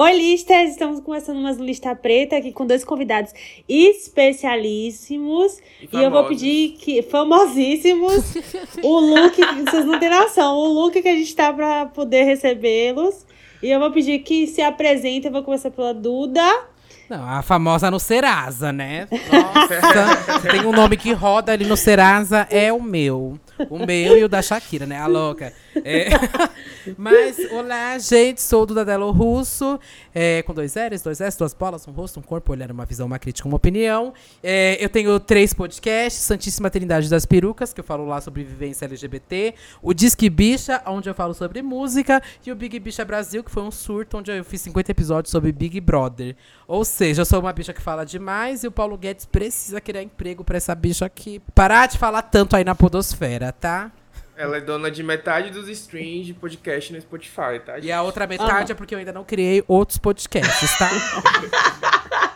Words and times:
Oi, 0.00 0.16
listas! 0.16 0.70
Estamos 0.70 1.00
começando 1.00 1.40
mais 1.40 1.58
um 1.58 1.64
Lista 1.64 1.92
Preta 1.92 2.36
aqui 2.36 2.52
com 2.52 2.64
dois 2.64 2.84
convidados 2.84 3.32
especialíssimos. 3.68 5.58
E, 5.82 5.88
e 5.92 6.04
eu 6.04 6.08
vou 6.08 6.24
pedir 6.26 6.76
que. 6.78 7.02
famosíssimos! 7.02 8.36
o 8.80 9.00
look, 9.00 9.36
vocês 9.64 9.84
não 9.84 9.98
têm 9.98 10.08
noção, 10.08 10.54
o 10.54 10.72
look 10.72 11.02
que 11.02 11.08
a 11.08 11.16
gente 11.16 11.34
tá 11.34 11.52
pra 11.52 11.86
poder 11.86 12.22
recebê-los. 12.22 13.26
E 13.60 13.68
eu 13.68 13.80
vou 13.80 13.90
pedir 13.90 14.20
que 14.20 14.46
se 14.46 14.62
apresentem. 14.62 15.30
Eu 15.30 15.32
vou 15.32 15.42
começar 15.42 15.72
pela 15.72 15.92
Duda. 15.92 16.44
Não, 17.10 17.28
a 17.28 17.42
famosa 17.42 17.90
no 17.90 17.98
Serasa, 17.98 18.70
né? 18.70 19.08
Nossa, 19.10 20.48
tem 20.48 20.64
um 20.64 20.72
nome 20.72 20.96
que 20.96 21.10
roda 21.10 21.50
ali 21.52 21.66
no 21.66 21.76
Serasa, 21.76 22.46
é 22.50 22.72
o 22.72 22.80
meu. 22.80 23.36
O 23.68 23.84
meu 23.84 24.16
e 24.16 24.22
o 24.22 24.28
da 24.28 24.42
Shakira, 24.42 24.86
né? 24.86 24.96
A 24.96 25.08
louca. 25.08 25.52
É. 25.84 26.08
Mas, 26.96 27.38
olá, 27.52 27.98
gente, 27.98 28.40
sou 28.40 28.62
o 28.62 28.66
Dudadelo 28.66 29.10
Russo, 29.10 29.78
é, 30.14 30.42
com 30.42 30.54
dois 30.54 30.74
L's, 30.74 31.02
dois 31.02 31.20
S, 31.20 31.36
duas 31.36 31.52
bolas, 31.52 31.86
um 31.86 31.92
rosto, 31.92 32.20
um 32.20 32.22
corpo, 32.22 32.52
olhar, 32.52 32.70
uma 32.70 32.84
visão, 32.84 33.06
uma 33.06 33.18
crítica, 33.18 33.48
uma 33.48 33.56
opinião. 33.56 34.14
É, 34.42 34.76
eu 34.82 34.88
tenho 34.88 35.18
três 35.20 35.52
podcasts, 35.52 36.22
Santíssima 36.22 36.70
Trindade 36.70 37.08
das 37.08 37.26
Perucas, 37.26 37.72
que 37.72 37.80
eu 37.80 37.84
falo 37.84 38.06
lá 38.06 38.20
sobre 38.20 38.44
vivência 38.44 38.84
LGBT, 38.84 39.54
o 39.82 39.92
Disque 39.92 40.30
Bicha, 40.30 40.82
onde 40.86 41.08
eu 41.08 41.14
falo 41.14 41.34
sobre 41.34 41.62
música, 41.62 42.22
e 42.44 42.52
o 42.52 42.56
Big 42.56 42.78
Bicha 42.78 43.04
Brasil, 43.04 43.42
que 43.44 43.50
foi 43.50 43.62
um 43.62 43.70
surto, 43.70 44.18
onde 44.18 44.30
eu 44.30 44.44
fiz 44.44 44.60
50 44.62 44.90
episódios 44.90 45.30
sobre 45.30 45.52
Big 45.52 45.80
Brother. 45.80 46.36
Ou 46.66 46.84
seja, 46.84 47.22
eu 47.22 47.26
sou 47.26 47.40
uma 47.40 47.52
bicha 47.52 47.72
que 47.72 47.80
fala 47.80 48.04
demais 48.04 48.62
e 48.64 48.68
o 48.68 48.72
Paulo 48.72 48.96
Guedes 48.96 49.24
precisa 49.24 49.80
criar 49.80 50.02
emprego 50.02 50.44
para 50.44 50.56
essa 50.56 50.74
bicha 50.74 51.06
aqui. 51.06 51.40
Parar 51.54 51.86
de 51.86 51.98
falar 51.98 52.22
tanto 52.22 52.56
aí 52.56 52.64
na 52.64 52.74
podosfera, 52.74 53.52
tá? 53.52 53.90
Ela 54.38 54.58
é 54.58 54.60
dona 54.60 54.88
de 54.88 55.02
metade 55.02 55.50
dos 55.50 55.68
streams 55.68 56.26
de 56.26 56.32
podcast 56.32 56.92
no 56.92 57.00
Spotify, 57.00 57.58
tá? 57.66 57.80
E 57.80 57.90
a 57.90 58.00
outra 58.04 58.24
metade 58.24 58.70
ah. 58.70 58.72
é 58.72 58.74
porque 58.76 58.94
eu 58.94 59.00
ainda 59.00 59.12
não 59.12 59.24
criei 59.24 59.64
outros 59.66 59.98
podcasts, 59.98 60.78
tá? 60.78 60.88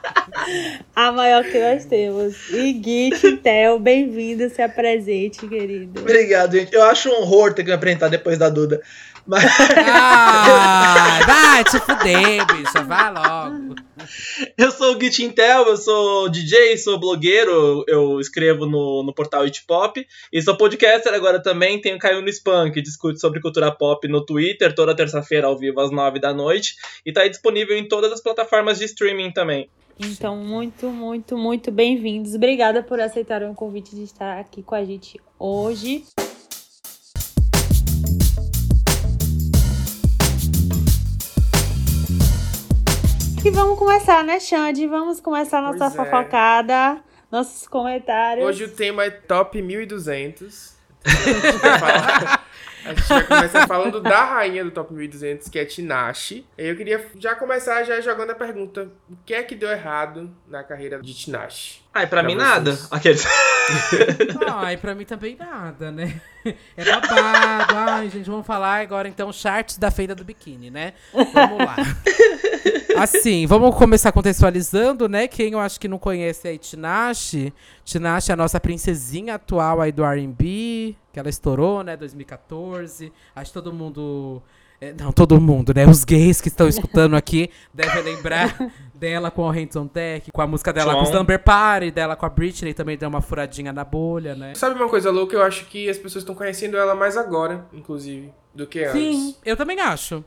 a 0.97 1.13
maior 1.13 1.45
que 1.45 1.61
nós 1.61 1.85
temos. 1.85 2.51
E 2.51 2.73
Git, 2.83 3.37
Tel, 3.37 3.79
bem-vindo, 3.79 4.51
se 4.51 4.61
apresente, 4.61 5.47
querido. 5.47 6.01
Obrigado, 6.01 6.57
gente. 6.57 6.75
Eu 6.75 6.83
acho 6.83 7.09
um 7.09 7.23
horror 7.23 7.55
ter 7.55 7.63
que 7.63 7.69
me 7.69 7.77
apresentar 7.77 8.09
depois 8.09 8.37
da 8.37 8.49
Duda. 8.49 8.83
Mas... 9.27 9.45
Ah, 9.77 11.21
vai 11.27 11.65
te 11.65 11.79
fuder, 11.79 12.47
bicha, 12.47 12.83
vai 12.85 13.13
logo. 13.13 13.75
Eu 14.59 14.71
sou 14.73 14.97
o 14.97 15.01
Git 15.01 15.23
Intel, 15.23 15.67
eu 15.67 15.77
sou 15.77 16.29
DJ, 16.29 16.77
sou 16.77 16.99
blogueiro, 16.99 17.85
eu 17.87 18.19
escrevo 18.19 18.67
no, 18.67 19.03
no 19.03 19.15
portal 19.15 19.43
It 19.43 19.65
Pop 19.67 20.05
e 20.33 20.43
sou 20.43 20.57
podcaster 20.57 21.15
agora 21.15 21.41
também. 21.41 21.81
Tenho 21.81 21.99
Caiu 21.99 22.21
no 22.21 22.29
Spam, 22.29 22.71
que 22.73 22.83
discute 22.83 23.21
sobre 23.21 23.41
cultura 23.41 23.71
pop 23.71 24.07
no 24.09 24.25
Twitter, 24.25 24.75
toda 24.75 24.97
terça-feira 24.97 25.47
ao 25.47 25.57
vivo 25.57 25.81
às 25.81 25.91
nove 25.91 26.19
da 26.19 26.35
noite. 26.35 26.77
E 27.07 27.13
tá 27.13 27.27
disponível 27.29 27.77
em 27.77 27.87
todas 27.87 28.13
as 28.13 28.21
plataformas 28.21 28.79
de 28.79 28.87
streaming 28.87 29.31
também. 29.33 29.71
Então, 29.99 30.37
muito, 30.37 30.89
muito, 30.89 31.37
muito 31.37 31.71
bem-vindos. 31.71 32.35
Obrigada 32.35 32.83
por 32.83 32.99
aceitar 32.99 33.43
o 33.43 33.55
convite 33.55 33.95
de 33.95 34.03
estar 34.03 34.39
aqui 34.39 34.63
com 34.63 34.75
a 34.75 34.85
gente 34.85 35.21
hoje. 35.39 36.05
E 43.45 43.51
vamos 43.51 43.77
começar, 43.77 44.23
né, 44.23 44.39
Xande? 44.39 44.87
Vamos 44.87 45.21
começar 45.21 45.61
nossa 45.61 45.91
pois 45.91 45.95
é. 45.95 45.97
fofocada, 45.97 47.03
nossos 47.29 47.67
comentários. 47.67 48.47
Hoje 48.47 48.65
o 48.65 48.69
tema 48.69 49.05
é 49.05 49.11
Top 49.11 49.61
1200. 49.61 50.77
A 52.85 52.95
gente 52.95 53.09
vai 53.09 53.27
começar 53.27 53.67
falando 53.67 54.01
da 54.01 54.25
rainha 54.25 54.65
do 54.65 54.71
Top 54.71 54.95
1200, 54.95 55.49
que 55.49 55.59
é 55.59 55.65
Tinashe. 55.65 56.47
Eu 56.57 56.77
queria 56.77 57.05
já 57.19 57.35
começar 57.35 57.83
já 57.83 58.01
jogando 58.01 58.31
a 58.31 58.35
pergunta: 58.37 58.93
o 59.11 59.17
que 59.27 59.35
é 59.35 59.43
que 59.43 59.57
deu 59.57 59.69
errado 59.69 60.31
na 60.47 60.63
carreira 60.63 61.01
de 61.01 61.13
Tinashe? 61.13 61.82
Ai, 61.95 62.07
pra, 62.07 62.21
pra 62.21 62.23
mim 62.23 62.35
vocês. 62.35 62.49
nada. 62.49 62.79
Aqueles. 62.91 63.27
Ai, 64.49 64.77
pra 64.79 64.95
mim 64.95 65.05
também 65.05 65.37
nada, 65.37 65.91
né? 65.91 66.21
É 66.77 66.85
babado. 66.85 67.75
Ai, 67.77 68.11
gente, 68.11 68.29
vamos 68.29 68.45
falar 68.45 68.81
agora 68.81 69.07
então 69.07 69.33
charts 69.33 69.79
da 69.79 69.93
feira 69.93 70.13
do 70.13 70.25
biquíni, 70.25 70.71
né? 70.71 70.93
Vamos 71.13 71.59
lá. 71.59 71.77
Assim, 72.99 73.47
vamos 73.47 73.77
começar 73.77 74.11
contextualizando, 74.11 75.09
né? 75.09 75.29
Quem 75.29 75.53
eu 75.53 75.61
acho 75.61 75.79
que 75.79 75.87
não 75.87 75.99
conhece 75.99 76.49
aí 76.49 76.59
Tinashe. 76.59 77.53
Tinashe 77.85 78.33
é 78.33 78.35
a 78.35 78.37
nossa 78.37 78.59
princesinha 78.59 79.37
atual 79.37 79.81
aí 79.81 79.93
do 79.93 80.05
R&B, 80.05 80.97
que 81.13 81.21
ela 81.21 81.29
estourou, 81.29 81.85
né, 81.85 81.97
2014. 81.97 83.13
Acho 83.37 83.51
que 83.51 83.55
todo 83.55 83.73
mundo 83.73 84.43
é, 84.81 84.93
não, 84.99 85.13
todo 85.13 85.41
mundo, 85.41 85.73
né? 85.73 85.87
Os 85.87 86.03
gays 86.03 86.41
que 86.41 86.49
estão 86.49 86.67
escutando 86.67 87.15
aqui 87.15 87.49
devem 87.73 88.03
lembrar 88.03 88.53
dela 89.03 89.33
com 89.33 89.43
o 89.43 89.51
Hands 89.51 89.75
on 89.75 89.89
Tech, 89.89 90.31
com 90.31 90.41
a 90.41 90.47
música 90.47 90.73
dela 90.73 90.95
com 90.95 91.01
o 91.01 91.03
Slumber 91.03 91.43
Party, 91.43 91.91
dela 91.91 92.15
com 92.15 92.25
a 92.25 92.29
Britney 92.29 92.73
também 92.73 92.97
deu 92.97 93.09
uma 93.09 93.21
furadinha 93.21 93.73
na 93.73 93.85
bolha, 93.85 94.37
né? 94.37 94.55
Sabe 94.55 94.77
uma 94.77 94.89
coisa 94.89 95.11
louca? 95.11 95.35
Eu 95.35 95.43
acho 95.43 95.67
que 95.67 95.91
as 95.91 95.99
pessoas 95.99 96.23
estão 96.23 96.37
conhecendo 96.37 96.77
ela 96.77 96.95
mais 96.95 97.17
agora, 97.17 97.67
inclusive, 97.73 98.33
do 98.55 98.65
que 98.65 98.85
antes. 98.85 98.93
Sim, 98.93 99.35
eu 99.45 99.57
também 99.57 99.81
acho. 99.81 100.25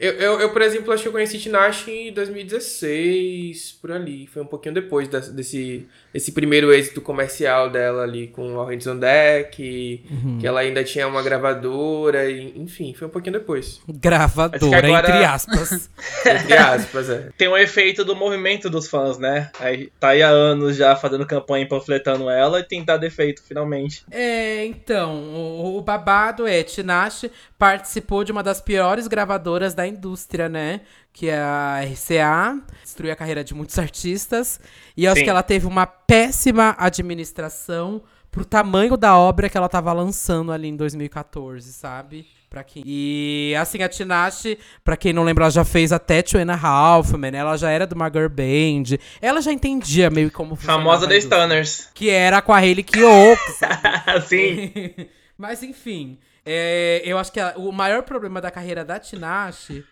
Eu, 0.00 0.12
eu, 0.12 0.40
eu, 0.40 0.50
por 0.50 0.62
exemplo, 0.62 0.92
acho 0.92 1.02
que 1.02 1.08
eu 1.08 1.12
conheci 1.12 1.38
Tinashe 1.38 1.90
em 1.90 2.12
2016, 2.12 3.78
por 3.80 3.90
ali. 3.90 4.26
Foi 4.26 4.42
um 4.42 4.46
pouquinho 4.46 4.74
depois 4.74 5.08
desse 5.08 5.86
esse 6.14 6.32
primeiro 6.32 6.72
êxito 6.72 7.00
comercial 7.00 7.68
dela 7.68 8.02
ali 8.02 8.28
com 8.28 8.54
o 8.54 8.64
Hands 8.64 8.86
on 8.86 8.96
Deck, 8.96 10.04
uhum. 10.10 10.38
que 10.38 10.46
ela 10.46 10.60
ainda 10.60 10.82
tinha 10.82 11.06
uma 11.06 11.22
gravadora, 11.22 12.30
e, 12.30 12.58
enfim, 12.58 12.94
foi 12.94 13.06
um 13.06 13.10
pouquinho 13.10 13.34
depois. 13.34 13.80
Gravadora, 13.88 14.86
agora... 14.86 15.08
entre 15.08 15.24
aspas. 15.24 15.90
entre 16.24 16.54
aspas, 16.54 17.10
é. 17.10 17.28
Tem 17.36 17.48
um 17.48 17.56
efeito 17.56 18.04
do 18.04 18.16
movimento 18.16 18.70
dos 18.70 18.88
fãs, 18.88 19.18
né? 19.18 19.50
Aí 19.60 19.90
tá 20.00 20.08
aí 20.08 20.22
há 20.22 20.28
anos 20.28 20.76
já 20.76 20.96
fazendo 20.96 21.26
campanha 21.26 21.64
e 21.64 21.68
panfletando 21.68 22.30
ela 22.30 22.60
e 22.60 22.64
tem 22.64 22.84
dado 22.84 23.04
efeito, 23.04 23.42
finalmente. 23.42 24.04
É, 24.10 24.64
então, 24.64 25.14
o, 25.14 25.76
o 25.76 25.82
babado 25.82 26.46
é, 26.46 26.62
Tinashe 26.62 27.30
participou 27.58 28.24
de 28.24 28.32
uma 28.32 28.42
das 28.42 28.60
piores 28.60 29.06
gravadoras 29.06 29.74
da 29.74 29.86
indústria, 29.88 30.48
né? 30.48 30.82
Que 31.12 31.28
é 31.28 31.38
a 31.38 31.80
RCA, 31.82 32.60
destruiu 32.82 33.12
a 33.12 33.16
carreira 33.16 33.42
de 33.42 33.54
muitos 33.54 33.78
artistas. 33.78 34.60
E 34.96 35.04
eu 35.04 35.12
acho 35.12 35.24
que 35.24 35.30
ela 35.30 35.42
teve 35.42 35.66
uma 35.66 35.86
péssima 35.86 36.76
administração 36.78 38.02
pro 38.30 38.44
tamanho 38.44 38.96
da 38.96 39.16
obra 39.16 39.48
que 39.48 39.56
ela 39.56 39.68
tava 39.68 39.92
lançando 39.92 40.52
ali 40.52 40.68
em 40.68 40.76
2014, 40.76 41.72
sabe? 41.72 42.26
Pra 42.48 42.64
quem... 42.64 42.82
E 42.86 43.54
assim, 43.58 43.82
a 43.82 43.88
Tinashe, 43.88 44.58
pra 44.82 44.96
quem 44.96 45.12
não 45.12 45.22
lembra, 45.22 45.44
ela 45.44 45.50
já 45.50 45.64
fez 45.64 45.92
até 45.92 46.22
Two 46.22 46.40
Halfman, 46.40 47.34
ela 47.34 47.56
já 47.56 47.70
era 47.70 47.86
do 47.86 47.94
uma 47.94 48.08
girl 48.08 48.28
band. 48.28 48.96
Ela 49.20 49.42
já 49.42 49.52
entendia 49.52 50.08
meio 50.08 50.30
como 50.30 50.56
Famosa 50.56 51.06
The 51.06 51.20
Stunners. 51.20 51.90
Que 51.92 52.08
era 52.08 52.40
com 52.40 52.52
a 52.52 52.58
Hayley 52.58 52.84
Kiyoko, 52.84 53.42
Sim. 54.26 54.72
Mas 55.36 55.62
enfim, 55.62 56.18
é, 56.48 57.02
eu 57.04 57.18
acho 57.18 57.30
que 57.30 57.38
a, 57.38 57.54
o 57.56 57.70
maior 57.70 58.02
problema 58.02 58.40
da 58.40 58.50
carreira 58.50 58.84
da 58.84 58.98
Tinashe 58.98 59.84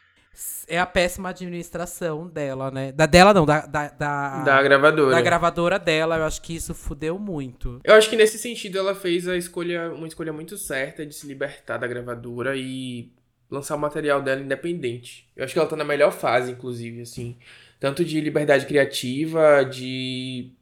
é 0.67 0.78
a 0.78 0.87
péssima 0.87 1.28
administração 1.28 2.28
dela, 2.28 2.71
né? 2.71 2.93
Da 2.93 3.06
dela 3.06 3.33
não, 3.33 3.44
da, 3.44 3.67
da, 3.67 3.89
da, 3.89 4.43
da 4.43 4.62
gravadora. 4.62 5.11
Da 5.15 5.21
gravadora 5.21 5.78
dela, 5.78 6.16
eu 6.16 6.25
acho 6.25 6.41
que 6.43 6.55
isso 6.55 6.75
fudeu 6.75 7.19
muito. 7.19 7.81
Eu 7.84 7.95
acho 7.95 8.09
que 8.09 8.16
nesse 8.16 8.39
sentido 8.39 8.78
ela 8.78 8.95
fez 8.95 9.28
a 9.28 9.37
escolha, 9.37 9.93
uma 9.93 10.09
escolha 10.09 10.33
muito 10.33 10.56
certa 10.56 11.05
de 11.05 11.15
se 11.15 11.27
libertar 11.27 11.78
da 11.78 11.87
gravadora 11.87 12.56
e 12.56 13.12
lançar 13.50 13.77
o 13.77 13.78
material 13.78 14.22
dela 14.22 14.41
independente. 14.41 15.28
Eu 15.37 15.45
acho 15.45 15.53
que 15.53 15.59
ela 15.59 15.69
tá 15.69 15.77
na 15.77 15.84
melhor 15.84 16.12
fase, 16.12 16.53
inclusive, 16.53 17.03
assim. 17.03 17.37
Tanto 17.78 18.05
de 18.05 18.21
liberdade 18.21 18.66
criativa, 18.66 19.62
de 19.62 20.53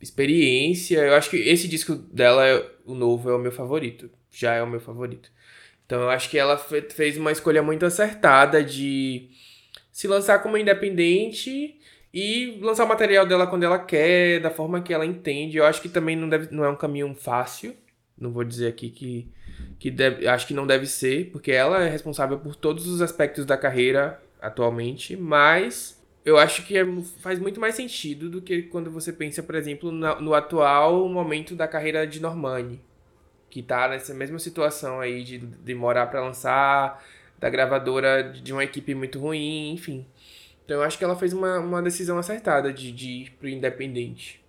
experiência. 0.00 0.98
Eu 0.98 1.14
acho 1.14 1.30
que 1.30 1.36
esse 1.36 1.68
disco 1.68 1.94
dela, 1.94 2.42
o 2.84 2.94
novo, 2.94 3.30
é 3.30 3.34
o 3.34 3.38
meu 3.38 3.52
favorito. 3.52 4.10
Já 4.30 4.54
é 4.54 4.62
o 4.62 4.66
meu 4.66 4.80
favorito. 4.80 5.30
Então 5.92 6.00
eu 6.00 6.08
acho 6.08 6.30
que 6.30 6.38
ela 6.38 6.56
fez 6.56 7.18
uma 7.18 7.30
escolha 7.30 7.62
muito 7.62 7.84
acertada 7.84 8.64
de 8.64 9.28
se 9.90 10.08
lançar 10.08 10.42
como 10.42 10.56
independente 10.56 11.78
e 12.14 12.58
lançar 12.62 12.86
o 12.86 12.88
material 12.88 13.26
dela 13.26 13.46
quando 13.46 13.64
ela 13.64 13.78
quer, 13.78 14.40
da 14.40 14.48
forma 14.48 14.80
que 14.80 14.94
ela 14.94 15.04
entende. 15.04 15.58
Eu 15.58 15.66
acho 15.66 15.82
que 15.82 15.90
também 15.90 16.16
não, 16.16 16.30
deve, 16.30 16.48
não 16.50 16.64
é 16.64 16.70
um 16.70 16.76
caminho 16.76 17.14
fácil. 17.14 17.76
Não 18.16 18.32
vou 18.32 18.42
dizer 18.42 18.68
aqui 18.68 18.88
que, 18.88 19.28
que 19.78 19.90
deve, 19.90 20.26
acho 20.26 20.46
que 20.46 20.54
não 20.54 20.66
deve 20.66 20.86
ser, 20.86 21.30
porque 21.30 21.52
ela 21.52 21.84
é 21.84 21.90
responsável 21.90 22.38
por 22.38 22.56
todos 22.56 22.86
os 22.86 23.02
aspectos 23.02 23.44
da 23.44 23.58
carreira 23.58 24.18
atualmente, 24.40 25.14
mas 25.14 26.02
eu 26.24 26.38
acho 26.38 26.64
que 26.64 26.78
é, 26.78 26.86
faz 27.20 27.38
muito 27.38 27.60
mais 27.60 27.74
sentido 27.74 28.30
do 28.30 28.40
que 28.40 28.62
quando 28.62 28.90
você 28.90 29.12
pensa, 29.12 29.42
por 29.42 29.56
exemplo, 29.56 29.92
no, 29.92 30.20
no 30.22 30.32
atual 30.32 31.06
momento 31.06 31.54
da 31.54 31.68
carreira 31.68 32.06
de 32.06 32.18
Normani 32.18 32.80
que 33.52 33.62
tá 33.62 33.86
nessa 33.88 34.14
mesma 34.14 34.38
situação 34.38 34.98
aí 34.98 35.22
de 35.22 35.36
demorar 35.38 36.06
para 36.06 36.24
lançar, 36.24 37.04
da 37.38 37.50
gravadora 37.50 38.22
de 38.22 38.50
uma 38.50 38.64
equipe 38.64 38.94
muito 38.94 39.20
ruim, 39.20 39.72
enfim. 39.74 40.06
Então 40.64 40.78
eu 40.78 40.82
acho 40.82 40.96
que 40.96 41.04
ela 41.04 41.14
fez 41.14 41.34
uma, 41.34 41.58
uma 41.58 41.82
decisão 41.82 42.16
acertada 42.16 42.72
de, 42.72 42.90
de 42.90 43.08
ir 43.08 43.30
pro 43.38 43.48
independente. 43.48 44.40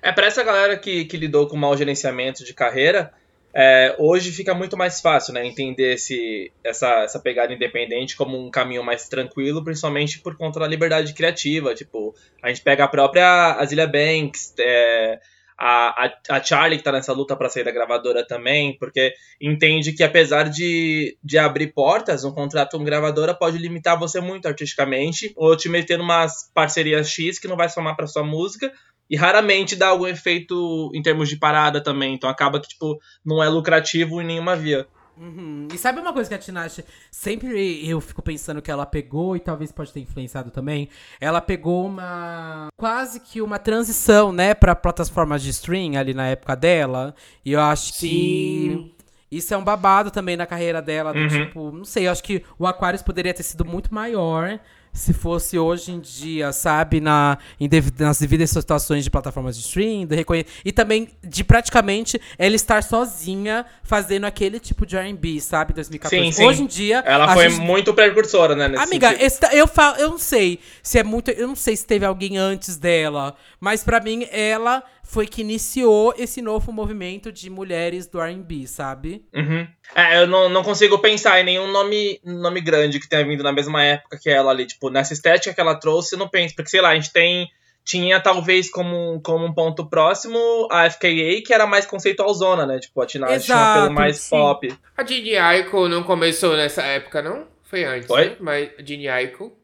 É, 0.00 0.10
para 0.10 0.26
essa 0.26 0.42
galera 0.42 0.78
que, 0.78 1.04
que 1.04 1.18
lidou 1.18 1.46
com 1.46 1.56
mau 1.58 1.76
gerenciamento 1.76 2.42
de 2.42 2.54
carreira, 2.54 3.12
É, 3.60 3.96
hoje 3.98 4.30
fica 4.30 4.54
muito 4.54 4.76
mais 4.76 5.00
fácil, 5.00 5.32
né? 5.32 5.44
Entender 5.44 5.94
esse, 5.94 6.52
essa, 6.62 7.04
essa 7.04 7.18
pegada 7.18 7.52
independente 7.52 8.14
como 8.14 8.36
um 8.36 8.50
caminho 8.50 8.84
mais 8.84 9.08
tranquilo, 9.08 9.64
principalmente 9.64 10.20
por 10.20 10.36
conta 10.36 10.60
da 10.60 10.66
liberdade 10.68 11.14
criativa. 11.14 11.74
Tipo, 11.74 12.14
a 12.42 12.48
gente 12.48 12.62
pega 12.62 12.84
a 12.84 12.88
própria 12.88 13.56
Azilia 13.58 13.86
Banks, 13.86 14.54
é, 14.58 15.18
a, 15.58 16.04
a, 16.04 16.36
a, 16.36 16.42
Charlie 16.42 16.78
que 16.78 16.84
tá 16.84 16.92
nessa 16.92 17.12
luta 17.12 17.34
para 17.34 17.48
sair 17.48 17.64
da 17.64 17.72
gravadora 17.72 18.24
também, 18.24 18.78
porque 18.78 19.12
entende 19.40 19.92
que 19.92 20.04
apesar 20.04 20.48
de, 20.48 21.18
de 21.22 21.36
abrir 21.36 21.72
portas, 21.74 22.24
um 22.24 22.32
contrato 22.32 22.78
com 22.78 22.84
gravadora 22.84 23.34
pode 23.34 23.58
limitar 23.58 23.98
você 23.98 24.20
muito 24.20 24.46
artisticamente, 24.46 25.32
ou 25.36 25.56
te 25.56 25.68
meter 25.68 25.98
numas 25.98 26.50
parcerias 26.54 27.10
X 27.10 27.38
que 27.38 27.48
não 27.48 27.56
vai 27.56 27.68
somar 27.68 27.96
para 27.96 28.06
sua 28.06 28.22
música, 28.22 28.72
e 29.10 29.16
raramente 29.16 29.74
dá 29.74 29.88
algum 29.88 30.06
efeito 30.06 30.90
em 30.94 31.02
termos 31.02 31.28
de 31.28 31.36
parada 31.36 31.82
também. 31.82 32.14
Então 32.14 32.28
acaba 32.30 32.60
que, 32.60 32.68
tipo, 32.68 32.98
não 33.24 33.42
é 33.42 33.48
lucrativo 33.48 34.20
em 34.20 34.26
nenhuma 34.26 34.54
via. 34.54 34.86
Uhum. 35.20 35.68
E 35.72 35.78
sabe 35.78 36.00
uma 36.00 36.12
coisa 36.12 36.28
que 36.28 36.34
a 36.34 36.38
Tinashe 36.38 36.84
sempre 37.10 37.88
eu 37.88 38.00
fico 38.00 38.22
pensando 38.22 38.62
que 38.62 38.70
ela 38.70 38.86
pegou 38.86 39.36
e 39.36 39.40
talvez 39.40 39.72
pode 39.72 39.92
ter 39.92 40.00
influenciado 40.00 40.50
também? 40.50 40.88
Ela 41.20 41.40
pegou 41.40 41.86
uma 41.86 42.68
quase 42.76 43.20
que 43.20 43.42
uma 43.42 43.58
transição, 43.58 44.32
né, 44.32 44.54
para 44.54 44.74
plataformas 44.76 45.42
de 45.42 45.50
stream 45.50 45.98
ali 45.98 46.14
na 46.14 46.26
época 46.28 46.54
dela. 46.54 47.14
E 47.44 47.52
eu 47.52 47.60
acho 47.60 47.92
Sim. 47.94 48.08
que 48.08 48.94
isso 49.30 49.52
é 49.52 49.56
um 49.56 49.64
babado 49.64 50.10
também 50.10 50.36
na 50.36 50.46
carreira 50.46 50.80
dela, 50.80 51.12
do, 51.12 51.18
uhum. 51.18 51.28
tipo, 51.28 51.72
não 51.72 51.84
sei, 51.84 52.06
eu 52.06 52.12
acho 52.12 52.22
que 52.22 52.44
o 52.58 52.66
Aquarius 52.66 53.02
poderia 53.02 53.34
ter 53.34 53.42
sido 53.42 53.64
muito 53.64 53.92
maior 53.92 54.58
se 54.92 55.12
fosse 55.12 55.58
hoje 55.58 55.92
em 55.92 56.00
dia, 56.00 56.52
sabe, 56.52 57.00
na, 57.00 57.38
dev, 57.60 57.88
nas 57.98 58.18
devidas 58.18 58.50
situações 58.50 59.04
de 59.04 59.10
plataformas 59.10 59.56
de 59.56 59.62
streaming, 59.62 60.06
de 60.06 60.26
e 60.64 60.72
também 60.72 61.08
de 61.22 61.44
praticamente 61.44 62.20
ela 62.38 62.54
estar 62.54 62.82
sozinha 62.82 63.64
fazendo 63.82 64.24
aquele 64.24 64.58
tipo 64.58 64.84
de 64.84 64.96
R&B, 64.96 65.40
sabe, 65.40 65.72
2014. 65.72 66.24
Sim, 66.24 66.32
sim. 66.32 66.44
Hoje 66.44 66.62
em 66.62 66.66
dia... 66.66 67.02
Ela 67.06 67.32
foi 67.32 67.50
gente... 67.50 67.62
muito 67.62 67.94
precursora, 67.94 68.54
né, 68.54 68.76
Amiga, 68.78 69.14
esse, 69.22 69.40
eu, 69.52 69.66
falo, 69.66 69.96
eu 69.96 70.10
não 70.10 70.18
sei 70.18 70.58
se 70.82 70.98
é 70.98 71.04
muito... 71.04 71.30
Eu 71.30 71.48
não 71.48 71.56
sei 71.56 71.76
se 71.76 71.86
teve 71.86 72.04
alguém 72.04 72.36
antes 72.36 72.76
dela, 72.76 73.34
mas 73.60 73.84
para 73.84 74.00
mim, 74.00 74.26
ela 74.30 74.82
foi 75.08 75.26
que 75.26 75.40
iniciou 75.40 76.14
esse 76.18 76.42
novo 76.42 76.70
movimento 76.70 77.32
de 77.32 77.48
mulheres 77.48 78.06
do 78.06 78.20
R&B, 78.20 78.66
sabe? 78.66 79.24
Uhum. 79.34 79.66
É, 79.94 80.22
eu 80.22 80.26
não, 80.26 80.48
não 80.48 80.62
consigo 80.62 80.98
pensar 80.98 81.40
em 81.40 81.44
nenhum 81.44 81.70
nome, 81.70 82.20
nome 82.24 82.60
grande 82.60 83.00
que 83.00 83.08
tenha 83.08 83.26
vindo 83.26 83.42
na 83.42 83.52
mesma 83.52 83.82
época 83.82 84.18
que 84.20 84.30
ela 84.30 84.50
ali. 84.50 84.66
Tipo, 84.66 84.90
nessa 84.90 85.12
estética 85.12 85.54
que 85.54 85.60
ela 85.60 85.74
trouxe, 85.74 86.14
eu 86.14 86.18
não 86.18 86.28
penso. 86.28 86.54
Porque, 86.54 86.70
sei 86.70 86.80
lá, 86.80 86.90
a 86.90 86.94
gente 86.94 87.12
tem... 87.12 87.48
Tinha, 87.84 88.20
talvez, 88.20 88.70
como, 88.70 89.18
como 89.22 89.46
um 89.46 89.54
ponto 89.54 89.88
próximo, 89.88 90.38
a 90.70 90.90
FKA, 90.90 91.40
que 91.42 91.54
era 91.54 91.66
mais 91.66 91.86
conceitualzona, 91.86 92.66
né? 92.66 92.78
Tipo, 92.78 93.00
a 93.00 93.06
Tina 93.06 93.38
tinha 93.38 93.56
um 93.56 93.60
apelo 93.60 93.94
mais 93.94 94.18
sim. 94.18 94.28
pop. 94.28 94.78
A 94.94 95.06
Ginny 95.06 95.38
Aiko 95.38 95.88
não 95.88 96.02
começou 96.02 96.54
nessa 96.54 96.82
época, 96.82 97.22
não? 97.22 97.46
Foi 97.62 97.84
antes, 97.84 98.06
Foi? 98.06 98.28
Né? 98.28 98.36
Mas 98.40 98.70
a 98.78 98.82
Ginny 98.84 99.08
Aiko... 99.08 99.57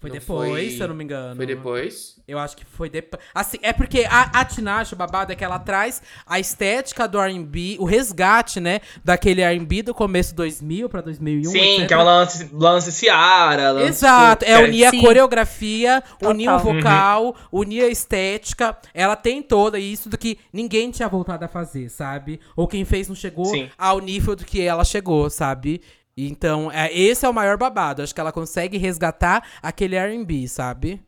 Foi 0.00 0.10
não 0.10 0.18
depois, 0.18 0.50
foi... 0.50 0.70
se 0.70 0.80
eu 0.80 0.88
não 0.88 0.94
me 0.94 1.02
engano. 1.02 1.34
Foi 1.34 1.46
depois? 1.46 2.16
Eu 2.26 2.38
acho 2.38 2.56
que 2.56 2.64
foi 2.64 2.88
depois. 2.88 3.20
Assim, 3.34 3.58
é 3.62 3.72
porque 3.72 4.06
a, 4.08 4.40
a 4.40 4.44
Tinashe, 4.44 4.94
o 4.94 4.96
babado, 4.96 5.32
é 5.32 5.34
que 5.34 5.44
ela 5.44 5.58
traz 5.58 6.00
a 6.24 6.38
estética 6.38 7.08
do 7.08 7.18
R&B, 7.18 7.76
o 7.80 7.84
resgate, 7.84 8.60
né, 8.60 8.80
daquele 9.04 9.40
R&B 9.40 9.82
do 9.82 9.92
começo 9.94 10.34
2000 10.36 10.88
pra 10.88 11.00
2001, 11.00 11.50
Sim, 11.50 11.58
etc. 11.58 11.88
que 11.88 11.94
é 11.94 11.98
um 11.98 12.04
lance, 12.04 12.48
lance 12.52 12.92
Ciara. 12.92 13.72
Lance 13.72 13.88
Exato, 13.88 14.44
é 14.44 14.62
unir 14.62 14.84
a 14.84 14.92
coreografia, 14.92 16.00
Total. 16.00 16.30
unir 16.30 16.48
o 16.48 16.58
vocal, 16.58 17.26
uhum. 17.50 17.60
unir 17.60 17.82
a 17.82 17.88
estética. 17.88 18.78
Ela 18.94 19.16
tem 19.16 19.42
toda 19.42 19.80
isso 19.80 20.08
do 20.08 20.16
que 20.16 20.38
ninguém 20.52 20.92
tinha 20.92 21.08
voltado 21.08 21.44
a 21.44 21.48
fazer, 21.48 21.88
sabe? 21.88 22.38
Ou 22.54 22.68
quem 22.68 22.84
fez 22.84 23.08
não 23.08 23.16
chegou 23.16 23.46
Sim. 23.46 23.68
ao 23.76 23.98
nível 23.98 24.36
do 24.36 24.44
que 24.44 24.60
ela 24.60 24.84
chegou, 24.84 25.28
sabe? 25.28 25.80
Então, 26.26 26.70
é, 26.72 26.92
esse 26.92 27.24
é 27.24 27.28
o 27.28 27.32
maior 27.32 27.56
babado. 27.56 28.02
Acho 28.02 28.14
que 28.14 28.20
ela 28.20 28.32
consegue 28.32 28.76
resgatar 28.76 29.46
aquele 29.62 29.94
R&B, 29.94 30.48
sabe? 30.48 31.00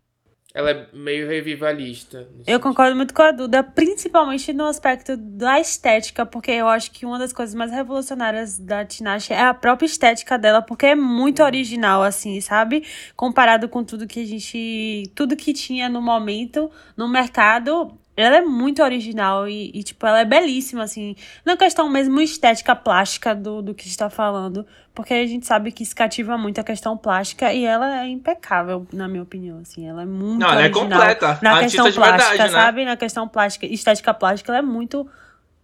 Ela 0.52 0.70
é 0.72 0.88
meio 0.92 1.28
revivalista. 1.28 2.28
Eu 2.44 2.58
concordo 2.58 2.96
muito 2.96 3.14
com 3.14 3.22
a 3.22 3.30
Duda, 3.30 3.62
principalmente 3.62 4.52
no 4.52 4.66
aspecto 4.66 5.16
da 5.16 5.60
estética, 5.60 6.26
porque 6.26 6.50
eu 6.50 6.66
acho 6.68 6.90
que 6.90 7.06
uma 7.06 7.20
das 7.20 7.32
coisas 7.32 7.54
mais 7.54 7.70
revolucionárias 7.70 8.58
da 8.58 8.84
Tinashe 8.84 9.32
é 9.32 9.42
a 9.42 9.54
própria 9.54 9.86
estética 9.86 10.36
dela, 10.36 10.60
porque 10.60 10.86
é 10.86 10.94
muito 10.96 11.42
original, 11.44 12.02
assim, 12.02 12.40
sabe? 12.40 12.84
Comparado 13.14 13.68
com 13.68 13.84
tudo 13.84 14.08
que 14.08 14.20
a 14.20 14.26
gente. 14.26 15.10
Tudo 15.14 15.36
que 15.36 15.52
tinha 15.52 15.88
no 15.88 16.02
momento 16.02 16.68
no 16.96 17.08
mercado, 17.08 17.96
ela 18.16 18.36
é 18.36 18.40
muito 18.40 18.82
original 18.82 19.48
e, 19.48 19.70
e, 19.74 19.82
tipo, 19.82 20.06
ela 20.06 20.20
é 20.20 20.24
belíssima, 20.24 20.82
assim. 20.82 21.16
Não 21.44 21.54
é 21.54 21.56
questão 21.56 21.88
mesmo 21.88 22.20
estética 22.20 22.74
plástica 22.76 23.34
do, 23.34 23.62
do 23.62 23.74
que 23.74 23.86
está 23.86 24.10
falando, 24.10 24.66
porque 24.94 25.14
a 25.14 25.26
gente 25.26 25.46
sabe 25.46 25.72
que 25.72 25.82
isso 25.82 25.94
cativa 25.94 26.36
muito 26.36 26.60
a 26.60 26.64
questão 26.64 26.96
plástica 26.96 27.52
e 27.52 27.64
ela 27.64 28.02
é 28.02 28.08
impecável, 28.08 28.86
na 28.92 29.08
minha 29.08 29.22
opinião, 29.22 29.58
assim. 29.60 29.88
Ela 29.88 30.02
é 30.02 30.06
muito 30.06 30.40
Não, 30.40 30.50
ela 30.52 30.62
é 30.62 30.68
completa. 30.68 31.38
Na 31.42 31.60
questão 31.60 31.90
plástica, 31.92 32.28
verdade, 32.28 32.52
né? 32.52 32.60
sabe? 32.60 32.84
Na 32.84 32.96
questão 32.96 33.28
plástica, 33.28 33.66
estética 33.66 34.12
plástica, 34.12 34.52
ela 34.52 34.58
é 34.58 34.62
muito 34.62 35.08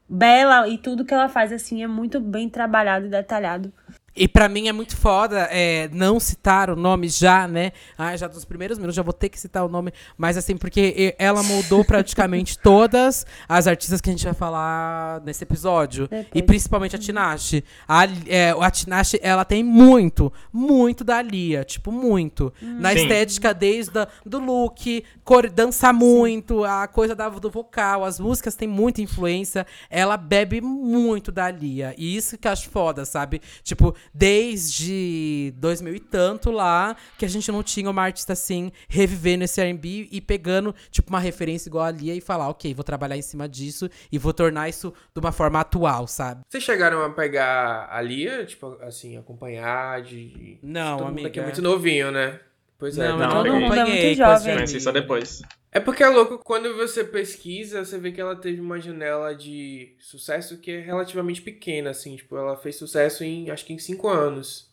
bela 0.08 0.68
e 0.68 0.78
tudo 0.78 1.04
que 1.04 1.12
ela 1.12 1.28
faz, 1.28 1.52
assim, 1.52 1.82
é 1.82 1.86
muito 1.86 2.20
bem 2.20 2.48
trabalhado 2.48 3.06
e 3.06 3.08
detalhado. 3.08 3.72
E 4.16 4.26
para 4.26 4.48
mim 4.48 4.68
é 4.68 4.72
muito 4.72 4.96
foda 4.96 5.48
é, 5.50 5.88
não 5.92 6.18
citar 6.18 6.70
o 6.70 6.76
nome 6.76 7.08
já, 7.08 7.46
né? 7.46 7.72
Ah, 7.98 8.16
já 8.16 8.26
dos 8.26 8.44
primeiros 8.44 8.78
minutos 8.78 8.96
já 8.96 9.02
vou 9.02 9.12
ter 9.12 9.28
que 9.28 9.38
citar 9.38 9.64
o 9.64 9.68
nome. 9.68 9.92
Mas 10.16 10.36
assim, 10.38 10.56
porque 10.56 11.14
ela 11.18 11.42
moldou 11.42 11.84
praticamente 11.84 12.58
todas 12.60 13.26
as 13.46 13.66
artistas 13.66 14.00
que 14.00 14.08
a 14.08 14.12
gente 14.12 14.24
vai 14.24 14.32
falar 14.32 15.20
nesse 15.20 15.44
episódio. 15.44 16.08
E 16.34 16.42
principalmente 16.42 16.96
a 16.96 16.98
Tinashe. 16.98 17.62
A, 17.86 18.06
é, 18.26 18.50
a 18.58 18.70
Tinashe, 18.70 19.18
ela 19.22 19.44
tem 19.44 19.62
muito, 19.62 20.32
muito 20.50 21.04
da 21.04 21.20
Lia. 21.20 21.64
Tipo, 21.64 21.92
muito. 21.92 22.52
Hum. 22.62 22.78
Na 22.80 22.92
Sim. 22.92 23.02
estética, 23.02 23.52
desde 23.52 23.98
a, 23.98 24.08
do 24.24 24.38
look, 24.38 25.04
cor, 25.24 25.50
dança 25.50 25.92
muito, 25.92 26.64
a 26.64 26.88
coisa 26.88 27.14
da, 27.14 27.28
do 27.28 27.50
vocal, 27.50 28.04
as 28.04 28.18
músicas 28.18 28.54
têm 28.54 28.68
muita 28.68 29.02
influência. 29.02 29.66
Ela 29.90 30.16
bebe 30.16 30.60
muito 30.60 31.30
da 31.30 31.50
Lia. 31.50 31.94
E 31.98 32.16
isso 32.16 32.38
que 32.38 32.48
eu 32.48 32.52
acho 32.52 32.70
foda, 32.70 33.04
sabe? 33.04 33.42
Tipo, 33.62 33.94
desde 34.14 35.52
2000 35.56 35.94
e 35.94 36.00
tanto 36.00 36.50
lá, 36.50 36.96
que 37.18 37.24
a 37.24 37.28
gente 37.28 37.50
não 37.50 37.62
tinha 37.62 37.90
uma 37.90 38.02
artista 38.02 38.32
assim, 38.32 38.72
revivendo 38.88 39.44
esse 39.44 39.60
R&B 39.60 40.08
e 40.10 40.20
pegando, 40.20 40.74
tipo, 40.90 41.10
uma 41.10 41.20
referência 41.20 41.68
igual 41.68 41.84
a 41.84 41.90
Lia 41.90 42.14
e 42.14 42.20
falar, 42.20 42.48
ok, 42.48 42.74
vou 42.74 42.84
trabalhar 42.84 43.16
em 43.16 43.22
cima 43.22 43.48
disso 43.48 43.88
e 44.10 44.18
vou 44.18 44.32
tornar 44.32 44.68
isso 44.68 44.92
de 45.14 45.20
uma 45.20 45.32
forma 45.32 45.60
atual, 45.60 46.06
sabe? 46.06 46.40
Vocês 46.48 46.64
chegaram 46.64 47.04
a 47.04 47.10
pegar 47.10 47.88
a 47.90 48.00
Lia, 48.00 48.44
tipo, 48.44 48.78
assim, 48.82 49.16
acompanhar 49.16 50.02
de... 50.02 50.58
Não, 50.62 50.98
Todo 50.98 51.08
amiga. 51.08 51.28
aqui 51.28 51.40
é 51.40 51.42
muito 51.42 51.62
novinho, 51.62 52.10
né? 52.10 52.40
Pois 52.78 52.98
é, 52.98 53.08
não, 53.08 53.18
não 53.18 53.30
todo 53.30 53.52
mundo 53.54 53.74
é 53.74 53.84
muito 53.84 54.16
jovem. 54.16 54.66
só 54.80 54.92
depois. 54.92 55.42
É 55.72 55.80
porque 55.80 56.02
é 56.02 56.08
louco, 56.08 56.38
quando 56.38 56.74
você 56.76 57.04
pesquisa, 57.04 57.84
você 57.84 57.98
vê 57.98 58.12
que 58.12 58.20
ela 58.20 58.36
teve 58.36 58.60
uma 58.60 58.80
janela 58.80 59.34
de 59.34 59.94
sucesso 59.98 60.58
que 60.58 60.70
é 60.70 60.80
relativamente 60.80 61.42
pequena, 61.42 61.90
assim. 61.90 62.16
Tipo, 62.16 62.36
ela 62.36 62.56
fez 62.56 62.76
sucesso 62.76 63.24
em, 63.24 63.50
acho 63.50 63.64
que 63.64 63.72
em 63.72 63.78
cinco 63.78 64.08
anos. 64.08 64.70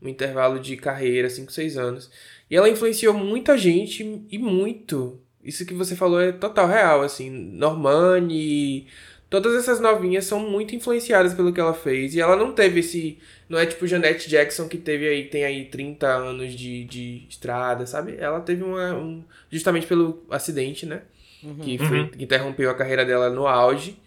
Um 0.00 0.08
intervalo 0.08 0.58
de 0.58 0.76
carreira, 0.76 1.30
cinco, 1.30 1.52
seis 1.52 1.76
anos. 1.78 2.10
E 2.50 2.56
ela 2.56 2.68
influenciou 2.68 3.14
muita 3.14 3.56
gente, 3.56 4.26
e 4.30 4.38
muito. 4.38 5.20
Isso 5.42 5.64
que 5.64 5.74
você 5.74 5.96
falou 5.96 6.20
é 6.20 6.32
total 6.32 6.66
real, 6.66 7.02
assim. 7.02 7.30
Normani, 7.30 8.88
todas 9.30 9.54
essas 9.54 9.80
novinhas 9.80 10.26
são 10.26 10.38
muito 10.38 10.76
influenciadas 10.76 11.32
pelo 11.32 11.52
que 11.52 11.60
ela 11.60 11.72
fez. 11.72 12.14
E 12.14 12.20
ela 12.20 12.36
não 12.36 12.52
teve 12.52 12.80
esse. 12.80 13.18
Não 13.52 13.58
é 13.58 13.66
tipo 13.66 13.86
Janette 13.86 14.30
Jackson 14.30 14.66
que 14.66 14.78
teve 14.78 15.06
aí, 15.06 15.24
tem 15.24 15.44
aí 15.44 15.66
30 15.66 16.06
anos 16.06 16.54
de, 16.54 16.84
de 16.84 17.26
estrada, 17.28 17.86
sabe? 17.86 18.16
Ela 18.18 18.40
teve 18.40 18.64
uma. 18.64 18.94
Um, 18.94 19.22
justamente 19.50 19.86
pelo 19.86 20.24
acidente, 20.30 20.86
né? 20.86 21.02
Uhum. 21.42 21.56
Que, 21.56 21.76
foi, 21.76 22.00
uhum. 22.00 22.08
que 22.08 22.24
interrompeu 22.24 22.70
a 22.70 22.74
carreira 22.74 23.04
dela 23.04 23.28
no 23.28 23.46
auge. 23.46 23.98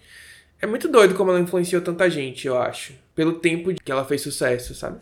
É 0.60 0.66
muito 0.66 0.88
doido 0.88 1.14
como 1.14 1.30
ela 1.30 1.40
influenciou 1.40 1.80
tanta 1.80 2.10
gente, 2.10 2.48
eu 2.48 2.58
acho. 2.60 2.94
Pelo 3.14 3.34
tempo 3.34 3.72
que 3.72 3.92
ela 3.92 4.04
fez 4.04 4.22
sucesso, 4.22 4.74
sabe? 4.74 4.98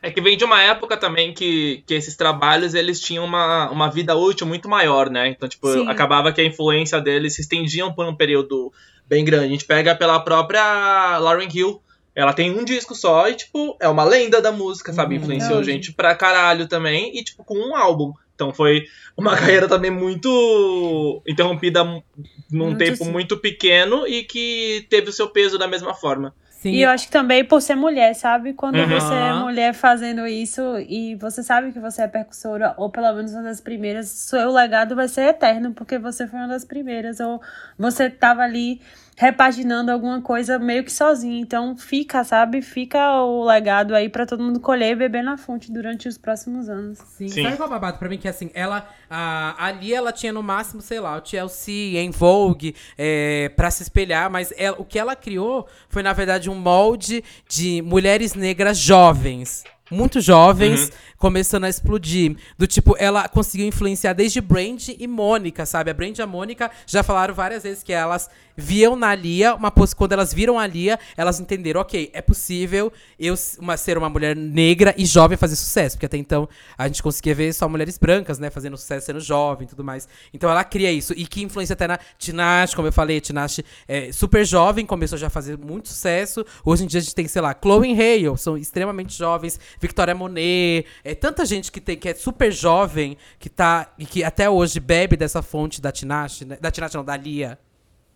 É 0.00 0.08
que 0.08 0.20
vem 0.20 0.36
de 0.36 0.44
uma 0.44 0.62
época 0.62 0.96
também 0.96 1.34
que, 1.34 1.82
que 1.84 1.94
esses 1.94 2.14
trabalhos 2.14 2.74
eles 2.74 3.00
tinham 3.00 3.24
uma, 3.24 3.68
uma 3.72 3.90
vida 3.90 4.14
útil 4.14 4.46
muito 4.46 4.68
maior, 4.68 5.10
né? 5.10 5.26
Então, 5.26 5.48
tipo, 5.48 5.66
Sim. 5.68 5.88
acabava 5.88 6.32
que 6.32 6.40
a 6.40 6.44
influência 6.44 7.00
deles 7.00 7.34
se 7.34 7.40
estendiam 7.40 7.92
por 7.92 8.06
um 8.06 8.14
período 8.14 8.72
bem 9.08 9.24
grande. 9.24 9.46
A 9.46 9.48
gente 9.48 9.64
pega 9.64 9.96
pela 9.96 10.20
própria 10.20 11.18
Lauren 11.18 11.48
Hill. 11.52 11.82
Ela 12.20 12.32
tem 12.32 12.50
um 12.50 12.64
disco 12.64 12.94
só 12.94 13.28
e, 13.28 13.34
tipo, 13.34 13.76
é 13.80 13.88
uma 13.88 14.04
lenda 14.04 14.40
da 14.40 14.52
música, 14.52 14.92
sabe? 14.92 15.16
Uhum. 15.16 15.22
Influenciou 15.22 15.64
gente 15.64 15.92
pra 15.92 16.14
caralho 16.14 16.68
também. 16.68 17.16
E, 17.18 17.24
tipo, 17.24 17.42
com 17.44 17.54
um 17.54 17.76
álbum. 17.76 18.12
Então 18.34 18.54
foi 18.54 18.84
uma 19.16 19.36
carreira 19.36 19.68
também 19.68 19.90
muito 19.90 21.22
interrompida 21.26 21.84
num 21.84 22.02
muito 22.50 22.78
tempo 22.78 23.04
sim. 23.04 23.10
muito 23.12 23.36
pequeno 23.36 24.06
e 24.06 24.24
que 24.24 24.86
teve 24.88 25.10
o 25.10 25.12
seu 25.12 25.28
peso 25.28 25.58
da 25.58 25.68
mesma 25.68 25.94
forma. 25.94 26.34
Sim. 26.60 26.72
E 26.72 26.82
eu 26.82 26.90
acho 26.90 27.06
que 27.06 27.12
também 27.12 27.42
por 27.42 27.62
ser 27.62 27.74
mulher, 27.74 28.14
sabe? 28.14 28.52
Quando 28.52 28.76
uhum. 28.76 28.86
você 28.86 29.14
é 29.14 29.32
mulher 29.32 29.72
fazendo 29.72 30.26
isso 30.26 30.60
e 30.86 31.14
você 31.14 31.42
sabe 31.42 31.72
que 31.72 31.80
você 31.80 32.02
é 32.02 32.06
percussora, 32.06 32.74
ou 32.76 32.90
pelo 32.90 33.10
menos 33.14 33.32
uma 33.32 33.44
das 33.44 33.62
primeiras, 33.62 34.08
seu 34.08 34.52
legado 34.52 34.94
vai 34.94 35.08
ser 35.08 35.22
eterno, 35.22 35.72
porque 35.72 35.98
você 35.98 36.26
foi 36.26 36.38
uma 36.38 36.48
das 36.48 36.62
primeiras, 36.62 37.18
ou 37.18 37.40
você 37.78 38.10
tava 38.10 38.42
ali 38.42 38.78
repaginando 39.20 39.92
alguma 39.92 40.22
coisa 40.22 40.58
meio 40.58 40.82
que 40.82 40.90
sozinha. 40.90 41.38
Então 41.38 41.76
fica, 41.76 42.24
sabe? 42.24 42.62
Fica 42.62 43.20
o 43.20 43.44
legado 43.44 43.94
aí 43.94 44.08
para 44.08 44.24
todo 44.24 44.42
mundo 44.42 44.58
colher 44.58 44.92
e 44.92 44.96
beber 44.96 45.22
na 45.22 45.36
fonte 45.36 45.70
durante 45.70 46.08
os 46.08 46.16
próximos 46.16 46.70
anos. 46.70 46.96
Sim, 47.18 47.28
Sim. 47.28 47.42
sabe 47.42 47.58
qual 47.58 47.68
é 47.68 47.72
babado 47.72 47.98
pra 47.98 48.08
mim? 48.08 48.16
Que 48.16 48.26
assim, 48.26 48.50
ela. 48.54 48.88
A, 49.10 49.66
ali 49.66 49.92
ela 49.92 50.10
tinha 50.10 50.32
no 50.32 50.42
máximo, 50.42 50.80
sei 50.80 51.00
lá, 51.00 51.20
o 51.20 51.26
Chelsea 51.26 52.00
em 52.00 52.10
Vogue 52.10 52.74
é, 52.96 53.50
pra 53.50 53.70
se 53.70 53.82
espelhar, 53.82 54.30
mas 54.30 54.54
ela, 54.56 54.80
o 54.80 54.86
que 54.86 54.98
ela 54.98 55.14
criou 55.14 55.68
foi, 55.90 56.02
na 56.02 56.14
verdade, 56.14 56.48
um 56.48 56.54
molde 56.54 57.22
de 57.46 57.82
mulheres 57.82 58.32
negras 58.32 58.78
jovens 58.78 59.64
muito 59.90 60.20
jovens, 60.20 60.84
uhum. 60.84 60.90
começando 61.18 61.64
a 61.64 61.68
explodir. 61.68 62.36
Do 62.58 62.66
tipo, 62.66 62.94
ela 62.98 63.28
conseguiu 63.28 63.66
influenciar 63.66 64.12
desde 64.12 64.40
Brand 64.40 64.88
e 64.98 65.06
Mônica, 65.06 65.66
sabe? 65.66 65.90
A 65.90 65.94
Brand 65.94 66.16
e 66.16 66.22
a 66.22 66.26
Mônica 66.26 66.70
já 66.86 67.02
falaram 67.02 67.34
várias 67.34 67.62
vezes 67.62 67.82
que 67.82 67.92
elas 67.92 68.28
viam 68.56 68.94
na 68.94 69.14
Lia, 69.14 69.54
uma 69.54 69.72
quando 69.96 70.12
elas 70.12 70.34
viram 70.34 70.58
a 70.58 70.66
Lia, 70.66 70.98
elas 71.16 71.40
entenderam, 71.40 71.80
ok, 71.80 72.10
é 72.12 72.20
possível 72.20 72.92
eu 73.18 73.34
uma, 73.58 73.76
ser 73.76 73.96
uma 73.96 74.08
mulher 74.08 74.36
negra 74.36 74.94
e 74.96 75.06
jovem 75.06 75.36
fazer 75.36 75.56
sucesso. 75.56 75.96
Porque 75.96 76.06
até 76.06 76.16
então 76.16 76.48
a 76.76 76.86
gente 76.86 77.02
conseguia 77.02 77.34
ver 77.34 77.52
só 77.52 77.68
mulheres 77.68 77.96
brancas, 77.96 78.38
né, 78.38 78.50
fazendo 78.50 78.76
sucesso 78.76 79.06
sendo 79.06 79.20
jovem 79.20 79.66
e 79.66 79.68
tudo 79.68 79.82
mais. 79.82 80.06
Então 80.32 80.50
ela 80.50 80.62
cria 80.62 80.92
isso. 80.92 81.12
E 81.16 81.26
que 81.26 81.42
influencia 81.42 81.72
até 81.72 81.86
na 81.86 81.98
Tinashe, 82.18 82.76
como 82.76 82.88
eu 82.88 82.92
falei, 82.92 83.20
Tinashe 83.20 83.64
é 83.88 84.12
super 84.12 84.44
jovem, 84.44 84.84
começou 84.84 85.16
já 85.16 85.28
a 85.28 85.30
fazer 85.30 85.56
muito 85.56 85.88
sucesso. 85.88 86.44
Hoje 86.64 86.84
em 86.84 86.86
dia 86.86 87.00
a 87.00 87.02
gente 87.02 87.14
tem, 87.14 87.26
sei 87.26 87.40
lá, 87.40 87.56
Chloe 87.60 87.92
Hale, 87.92 88.36
são 88.36 88.56
extremamente 88.56 89.16
jovens, 89.16 89.58
Victoria 89.80 90.14
Monet, 90.14 90.86
é 91.02 91.14
tanta 91.14 91.44
gente 91.46 91.72
que 91.72 91.80
tem 91.80 91.96
que 91.96 92.08
é 92.08 92.14
super 92.14 92.52
jovem, 92.52 93.16
que 93.38 93.48
tá 93.48 93.92
e 93.98 94.04
que 94.04 94.22
até 94.22 94.48
hoje 94.48 94.78
bebe 94.78 95.16
dessa 95.16 95.40
fonte 95.42 95.80
da 95.80 95.90
Tinashe, 95.90 96.44
né? 96.44 96.58
da 96.60 96.70
Tinashe 96.70 96.96
não, 96.96 97.04
da 97.04 97.16
Lia. 97.16 97.58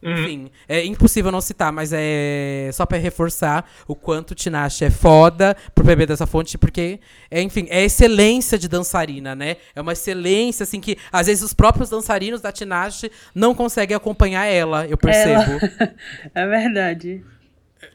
Uhum. 0.05 0.13
Enfim, 0.13 0.51
é 0.69 0.85
impossível 0.85 1.33
não 1.33 1.41
citar, 1.41 1.73
mas 1.73 1.91
é 1.91 2.69
só 2.75 2.85
para 2.85 2.99
reforçar 2.99 3.67
o 3.89 3.95
quanto 3.97 4.35
Tinashe 4.35 4.85
é 4.85 4.91
foda 4.91 5.57
por 5.75 5.83
beber 5.83 6.07
dessa 6.07 6.27
fonte, 6.27 6.59
porque, 6.59 7.01
é, 7.31 7.41
enfim, 7.41 7.67
é 7.71 7.83
excelência 7.83 8.59
de 8.59 8.69
dançarina, 8.69 9.35
né? 9.35 9.57
É 9.75 9.81
uma 9.81 9.95
excelência, 9.95 10.65
assim, 10.65 10.79
que 10.79 10.99
às 11.11 11.27
vezes 11.27 11.43
os 11.43 11.55
próprios 11.55 11.89
dançarinos 11.89 12.43
da 12.43 12.53
Tinashe 12.53 13.11
não 13.35 13.55
conseguem 13.55 13.97
acompanhar 13.97 14.45
ela, 14.45 14.87
eu 14.87 14.99
percebo. 14.99 15.53
Ela... 15.53 15.95
é 16.35 16.47
verdade. 16.47 17.25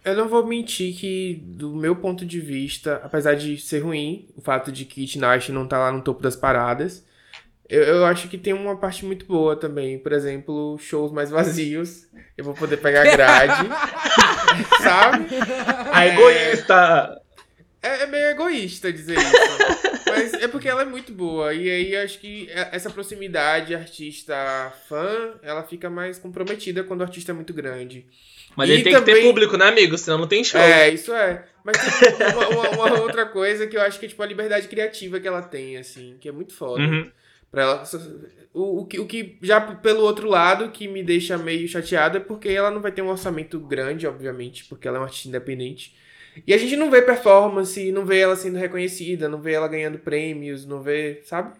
Eu 0.04 0.16
não 0.16 0.28
vou 0.28 0.46
mentir 0.46 0.96
que, 0.96 1.42
do 1.46 1.76
meu 1.76 1.96
ponto 1.96 2.26
de 2.26 2.40
vista, 2.40 3.02
apesar 3.04 3.36
de 3.36 3.58
ser 3.58 3.80
ruim, 3.80 4.28
o 4.36 4.42
fato 4.42 4.72
de 4.72 4.86
que 4.86 5.06
Tinashe 5.06 5.52
não 5.52 5.68
tá 5.68 5.78
lá 5.78 5.92
no 5.92 6.02
topo 6.02 6.22
das 6.22 6.36
paradas, 6.36 7.06
eu, 7.70 7.84
eu 7.84 8.06
acho 8.06 8.28
que 8.28 8.38
tem 8.38 8.52
uma 8.52 8.76
parte 8.78 9.06
muito 9.06 9.26
boa 9.28 9.56
também. 9.56 10.00
Por 10.00 10.12
exemplo, 10.12 10.78
shows 10.80 11.12
mais 11.12 11.30
vazios. 11.30 12.08
Eu 12.36 12.44
vou 12.44 12.56
poder 12.56 12.78
pegar 12.78 13.04
grade. 13.04 13.70
sabe? 14.82 15.28
A 15.94 16.08
egoísta! 16.08 17.22
É, 17.82 18.04
é, 18.04 18.08
meio 18.08 18.26
egoísta 18.26 18.92
dizer 18.92 19.18
isso. 19.18 20.04
mas 20.06 20.34
é 20.34 20.48
porque 20.48 20.68
ela 20.68 20.82
é 20.82 20.86
muito 20.86 21.14
boa. 21.14 21.54
E 21.54 21.70
aí 21.70 21.96
acho 21.96 22.20
que 22.20 22.50
essa 22.52 22.90
proximidade 22.90 23.76
artista-fã, 23.76 25.36
ela 25.44 25.64
fica 25.64 25.90
mais 25.90 26.18
comprometida 26.18 26.84
quando 26.84 27.02
o 27.02 27.04
artista 27.04 27.32
é 27.32 27.36
muito 27.36 27.54
grande. 27.54 28.06
Mas 28.56 28.70
e 28.70 28.74
ele 28.74 28.84
tem 28.84 28.94
também... 28.94 29.16
que 29.16 29.22
ter 29.22 29.28
público, 29.28 29.58
né, 29.58 29.68
amigo? 29.68 29.98
Senão 29.98 30.18
não 30.18 30.28
tem 30.28 30.44
show. 30.44 30.60
É, 30.60 30.90
isso 30.90 31.14
é. 31.14 31.46
Mas 31.64 31.78
tem 31.78 32.28
uma, 32.28 32.48
uma, 32.50 32.70
uma, 32.70 33.02
outra 33.02 33.26
coisa 33.26 33.68
que 33.68 33.78
eu 33.78 33.82
acho 33.82 34.00
que 34.00 34.06
é 34.06 34.10
tipo 34.10 34.22
a 34.24 34.26
liberdade 34.26 34.68
criativa 34.68 35.20
que 35.20 35.28
ela 35.28 35.42
tem, 35.42 35.78
assim, 35.78 36.18
que 36.20 36.28
é 36.28 36.32
muito 36.32 36.54
foda. 36.54 36.82
Uhum. 36.82 37.10
Pra 37.52 37.64
ela, 37.64 37.84
o, 38.54 38.82
o, 38.82 38.86
que, 38.86 39.00
o 39.00 39.08
que 39.08 39.38
já 39.42 39.60
pelo 39.60 40.02
outro 40.02 40.28
lado 40.28 40.70
que 40.70 40.88
me 40.88 41.04
deixa 41.04 41.38
meio 41.38 41.68
chateado 41.68 42.18
é 42.18 42.20
porque 42.20 42.50
ela 42.50 42.70
não 42.70 42.82
vai 42.82 42.92
ter 42.92 43.02
um 43.02 43.10
orçamento 43.10 43.60
grande, 43.60 44.08
obviamente, 44.08 44.66
porque 44.66 44.88
ela 44.88 44.98
é 44.98 45.00
uma 45.00 45.06
artista 45.06 45.28
independente. 45.28 45.96
E 46.46 46.54
a 46.54 46.58
gente 46.58 46.76
não 46.76 46.92
vê 46.92 47.02
performance, 47.02 47.92
não 47.92 48.06
vê 48.06 48.20
ela 48.20 48.36
sendo 48.36 48.58
reconhecida, 48.58 49.28
não 49.28 49.42
vê 49.42 49.54
ela 49.54 49.68
ganhando 49.68 49.98
prêmios, 49.98 50.66
não 50.66 50.82
vê, 50.82 51.22
sabe? 51.24 51.54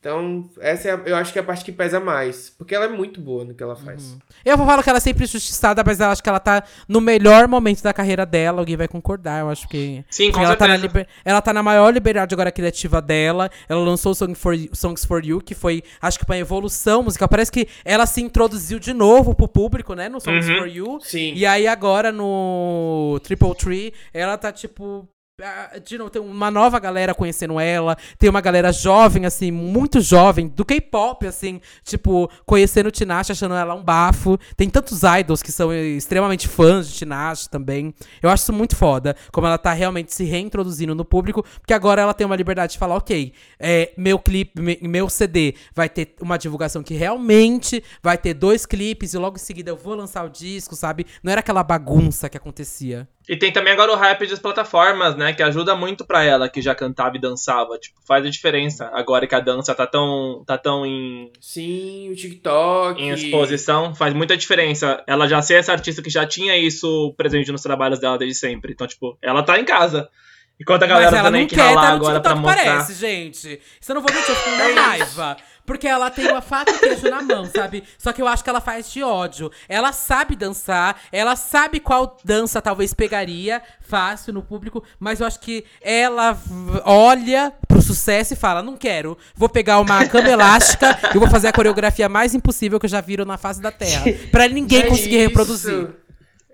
Então, 0.00 0.48
essa 0.60 0.88
é 0.88 0.94
a, 0.94 0.96
eu 1.06 1.16
acho 1.16 1.32
que 1.32 1.38
é 1.40 1.42
a 1.42 1.44
parte 1.44 1.64
que 1.64 1.72
pesa 1.72 1.98
mais. 1.98 2.50
Porque 2.50 2.72
ela 2.72 2.84
é 2.84 2.88
muito 2.88 3.20
boa 3.20 3.44
no 3.44 3.52
que 3.52 3.62
ela 3.62 3.74
faz. 3.74 4.12
Uhum. 4.12 4.18
Eu 4.44 4.56
falo 4.56 4.82
que 4.82 4.88
ela 4.88 4.98
é 4.98 5.00
sempre 5.00 5.26
justiçada, 5.26 5.82
mas 5.84 5.98
eu 5.98 6.06
acho 6.06 6.22
que 6.22 6.28
ela 6.28 6.38
tá 6.38 6.62
no 6.86 7.00
melhor 7.00 7.48
momento 7.48 7.82
da 7.82 7.92
carreira 7.92 8.24
dela. 8.24 8.60
Alguém 8.60 8.76
vai 8.76 8.86
concordar. 8.86 9.40
Eu 9.40 9.50
acho 9.50 9.68
que. 9.68 10.04
Sim, 10.08 10.30
com 10.30 10.38
ela 10.38 10.50
certeza. 10.50 10.68
tá, 10.68 10.68
na 10.68 10.76
liber, 10.76 11.08
ela 11.24 11.42
tá 11.42 11.52
na 11.52 11.62
maior 11.62 11.92
liberdade 11.92 12.32
agora 12.32 12.52
criativa 12.52 13.02
dela. 13.02 13.50
Ela 13.68 13.80
lançou 13.80 14.14
Song 14.14 14.34
for, 14.34 14.54
Songs 14.72 15.04
for 15.04 15.24
You, 15.24 15.40
que 15.40 15.54
foi, 15.54 15.82
acho 16.00 16.18
que 16.18 16.24
uma 16.24 16.38
evolução 16.38 17.02
musical. 17.02 17.28
Parece 17.28 17.50
que 17.50 17.66
ela 17.84 18.06
se 18.06 18.22
introduziu 18.22 18.78
de 18.78 18.94
novo 18.94 19.34
pro 19.34 19.48
público, 19.48 19.94
né? 19.94 20.08
No 20.08 20.20
Songs 20.20 20.48
uhum. 20.48 20.58
for 20.58 20.68
You. 20.68 21.00
Sim. 21.00 21.32
E 21.34 21.44
aí 21.44 21.66
agora 21.66 22.12
no 22.12 23.18
Triple 23.24 23.54
Tree, 23.56 23.92
ela 24.14 24.38
tá 24.38 24.52
tipo 24.52 25.08
de 25.84 25.96
novo, 25.96 26.10
tem 26.10 26.20
uma 26.20 26.50
nova 26.50 26.80
galera 26.80 27.14
conhecendo 27.14 27.60
ela, 27.60 27.96
tem 28.18 28.28
uma 28.28 28.40
galera 28.40 28.72
jovem, 28.72 29.24
assim, 29.24 29.52
muito 29.52 30.00
jovem, 30.00 30.48
do 30.48 30.64
K-pop, 30.64 31.24
assim, 31.28 31.60
tipo, 31.84 32.28
conhecendo 32.44 32.90
Tinashe, 32.90 33.30
achando 33.30 33.54
ela 33.54 33.72
um 33.72 33.82
bafo. 33.82 34.36
Tem 34.56 34.68
tantos 34.68 35.02
idols 35.20 35.40
que 35.40 35.52
são 35.52 35.72
extremamente 35.72 36.48
fãs 36.48 36.88
de 36.88 36.94
Tinashe 36.94 37.48
também. 37.48 37.94
Eu 38.20 38.30
acho 38.30 38.42
isso 38.42 38.52
muito 38.52 38.74
foda, 38.74 39.14
como 39.30 39.46
ela 39.46 39.58
tá 39.58 39.72
realmente 39.72 40.12
se 40.12 40.24
reintroduzindo 40.24 40.92
no 40.92 41.04
público, 41.04 41.44
porque 41.60 41.72
agora 41.72 42.02
ela 42.02 42.14
tem 42.14 42.26
uma 42.26 42.34
liberdade 42.34 42.72
de 42.72 42.78
falar, 42.78 42.96
ok, 42.96 43.32
é, 43.60 43.92
meu 43.96 44.18
clipe, 44.18 44.60
meu 44.82 45.08
CD 45.08 45.54
vai 45.72 45.88
ter 45.88 46.16
uma 46.20 46.36
divulgação 46.36 46.82
que 46.82 46.94
realmente 46.94 47.82
vai 48.02 48.18
ter 48.18 48.34
dois 48.34 48.66
clipes 48.66 49.14
e 49.14 49.18
logo 49.18 49.36
em 49.36 49.40
seguida 49.40 49.70
eu 49.70 49.76
vou 49.76 49.94
lançar 49.94 50.24
o 50.24 50.28
disco, 50.28 50.74
sabe? 50.74 51.06
Não 51.22 51.30
era 51.30 51.40
aquela 51.40 51.62
bagunça 51.62 52.28
que 52.28 52.36
acontecia. 52.36 53.08
E 53.28 53.36
tem 53.36 53.52
também 53.52 53.74
agora 53.74 53.92
o 53.92 53.96
hype 53.96 54.26
das 54.26 54.38
plataformas, 54.38 55.14
né? 55.14 55.34
Que 55.34 55.42
ajuda 55.42 55.76
muito 55.76 56.06
para 56.06 56.24
ela 56.24 56.48
que 56.48 56.62
já 56.62 56.74
cantava 56.74 57.16
e 57.16 57.20
dançava. 57.20 57.76
Tipo, 57.76 58.00
faz 58.06 58.24
a 58.24 58.30
diferença. 58.30 58.90
Agora 58.94 59.26
que 59.26 59.34
a 59.34 59.40
dança 59.40 59.74
tá 59.74 59.86
tão, 59.86 60.42
tá 60.46 60.56
tão 60.56 60.86
em. 60.86 61.30
Sim, 61.38 62.08
o 62.10 62.16
TikTok. 62.16 63.02
Em 63.02 63.10
exposição, 63.10 63.94
faz 63.94 64.14
muita 64.14 64.34
diferença. 64.34 65.02
Ela 65.06 65.28
já 65.28 65.42
ser 65.42 65.54
essa 65.56 65.72
artista 65.72 66.00
que 66.00 66.08
já 66.08 66.26
tinha 66.26 66.56
isso 66.56 67.12
presente 67.18 67.52
nos 67.52 67.60
trabalhos 67.60 67.98
dela 67.98 68.16
desde 68.16 68.38
sempre. 68.38 68.72
Então, 68.72 68.86
tipo, 68.86 69.18
ela 69.20 69.42
tá 69.42 69.58
em 69.60 69.64
casa. 69.64 70.08
Enquanto 70.60 70.82
a 70.82 70.86
galera 70.86 71.10
Mas 71.10 71.20
ela 71.20 71.28
também 71.28 71.42
não 71.42 71.48
quer 71.48 71.56
ralar 71.60 71.82
tá 71.82 71.88
agora 71.92 72.14
TikTok, 72.14 72.22
pra 72.22 72.34
mostrar. 72.34 72.64
parece, 72.64 72.94
gente. 72.94 73.60
Você 73.80 73.94
não 73.94 74.00
vou 74.00 74.12
mentir, 74.12 74.30
eu 74.30 74.36
fico 74.36 74.56
com 74.56 74.80
raiva. 74.80 75.36
Porque 75.68 75.86
ela 75.86 76.10
tem 76.10 76.26
uma 76.26 76.40
faca 76.40 76.72
e 76.72 76.78
queijo 76.78 77.10
na 77.10 77.20
mão, 77.20 77.44
sabe? 77.44 77.84
Só 77.98 78.10
que 78.10 78.22
eu 78.22 78.26
acho 78.26 78.42
que 78.42 78.48
ela 78.48 78.60
faz 78.60 78.90
de 78.90 79.02
ódio. 79.02 79.52
Ela 79.68 79.92
sabe 79.92 80.34
dançar, 80.34 80.98
ela 81.12 81.36
sabe 81.36 81.78
qual 81.78 82.16
dança 82.24 82.62
talvez 82.62 82.94
pegaria 82.94 83.60
fácil 83.82 84.32
no 84.32 84.42
público, 84.42 84.82
mas 84.98 85.20
eu 85.20 85.26
acho 85.26 85.38
que 85.40 85.66
ela 85.82 86.38
olha 86.86 87.52
pro 87.68 87.82
sucesso 87.82 88.32
e 88.32 88.36
fala: 88.36 88.62
não 88.62 88.78
quero, 88.78 89.18
vou 89.34 89.48
pegar 89.48 89.78
uma 89.78 90.06
cama 90.06 90.30
elástica 90.30 90.98
e 91.14 91.18
vou 91.18 91.28
fazer 91.28 91.48
a 91.48 91.52
coreografia 91.52 92.08
mais 92.08 92.34
impossível 92.34 92.80
que 92.80 92.88
já 92.88 93.02
viram 93.02 93.26
na 93.26 93.36
face 93.36 93.60
da 93.60 93.70
Terra. 93.70 94.06
Pra 94.32 94.48
ninguém 94.48 94.80
é 94.80 94.86
conseguir 94.86 95.16
isso. 95.16 95.28
reproduzir. 95.28 95.88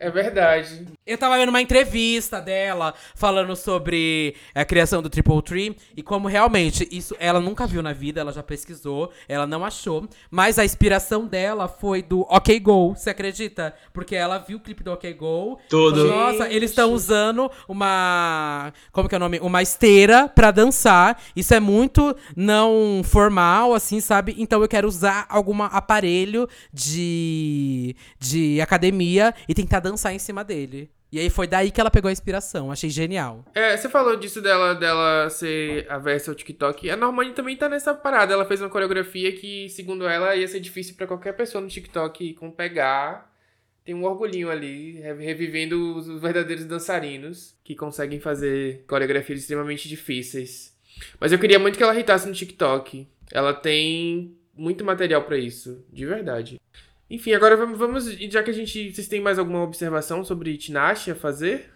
É 0.04 0.10
verdade. 0.10 0.86
Eu 1.06 1.16
tava 1.16 1.38
vendo 1.38 1.48
uma 1.48 1.62
entrevista 1.62 2.38
dela 2.38 2.92
falando 3.14 3.56
sobre 3.56 4.34
a 4.54 4.62
criação 4.62 5.00
do 5.00 5.08
Triple 5.08 5.40
Tree 5.40 5.76
e 5.96 6.02
como 6.02 6.28
realmente 6.28 6.86
isso 6.92 7.16
ela 7.18 7.40
nunca 7.40 7.66
viu 7.66 7.82
na 7.82 7.94
vida, 7.94 8.20
ela 8.20 8.30
já 8.30 8.42
pesquisou, 8.42 9.10
ela 9.26 9.46
não 9.46 9.64
achou, 9.64 10.06
mas 10.30 10.58
a 10.58 10.64
inspiração 10.64 11.26
dela 11.26 11.68
foi 11.68 12.02
do 12.02 12.20
OK 12.28 12.60
Go, 12.60 12.94
você 12.94 13.08
acredita? 13.08 13.74
Porque 13.94 14.14
ela 14.14 14.36
viu 14.36 14.58
o 14.58 14.60
clipe 14.60 14.84
do 14.84 14.92
OK 14.92 15.10
Go. 15.14 15.58
Tudo. 15.70 16.06
Falou, 16.06 16.32
Nossa, 16.32 16.52
eles 16.52 16.70
estão 16.70 16.92
usando 16.92 17.50
uma 17.66 18.70
como 18.92 19.08
que 19.08 19.14
é 19.14 19.16
o 19.16 19.20
nome? 19.20 19.40
Uma 19.40 19.62
esteira 19.62 20.28
para 20.28 20.50
dançar. 20.50 21.18
Isso 21.34 21.54
é 21.54 21.60
muito 21.60 22.14
não 22.36 23.00
formal 23.02 23.72
assim, 23.72 24.00
sabe? 24.00 24.34
Então 24.36 24.60
eu 24.60 24.68
quero 24.68 24.86
usar 24.86 25.24
algum 25.30 25.62
aparelho 25.62 26.46
de 26.70 27.96
de 28.18 28.60
academia 28.60 29.34
e 29.48 29.54
tentar 29.54 29.80
dançar 29.80 29.93
dançar 29.94 30.12
em 30.12 30.18
cima 30.18 30.44
dele. 30.44 30.90
E 31.10 31.18
aí 31.20 31.30
foi 31.30 31.46
daí 31.46 31.70
que 31.70 31.80
ela 31.80 31.92
pegou 31.92 32.08
a 32.08 32.12
inspiração. 32.12 32.72
Achei 32.72 32.90
genial. 32.90 33.44
É, 33.54 33.76
você 33.76 33.88
falou 33.88 34.16
disso 34.16 34.42
dela, 34.42 34.74
dela 34.74 35.30
ser 35.30 35.86
a 35.88 35.96
versa 35.96 36.32
ao 36.32 36.34
TikTok. 36.34 36.90
A 36.90 36.96
Normani 36.96 37.32
também 37.32 37.56
tá 37.56 37.68
nessa 37.68 37.94
parada. 37.94 38.34
Ela 38.34 38.44
fez 38.44 38.60
uma 38.60 38.68
coreografia 38.68 39.30
que, 39.30 39.68
segundo 39.68 40.08
ela, 40.08 40.34
ia 40.34 40.48
ser 40.48 40.58
difícil 40.58 40.96
para 40.96 41.06
qualquer 41.06 41.34
pessoa 41.34 41.62
no 41.62 41.68
TikTok 41.68 42.34
com 42.34 42.50
pegar. 42.50 43.32
Tem 43.84 43.94
um 43.94 44.04
orgulhinho 44.04 44.50
ali, 44.50 45.00
revivendo 45.18 45.96
os 45.96 46.20
verdadeiros 46.20 46.64
dançarinos 46.64 47.54
que 47.62 47.76
conseguem 47.76 48.18
fazer 48.18 48.82
coreografias 48.88 49.40
extremamente 49.40 49.88
difíceis. 49.88 50.76
Mas 51.20 51.30
eu 51.30 51.38
queria 51.38 51.60
muito 51.60 51.76
que 51.76 51.82
ela 51.82 51.94
irritasse 51.94 52.26
no 52.26 52.34
TikTok. 52.34 53.06
Ela 53.30 53.54
tem 53.54 54.36
muito 54.56 54.84
material 54.84 55.22
para 55.22 55.36
isso, 55.36 55.84
de 55.92 56.06
verdade. 56.06 56.60
Enfim, 57.10 57.32
agora 57.32 57.56
vamos, 57.56 57.78
vamos. 57.78 58.04
Já 58.06 58.42
que 58.42 58.50
a 58.50 58.54
gente. 58.54 58.92
Vocês 58.92 59.08
têm 59.08 59.20
mais 59.20 59.38
alguma 59.38 59.62
observação 59.62 60.24
sobre 60.24 60.56
Tinashe 60.56 61.10
a 61.10 61.14
fazer? 61.14 61.70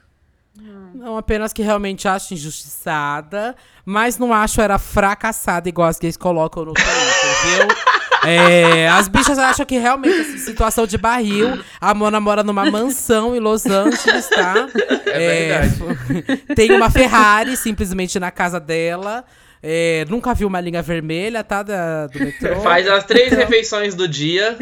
Não, 0.94 1.16
apenas 1.16 1.52
que 1.52 1.62
realmente 1.62 2.08
acho 2.08 2.34
injustiçada, 2.34 3.54
mas 3.84 4.18
não 4.18 4.32
acho 4.32 4.60
era 4.60 4.76
fracassada 4.76 5.68
igual 5.68 5.88
as 5.88 5.98
gays 5.98 6.16
colocam 6.16 6.64
no 6.64 6.74
Twitter, 6.74 6.96
viu? 7.44 7.68
É, 8.24 8.88
as 8.88 9.06
bichas 9.06 9.38
acham 9.38 9.64
que 9.64 9.78
realmente 9.78 10.18
essa 10.18 10.38
situação 10.38 10.86
de 10.88 10.98
barril, 10.98 11.62
a 11.80 11.94
Mona 11.94 12.20
mora 12.20 12.42
numa 12.42 12.68
mansão 12.68 13.34
em 13.34 13.38
Los 13.38 13.64
Angeles, 13.64 14.28
tá? 14.28 14.68
É 15.06 15.68
verdade. 15.68 16.42
Tem 16.56 16.72
uma 16.72 16.90
Ferrari 16.90 17.56
simplesmente 17.56 18.18
na 18.18 18.32
casa 18.32 18.58
dela. 18.58 19.24
É, 19.62 20.04
nunca 20.08 20.32
viu 20.34 20.46
uma 20.48 20.60
linha 20.60 20.80
vermelha, 20.82 21.42
tá? 21.42 21.62
Da, 21.62 22.06
do 22.06 22.18
metrô. 22.20 22.60
Faz 22.60 22.88
as 22.88 23.04
três 23.04 23.26
Então- 23.32 23.38
refeições 23.40 23.94
do 23.94 24.06
dia. 24.06 24.56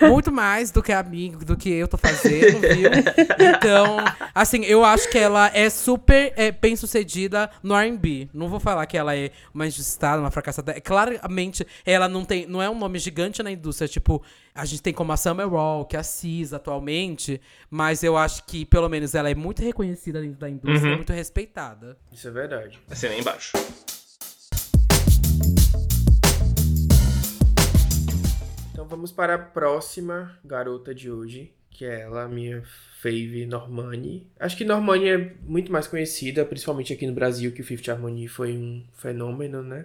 Muito 0.00 0.30
mais 0.32 0.70
do 0.70 0.82
que 0.82 0.92
a 0.92 1.02
mim, 1.02 1.36
do 1.44 1.56
que 1.56 1.70
eu 1.70 1.88
tô 1.88 1.96
fazendo, 1.96 2.60
viu? 2.60 2.90
Então, 3.56 3.96
assim, 4.34 4.64
eu 4.64 4.84
acho 4.84 5.08
que 5.10 5.18
ela 5.18 5.50
é 5.54 5.68
super 5.70 6.32
é, 6.36 6.50
bem 6.52 6.76
sucedida 6.76 7.50
no 7.62 7.74
R&B. 7.74 8.28
Não 8.34 8.48
vou 8.48 8.60
falar 8.60 8.86
que 8.86 8.96
ela 8.96 9.16
é 9.16 9.30
uma 9.54 9.66
injustada, 9.66 10.20
uma 10.20 10.30
fracassada. 10.30 10.72
É, 10.72 10.80
claramente, 10.80 11.66
ela 11.84 12.08
não 12.08 12.24
tem, 12.24 12.46
não 12.46 12.62
é 12.62 12.68
um 12.68 12.78
nome 12.78 12.98
gigante 12.98 13.42
na 13.42 13.50
indústria. 13.50 13.88
Tipo, 13.88 14.22
a 14.54 14.64
gente 14.64 14.82
tem 14.82 14.92
como 14.92 15.12
a 15.12 15.16
Summer 15.16 15.52
Walk, 15.52 15.96
a 15.96 16.02
Cis 16.02 16.52
atualmente, 16.52 17.40
mas 17.70 18.02
eu 18.02 18.16
acho 18.16 18.44
que 18.44 18.64
pelo 18.64 18.88
menos 18.88 19.14
ela 19.14 19.30
é 19.30 19.34
muito 19.34 19.62
reconhecida 19.62 20.20
dentro 20.20 20.38
da 20.38 20.48
indústria, 20.50 20.90
Uhum. 20.90 20.96
muito 20.96 21.12
respeitada. 21.12 21.96
Isso 22.12 22.28
é 22.28 22.30
verdade. 22.30 22.78
Assina 22.90 23.14
aí 23.14 23.20
embaixo. 23.20 23.52
Então 28.80 28.88
vamos 28.88 29.12
para 29.12 29.34
a 29.34 29.38
próxima 29.38 30.38
garota 30.42 30.94
de 30.94 31.10
hoje, 31.10 31.52
que 31.70 31.84
é 31.84 32.00
ela, 32.00 32.26
minha 32.26 32.62
fave 33.02 33.44
Normani. 33.44 34.26
Acho 34.40 34.56
que 34.56 34.64
Normani 34.64 35.06
é 35.06 35.34
muito 35.42 35.70
mais 35.70 35.86
conhecida, 35.86 36.46
principalmente 36.46 36.90
aqui 36.90 37.06
no 37.06 37.12
Brasil, 37.12 37.52
que 37.52 37.60
o 37.60 37.64
Fifth 37.64 37.86
Harmony 37.90 38.26
foi 38.26 38.56
um 38.56 38.82
fenômeno, 38.94 39.62
né? 39.62 39.84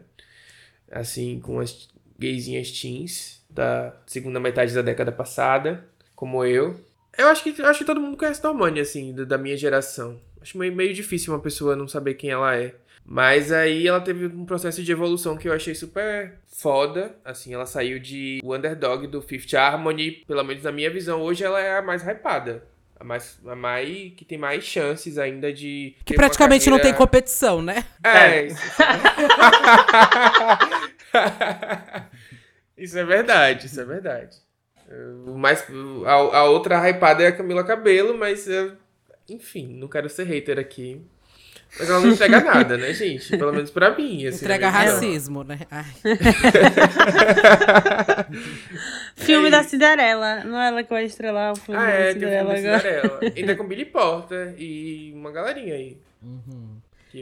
Assim, 0.90 1.42
com 1.42 1.60
as 1.60 1.90
gaysinhas 2.18 2.72
teens 2.72 3.46
da 3.50 3.94
segunda 4.08 4.40
metade 4.40 4.74
da 4.74 4.82
década 4.82 5.12
passada, 5.12 5.86
como 6.16 6.46
eu. 6.46 6.80
Eu 7.18 7.28
acho 7.28 7.44
que, 7.44 7.62
acho 7.62 7.80
que 7.80 7.86
todo 7.86 8.00
mundo 8.00 8.16
conhece 8.16 8.42
Normani, 8.42 8.80
assim, 8.80 9.14
da, 9.14 9.25
da 9.25 9.38
minha 9.38 9.58
geração. 9.58 10.22
Acho 10.40 10.58
meio, 10.58 10.74
meio 10.74 10.94
difícil 10.94 11.34
uma 11.34 11.42
pessoa 11.42 11.75
não 11.75 11.86
saber 11.90 12.14
quem 12.14 12.30
ela 12.30 12.56
é. 12.56 12.74
Mas 13.07 13.51
aí 13.51 13.88
ela 13.88 14.01
teve 14.01 14.25
um 14.25 14.45
processo 14.45 14.81
de 14.83 14.91
evolução 14.91 15.38
que 15.38 15.47
eu 15.47 15.53
achei 15.53 15.75
super 15.75 16.39
foda. 16.47 17.15
Assim, 17.24 17.53
ela 17.53 17.67
saiu 17.67 18.00
de 18.00 18.39
o 18.43 18.55
underdog 18.55 19.05
do 19.05 19.21
Fifth 19.21 19.53
Harmony, 19.53 20.24
pelo 20.27 20.43
menos 20.43 20.63
na 20.63 20.71
minha 20.71 20.89
visão, 20.89 21.21
hoje 21.21 21.43
ela 21.43 21.62
é 21.62 21.77
a 21.77 21.83
mais 21.83 22.01
hypada. 22.01 22.63
A 23.00 23.03
mais, 23.03 23.39
a 23.45 23.55
mais 23.55 24.13
que 24.15 24.24
tem 24.25 24.38
mais 24.38 24.63
chances 24.63 25.17
ainda 25.19 25.51
de. 25.53 25.95
Que 26.00 26.05
ter 26.05 26.13
uma 26.15 26.19
praticamente 26.27 26.69
não 26.69 26.77
tem 26.77 26.93
carreira- 26.93 26.97
competição, 26.97 27.62
né? 27.62 27.83
É. 28.03 28.45
Isso, 28.45 28.63
isso 32.77 32.97
é 32.97 33.03
verdade, 33.05 33.67
isso 33.67 33.79
é 33.79 33.85
verdade. 33.85 34.38
Mas 35.35 35.65
a, 36.05 36.12
a 36.12 36.43
outra 36.45 36.88
hypada 36.89 37.24
é 37.24 37.27
a 37.27 37.31
Camila 37.35 37.63
Cabelo, 37.63 38.17
mas 38.17 38.47
uh, 38.47 38.75
enfim, 39.29 39.67
não 39.67 39.88
quero 39.88 40.09
ser 40.09 40.25
hater 40.25 40.59
aqui. 40.59 41.01
Mas 41.77 41.89
ela 41.89 42.00
não 42.00 42.10
entrega 42.12 42.39
nada, 42.41 42.77
né, 42.77 42.94
gente? 42.94 43.38
Pelo 43.38 43.51
menos 43.51 43.70
pra 43.70 43.94
mim. 43.96 44.25
Assim, 44.27 44.46
Entrega 44.46 44.72
visão. 44.72 44.82
racismo, 44.94 45.44
né? 45.44 45.60
Filme 49.15 49.46
aí. 49.46 49.51
da 49.51 49.63
Cinderela. 49.63 50.44
Não 50.44 50.60
é 50.60 50.67
ela 50.67 50.84
que 50.84 50.89
vai 50.89 51.05
estrelar 51.05 51.53
o 51.53 51.55
filme 51.55 51.79
Ah, 51.82 51.86
da 51.86 51.91
é, 51.91 52.13
tem 52.13 52.17
o 52.17 52.20
filme 52.20 52.25
Cinderela 52.25 52.53
da 52.53 52.60
agora. 52.60 52.79
Cinderela. 52.79 53.20
Ainda 53.36 53.55
com 53.55 53.67
Billy 53.67 53.86
Porter 53.86 54.55
e 54.58 55.13
uma 55.15 55.32
galerinha 55.32 55.75
aí. 55.75 55.98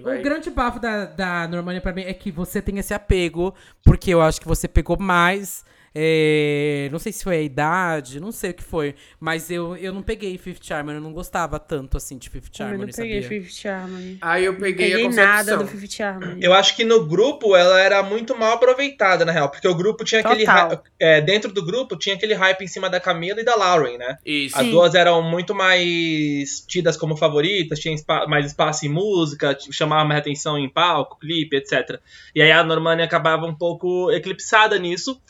Vai... 0.01 0.19
O 0.19 0.23
grande 0.23 0.49
bafo 0.49 0.79
da, 0.79 1.05
da 1.05 1.47
Normânia 1.47 1.79
pra 1.81 1.93
mim 1.93 2.03
é 2.03 2.13
que 2.13 2.31
você 2.31 2.59
tem 2.61 2.79
esse 2.79 2.93
apego, 2.95 3.53
porque 3.83 4.11
eu 4.11 4.21
acho 4.21 4.41
que 4.41 4.47
você 4.47 4.67
pegou 4.67 4.97
mais. 4.99 5.63
É, 5.95 6.89
não 6.91 6.97
sei 6.99 7.11
se 7.11 7.23
foi 7.23 7.37
a 7.37 7.41
idade, 7.41 8.19
não 8.19 8.31
sei 8.31 8.49
o 8.51 8.53
que 8.53 8.63
foi. 8.63 8.95
Mas 9.19 9.49
eu, 9.51 9.75
eu 9.77 9.93
não 9.93 10.01
peguei 10.01 10.37
Fifth 10.37 10.71
Harmony, 10.71 10.97
eu 10.97 11.01
não 11.01 11.13
gostava 11.13 11.59
tanto 11.59 11.97
assim 11.97 12.17
de 12.17 12.29
Fifth 12.29 12.59
Harmony, 12.59 12.85
não 12.85 12.93
peguei 12.93 13.21
sabia? 13.21 13.41
Fifth 13.41 13.65
Harmony. 13.65 14.17
Aí 14.21 14.45
eu 14.45 14.53
Não 14.53 14.59
peguei, 14.59 14.91
peguei 14.91 15.05
a 15.05 15.09
nada 15.09 15.57
do 15.57 15.67
Fifth 15.67 15.99
Harmony. 16.01 16.43
Eu 16.43 16.53
acho 16.53 16.75
que 16.75 16.83
no 16.83 17.05
grupo 17.05 17.55
ela 17.55 17.79
era 17.79 18.01
muito 18.01 18.35
mal 18.37 18.53
aproveitada, 18.53 19.23
na 19.23 19.31
real. 19.31 19.49
Porque 19.49 19.67
o 19.67 19.75
grupo 19.75 20.03
tinha 20.03 20.21
aquele. 20.21 20.45
Total. 20.45 20.71
hy- 20.71 20.79
é, 20.99 21.21
dentro 21.21 21.51
do 21.51 21.63
grupo 21.63 21.95
tinha 21.97 22.15
aquele 22.15 22.33
hype 22.33 22.61
em 22.63 22.67
cima 22.67 22.89
da 22.89 22.99
Camila 22.99 23.39
e 23.41 23.43
da 23.45 23.55
Lauren, 23.55 23.97
né? 23.97 24.17
Isso. 24.25 24.57
As 24.57 24.63
Sim. 24.65 24.71
duas 24.71 24.95
eram 24.95 25.21
muito 25.21 25.53
mais 25.53 26.61
tidas 26.67 26.97
como 26.97 27.15
favoritas, 27.15 27.79
tinham 27.79 27.95
espa- 27.95 28.25
mais 28.27 28.45
espaço 28.47 28.85
em 28.85 28.89
música, 28.89 29.55
chamava 29.71 30.03
mais 30.05 30.19
atenção 30.19 30.57
em 30.57 30.69
palco, 30.69 31.17
clipe, 31.19 31.55
etc. 31.57 31.99
E 32.33 32.41
aí 32.41 32.51
a 32.51 32.63
Normani 32.63 33.01
acabava 33.03 33.45
um 33.45 33.53
pouco 33.55 34.11
eclipsada 34.11 34.77
nisso. 34.79 35.21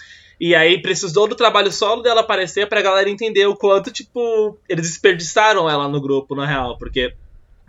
E 0.45 0.53
aí 0.53 0.81
precisou 0.81 1.25
do 1.25 1.37
trabalho 1.37 1.71
solo 1.71 2.01
dela 2.01 2.19
aparecer 2.19 2.67
pra 2.67 2.81
galera 2.81 3.09
entender 3.09 3.45
o 3.45 3.55
quanto, 3.55 3.89
tipo, 3.89 4.59
eles 4.67 4.89
desperdiçaram 4.89 5.69
ela 5.69 5.87
no 5.87 6.01
grupo, 6.01 6.35
na 6.35 6.45
real. 6.45 6.77
Porque 6.77 7.15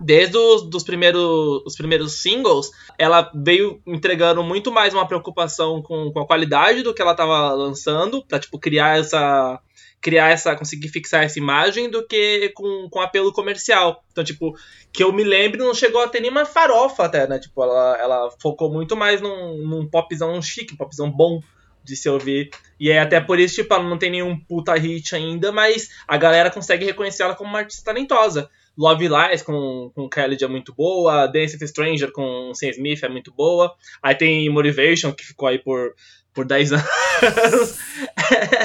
desde 0.00 0.36
os 0.36 0.68
dos 0.68 0.82
primeiros, 0.82 1.62
os 1.64 1.76
primeiros 1.76 2.20
singles, 2.20 2.72
ela 2.98 3.30
veio 3.32 3.80
entregando 3.86 4.42
muito 4.42 4.72
mais 4.72 4.92
uma 4.92 5.06
preocupação 5.06 5.80
com, 5.82 6.10
com 6.10 6.18
a 6.18 6.26
qualidade 6.26 6.82
do 6.82 6.92
que 6.92 7.00
ela 7.00 7.14
tava 7.14 7.52
lançando, 7.52 8.24
pra, 8.26 8.40
tipo, 8.40 8.58
criar 8.58 8.98
essa 8.98 9.60
criar 10.00 10.30
essa, 10.30 10.56
conseguir 10.56 10.88
fixar 10.88 11.22
essa 11.22 11.38
imagem 11.38 11.88
do 11.88 12.04
que 12.04 12.48
com, 12.56 12.88
com 12.90 13.00
apelo 13.00 13.32
comercial. 13.32 14.02
Então, 14.10 14.24
tipo, 14.24 14.52
que 14.92 15.04
eu 15.04 15.12
me 15.12 15.22
lembro, 15.22 15.64
não 15.64 15.74
chegou 15.74 16.02
a 16.02 16.08
ter 16.08 16.18
nenhuma 16.18 16.44
farofa 16.44 17.04
até, 17.04 17.28
né? 17.28 17.38
Tipo, 17.38 17.62
ela, 17.62 17.96
ela 17.98 18.30
focou 18.42 18.68
muito 18.68 18.96
mais 18.96 19.20
num, 19.20 19.58
num 19.58 19.88
popzão 19.88 20.42
chique, 20.42 20.76
popzão 20.76 21.08
bom 21.08 21.40
de 21.84 21.94
se 21.96 22.08
ouvir. 22.08 22.50
E 22.80 22.90
é 22.90 22.98
até 22.98 23.20
por 23.20 23.38
isso, 23.38 23.56
tipo, 23.56 23.72
ela 23.74 23.84
não 23.88 23.98
tem 23.98 24.10
nenhum 24.10 24.38
puta 24.38 24.74
hit 24.74 25.14
ainda, 25.14 25.52
mas 25.52 25.90
a 26.08 26.16
galera 26.16 26.50
consegue 26.50 26.84
reconhecer 26.84 27.22
ela 27.22 27.34
como 27.34 27.50
uma 27.50 27.58
artista 27.60 27.84
talentosa. 27.84 28.48
Love 28.76 29.06
Lies 29.08 29.42
com, 29.42 29.92
com 29.94 30.08
Kelly 30.08 30.36
é 30.42 30.48
muito 30.48 30.74
boa, 30.74 31.28
Dance 31.28 31.56
with 31.60 31.68
Stranger 31.68 32.10
com 32.10 32.50
Sam 32.54 32.70
Smith 32.70 33.02
é 33.04 33.08
muito 33.08 33.32
boa. 33.32 33.72
Aí 34.02 34.14
tem 34.16 34.48
Motivation, 34.50 35.12
que 35.12 35.24
ficou 35.24 35.46
aí 35.46 35.58
por, 35.60 35.94
por 36.32 36.44
10 36.44 36.72
anos. 36.74 37.78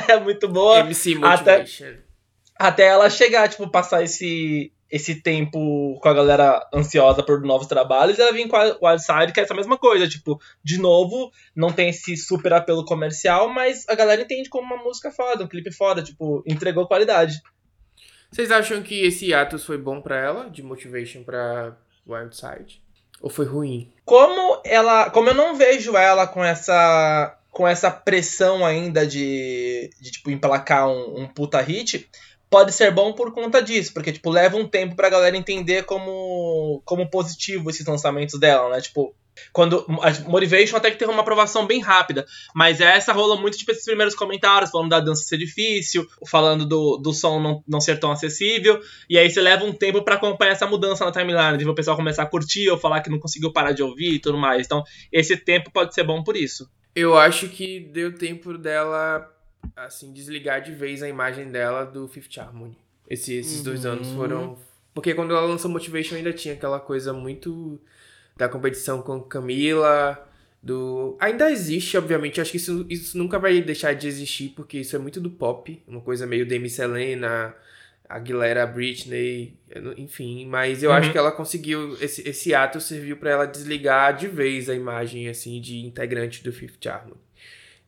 é 0.07 0.19
muito 0.19 0.47
boa. 0.47 0.79
MC 0.79 1.19
Até- 1.21 1.59
Motivation. 1.59 1.97
Até 2.57 2.87
ela 2.87 3.09
chegar, 3.09 3.47
tipo, 3.47 3.69
passar 3.69 4.03
esse, 4.03 4.71
esse 4.89 5.21
tempo 5.21 5.99
com 6.01 6.09
a 6.09 6.13
galera 6.13 6.67
ansiosa 6.73 7.21
por 7.21 7.41
novos 7.41 7.67
trabalhos, 7.67 8.17
e 8.17 8.21
ela 8.21 8.33
vem 8.33 8.47
com 8.47 8.55
a 8.55 8.77
Wildside, 8.81 9.33
que 9.33 9.39
é 9.39 9.43
essa 9.43 9.53
mesma 9.53 9.77
coisa, 9.77 10.07
tipo, 10.07 10.39
de 10.63 10.79
novo, 10.79 11.31
não 11.55 11.71
tem 11.71 11.89
esse 11.89 12.17
super 12.17 12.53
apelo 12.53 12.85
comercial, 12.85 13.49
mas 13.49 13.87
a 13.87 13.95
galera 13.95 14.21
entende 14.21 14.49
como 14.49 14.65
uma 14.73 14.83
música 14.83 15.11
foda, 15.11 15.43
um 15.43 15.47
clipe 15.47 15.71
foda, 15.71 16.01
tipo, 16.01 16.43
entregou 16.45 16.87
qualidade. 16.87 17.41
Vocês 18.31 18.51
acham 18.51 18.81
que 18.81 19.05
esse 19.05 19.33
atos 19.33 19.65
foi 19.65 19.77
bom 19.77 20.01
pra 20.01 20.17
ela, 20.17 20.49
de 20.49 20.61
Motivation 20.61 21.23
pra 21.23 21.75
Wildside? 22.07 22.81
Ou 23.21 23.29
foi 23.29 23.45
ruim? 23.45 23.91
Como 24.05 24.61
ela. 24.63 25.09
Como 25.09 25.29
eu 25.29 25.33
não 25.33 25.55
vejo 25.55 25.97
ela 25.97 26.25
com 26.25 26.43
essa. 26.43 27.37
com 27.51 27.67
essa 27.67 27.91
pressão 27.91 28.65
ainda 28.65 29.05
de. 29.05 29.89
de 29.99 30.11
tipo, 30.11 30.31
emplacar 30.31 30.87
um, 30.87 31.21
um 31.21 31.27
puta 31.27 31.59
hit. 31.59 32.09
Pode 32.49 32.73
ser 32.73 32.91
bom 32.91 33.13
por 33.13 33.31
conta 33.31 33.61
disso, 33.61 33.93
porque, 33.93 34.11
tipo, 34.11 34.29
leva 34.29 34.57
um 34.57 34.67
tempo 34.67 34.95
pra 34.95 35.09
galera 35.09 35.37
entender 35.37 35.83
como, 35.83 36.81
como 36.83 37.09
positivo 37.09 37.69
esses 37.69 37.85
lançamentos 37.85 38.39
dela, 38.39 38.69
né? 38.69 38.81
Tipo, 38.81 39.13
quando. 39.53 39.85
A 40.01 40.29
Motivation 40.29 40.75
até 40.75 40.91
que 40.91 40.97
teve 40.97 41.11
uma 41.11 41.21
aprovação 41.21 41.65
bem 41.65 41.79
rápida, 41.79 42.25
mas 42.53 42.81
essa 42.81 43.13
rola 43.13 43.39
muito, 43.39 43.57
tipo, 43.57 43.71
esses 43.71 43.85
primeiros 43.85 44.15
comentários, 44.15 44.71
falando 44.71 44.89
da 44.89 44.99
dança 44.99 45.23
ser 45.23 45.37
difícil, 45.37 46.07
falando 46.27 46.65
do, 46.65 46.97
do 46.97 47.13
som 47.13 47.39
não, 47.39 47.63
não 47.67 47.81
ser 47.81 47.99
tão 47.99 48.11
acessível, 48.11 48.79
e 49.09 49.17
aí 49.17 49.29
você 49.29 49.41
leva 49.41 49.63
um 49.63 49.73
tempo 49.73 50.03
pra 50.03 50.15
acompanhar 50.15 50.51
essa 50.51 50.67
mudança 50.67 51.05
na 51.05 51.11
timeline, 51.11 51.57
de 51.57 51.67
o 51.67 51.75
pessoal 51.75 51.97
começar 51.97 52.23
a 52.23 52.27
curtir 52.27 52.69
ou 52.69 52.77
falar 52.77 53.01
que 53.01 53.09
não 53.09 53.19
conseguiu 53.19 53.53
parar 53.53 53.71
de 53.71 53.83
ouvir 53.83 54.15
e 54.15 54.19
tudo 54.19 54.37
mais. 54.37 54.65
Então, 54.65 54.83
esse 55.11 55.37
tempo 55.37 55.71
pode 55.71 55.93
ser 55.93 56.03
bom 56.03 56.23
por 56.23 56.35
isso. 56.35 56.69
Eu 56.95 57.17
acho 57.17 57.47
que 57.47 57.79
deu 57.79 58.13
tempo 58.13 58.57
dela, 58.57 59.29
assim, 59.75 60.11
desligar 60.13 60.61
de 60.61 60.71
vez 60.73 61.01
a 61.03 61.09
imagem 61.09 61.49
dela 61.51 61.85
do 61.85 62.07
Fifth 62.07 62.37
Harmony. 62.37 62.77
Esse- 63.09 63.33
esses 63.35 63.63
dois 63.63 63.85
Uhum. 63.85 63.91
anos 63.93 64.07
foram. 64.11 64.57
Porque 64.93 65.13
quando 65.13 65.31
ela 65.31 65.45
lançou 65.45 65.69
Motivation 65.71 66.15
ainda 66.15 66.33
tinha 66.33 66.53
aquela 66.53 66.79
coisa 66.79 67.13
muito 67.13 67.79
da 68.37 68.47
competição 68.49 69.01
com 69.01 69.19
Camila. 69.21 70.25
Do... 70.61 71.15
Ainda 71.19 71.49
existe, 71.49 71.97
obviamente. 71.97 72.41
Acho 72.41 72.51
que 72.51 72.57
isso, 72.57 72.85
isso 72.89 73.17
nunca 73.17 73.39
vai 73.39 73.61
deixar 73.61 73.93
de 73.93 74.07
existir, 74.07 74.49
porque 74.49 74.79
isso 74.79 74.95
é 74.95 74.99
muito 74.99 75.21
do 75.21 75.29
pop. 75.29 75.81
Uma 75.87 76.01
coisa 76.01 76.25
meio 76.27 76.45
Demi 76.45 76.69
Selena, 76.69 77.55
Aguilera, 78.07 78.65
Britney, 78.67 79.55
enfim. 79.97 80.45
Mas 80.47 80.83
eu 80.83 80.89
Uhum. 80.89 80.95
acho 80.97 81.11
que 81.11 81.17
ela 81.17 81.31
conseguiu. 81.31 81.95
Esse, 82.01 82.27
esse 82.27 82.53
ato 82.53 82.81
serviu 82.81 83.15
pra 83.17 83.29
ela 83.31 83.45
desligar 83.45 84.15
de 84.17 84.27
vez 84.27 84.69
a 84.69 84.75
imagem, 84.75 85.29
assim, 85.29 85.61
de 85.61 85.77
integrante 85.85 86.43
do 86.43 86.51
Fifth 86.51 86.85
Harmony. 86.87 87.15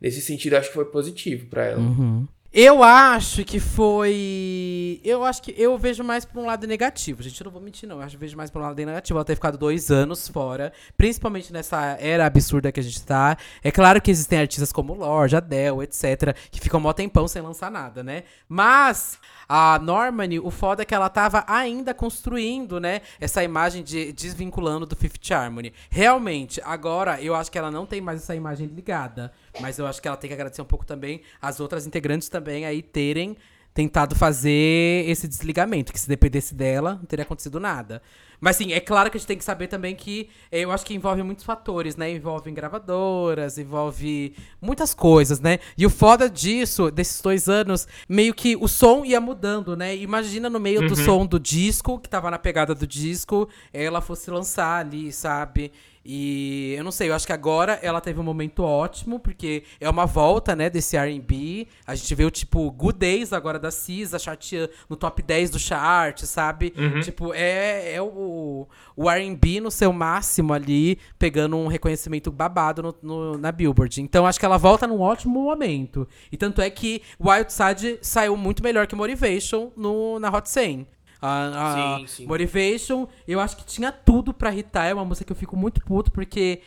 Nesse 0.02 0.22
sentido, 0.22 0.56
acho 0.56 0.70
que 0.70 0.74
foi 0.74 0.86
positivo 0.86 1.46
pra 1.46 1.66
ela. 1.66 1.80
Uhum. 1.80 2.28
Eu 2.54 2.84
acho 2.84 3.46
que 3.46 3.62
foi. 3.62 5.00
Eu 5.06 5.24
acho 5.24 5.42
que 5.42 5.56
eu 5.58 5.78
vejo 5.78 6.04
mais 6.04 6.26
por 6.26 6.44
um 6.44 6.46
lado 6.46 6.68
negativo. 6.68 7.24
Gente, 7.24 7.40
eu 7.40 7.46
não 7.46 7.52
vou 7.52 7.62
mentir, 7.62 7.88
não. 7.88 7.96
Eu 7.98 8.02
acho 8.02 8.18
que 8.18 8.20
vejo 8.20 8.36
mais 8.36 8.52
por 8.52 8.60
um 8.60 8.66
lado 8.66 8.76
negativo. 8.76 9.18
Ela 9.18 9.24
ter 9.24 9.36
ficado 9.36 9.58
dois 9.58 9.90
anos 9.90 10.28
fora. 10.28 10.74
Principalmente 10.98 11.54
nessa 11.54 11.96
era 11.98 12.26
absurda 12.26 12.70
que 12.70 12.82
a 12.82 12.84
gente 12.84 13.02
tá. 13.04 13.38
É 13.64 13.72
claro 13.72 14.02
que 14.02 14.12
existem 14.12 14.38
artistas 14.38 14.74
como 14.74 14.94
Lorde, 14.94 15.38
Adele, 15.38 15.84
etc., 15.84 16.36
que 16.52 16.60
ficam 16.60 16.82
mó 16.82 16.92
tempão 16.92 17.26
sem 17.26 17.42
lançar 17.42 17.72
nada, 17.72 18.04
né? 18.04 18.26
Mas 18.50 19.18
a 19.54 19.78
Normani, 19.80 20.40
o 20.40 20.50
foda 20.50 20.82
é 20.82 20.86
que 20.86 20.96
ela 20.96 21.10
tava 21.10 21.44
ainda 21.46 21.94
construindo, 21.94 22.80
né, 22.80 23.02
essa 23.20 23.44
imagem 23.44 23.84
de 23.84 24.14
desvinculando 24.14 24.86
do 24.86 24.96
Fifth 24.96 25.30
Harmony. 25.30 25.74
Realmente, 25.90 26.62
agora 26.64 27.22
eu 27.22 27.36
acho 27.36 27.52
que 27.52 27.58
ela 27.58 27.70
não 27.70 27.86
tem 27.86 28.00
mais 28.00 28.22
essa 28.22 28.34
imagem 28.34 28.68
ligada, 28.68 29.34
mas 29.60 29.80
eu 29.80 29.86
acho 29.86 30.02
que 30.02 30.08
ela 30.08 30.18
tem 30.18 30.28
que 30.28 30.34
agradecer 30.34 30.62
um 30.62 30.66
pouco 30.66 30.86
também 30.86 31.22
as 31.42 31.60
outras 31.60 31.86
integrantes 31.86 32.30
também 32.30 32.66
aí 32.66 32.82
terem 32.82 33.36
tentado 33.74 34.16
fazer 34.16 35.06
esse 35.08 35.28
desligamento, 35.28 35.94
que 35.94 36.00
se 36.00 36.08
dependesse 36.08 36.54
dela, 36.54 36.96
não 36.96 37.06
teria 37.06 37.24
acontecido 37.24 37.60
nada. 37.60 38.02
Mas 38.40 38.56
sim, 38.56 38.74
é 38.74 38.80
claro 38.80 39.10
que 39.10 39.18
a 39.18 39.20
gente 39.20 39.28
tem 39.28 39.38
que 39.38 39.44
saber 39.44 39.68
também 39.68 39.96
que 39.96 40.28
eh, 40.52 40.62
eu 40.62 40.72
acho 40.72 40.84
que 40.84 40.96
envolve 40.96 41.22
muitos 41.22 41.46
fatores, 41.46 41.96
né? 41.96 42.12
Envolve 42.12 42.52
gravadoras, 42.52 43.60
envolve 43.60 44.34
muitas 44.60 44.96
coisas, 44.96 45.40
né? 45.40 45.60
E 45.78 45.86
o 45.86 45.92
foda 45.92 46.28
disso, 46.28 46.90
desses 46.90 47.22
dois 47.22 47.48
anos, 47.48 47.88
meio 48.10 48.34
que 48.34 48.56
o 48.56 48.68
som 48.68 49.06
ia 49.06 49.22
mudando, 49.22 49.78
né? 49.78 49.96
Imagina 49.96 50.50
no 50.50 50.60
meio 50.60 50.88
do 50.88 50.96
som 50.96 51.24
do 51.24 51.40
disco, 51.40 52.00
que 52.00 52.10
tava 52.10 52.32
na 52.32 52.40
pegada 52.40 52.74
do 52.74 52.88
disco, 52.88 53.48
ela 53.72 54.02
fosse 54.02 54.32
lançar 54.32 54.80
ali, 54.80 55.12
sabe? 55.12 55.72
E 56.04 56.74
eu 56.78 56.84
não 56.84 56.92
sei, 56.92 57.10
eu 57.10 57.14
acho 57.14 57.28
que 57.28 57.34
agora 57.34 57.80
ela 57.82 58.02
teve 58.02 58.20
um 58.20 58.24
momento 58.24 58.64
ótimo, 58.64 59.20
porque 59.20 59.64
é 59.80 59.90
uma 59.90 60.06
volta, 60.06 60.56
né, 60.56 60.70
desse 60.70 60.98
R&B. 60.98 61.68
A 61.86 61.94
gente 61.94 62.14
vê 62.16 62.26
o 62.26 62.32
tipo 62.32 62.70
Good 62.72 62.98
Days 62.98 63.32
agora 63.34 63.60
da 63.60 63.70
Cisa, 63.72 64.18
chartia 64.18 64.70
no 64.90 64.96
top 64.96 65.22
10 65.22 65.52
do 65.52 65.60
chart, 65.60 66.22
sabe? 66.24 66.74
Tipo, 67.02 67.34
é, 67.34 67.94
é 67.94 68.02
o, 68.02 68.68
o 68.96 69.10
R&B 69.10 69.60
no 69.62 69.70
seu 69.70 69.94
máximo 69.94 70.54
ali, 70.54 70.98
pegando 71.20 71.56
um 71.56 71.68
reconhecimento 71.68 72.32
babado 72.32 72.82
no, 72.82 72.96
no- 73.02 73.38
na 73.38 73.52
Billboard. 73.52 74.02
Então 74.02 74.26
acho 74.26 74.40
que 74.40 74.46
ela 74.46 74.58
volta 74.58 74.88
num 74.88 75.00
ótimo 75.02 75.40
momento. 75.44 76.08
E 76.32 76.38
tanto 76.38 76.62
é 76.62 76.70
que 76.70 77.02
Wild 77.20 77.54
Side 77.54 78.00
saiu 78.02 78.36
muito 78.36 78.64
melhor 78.64 78.88
que 78.88 78.96
Motivation 78.96 79.72
no, 79.78 80.20
na 80.20 80.30
Hot 80.30 80.50
100. 80.50 80.88
A, 81.22 81.96
a 81.96 82.00
Sim, 82.00 82.08
sim. 82.08 82.26
Motivation, 82.26 83.08
eu 83.28 83.40
acho 83.40 83.58
que 83.58 83.66
tinha 83.66 83.92
tudo 83.92 84.34
pra 84.34 84.54
hitar. 84.54 84.88
É 84.88 84.94
uma 84.94 85.06
música 85.06 85.26
que 85.26 85.32
eu 85.32 85.36
fico 85.36 85.56
muito 85.56 85.80
puto, 85.82 86.12
porque 86.12 86.62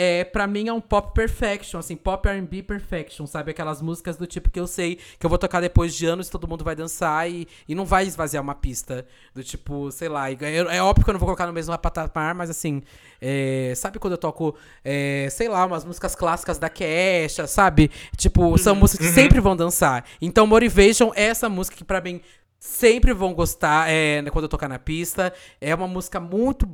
é, 0.00 0.22
pra 0.22 0.46
mim 0.46 0.68
é 0.68 0.72
um 0.72 0.80
pop 0.80 1.12
perfection, 1.12 1.78
assim, 1.78 1.96
pop 1.96 2.28
R&B 2.28 2.62
perfection, 2.62 3.26
sabe? 3.26 3.50
Aquelas 3.50 3.82
músicas 3.82 4.16
do 4.16 4.26
tipo 4.26 4.50
que 4.50 4.60
eu 4.60 4.66
sei 4.66 4.98
que 5.18 5.26
eu 5.26 5.28
vou 5.28 5.38
tocar 5.38 5.60
depois 5.60 5.94
de 5.94 6.06
anos 6.06 6.28
e 6.28 6.30
todo 6.30 6.46
mundo 6.46 6.64
vai 6.64 6.76
dançar 6.76 7.28
e, 7.30 7.48
e 7.68 7.74
não 7.74 7.84
vai 7.84 8.06
esvaziar 8.06 8.42
uma 8.42 8.54
pista. 8.54 9.04
Do 9.34 9.42
tipo, 9.42 9.90
sei 9.90 10.08
lá, 10.08 10.30
é, 10.30 10.36
é 10.76 10.82
óbvio 10.82 11.04
que 11.04 11.10
eu 11.10 11.14
não 11.14 11.18
vou 11.18 11.26
colocar 11.26 11.46
no 11.46 11.52
mesmo 11.52 11.76
patamar, 11.78 12.34
mas 12.34 12.48
assim, 12.48 12.82
é, 13.20 13.72
sabe 13.76 13.98
quando 13.98 14.12
eu 14.12 14.18
toco, 14.18 14.54
é, 14.84 15.28
sei 15.30 15.48
lá, 15.48 15.64
umas 15.66 15.84
músicas 15.84 16.14
clássicas 16.14 16.58
da 16.58 16.68
Kesha, 16.68 17.46
sabe? 17.46 17.90
Tipo, 18.16 18.56
são 18.58 18.74
músicas 18.74 19.08
que 19.08 19.12
sempre 19.12 19.40
vão 19.40 19.56
dançar. 19.56 20.04
Então, 20.20 20.46
Motivation 20.46 21.12
é 21.14 21.24
essa 21.24 21.48
música 21.48 21.76
que 21.76 21.84
pra 21.84 22.00
mim 22.00 22.20
sempre 22.58 23.12
vão 23.12 23.32
gostar 23.34 23.88
é, 23.90 24.22
quando 24.30 24.44
eu 24.44 24.48
tocar 24.48 24.68
na 24.68 24.78
pista. 24.78 25.32
É 25.60 25.74
uma 25.74 25.88
música 25.88 26.18
muito 26.20 26.68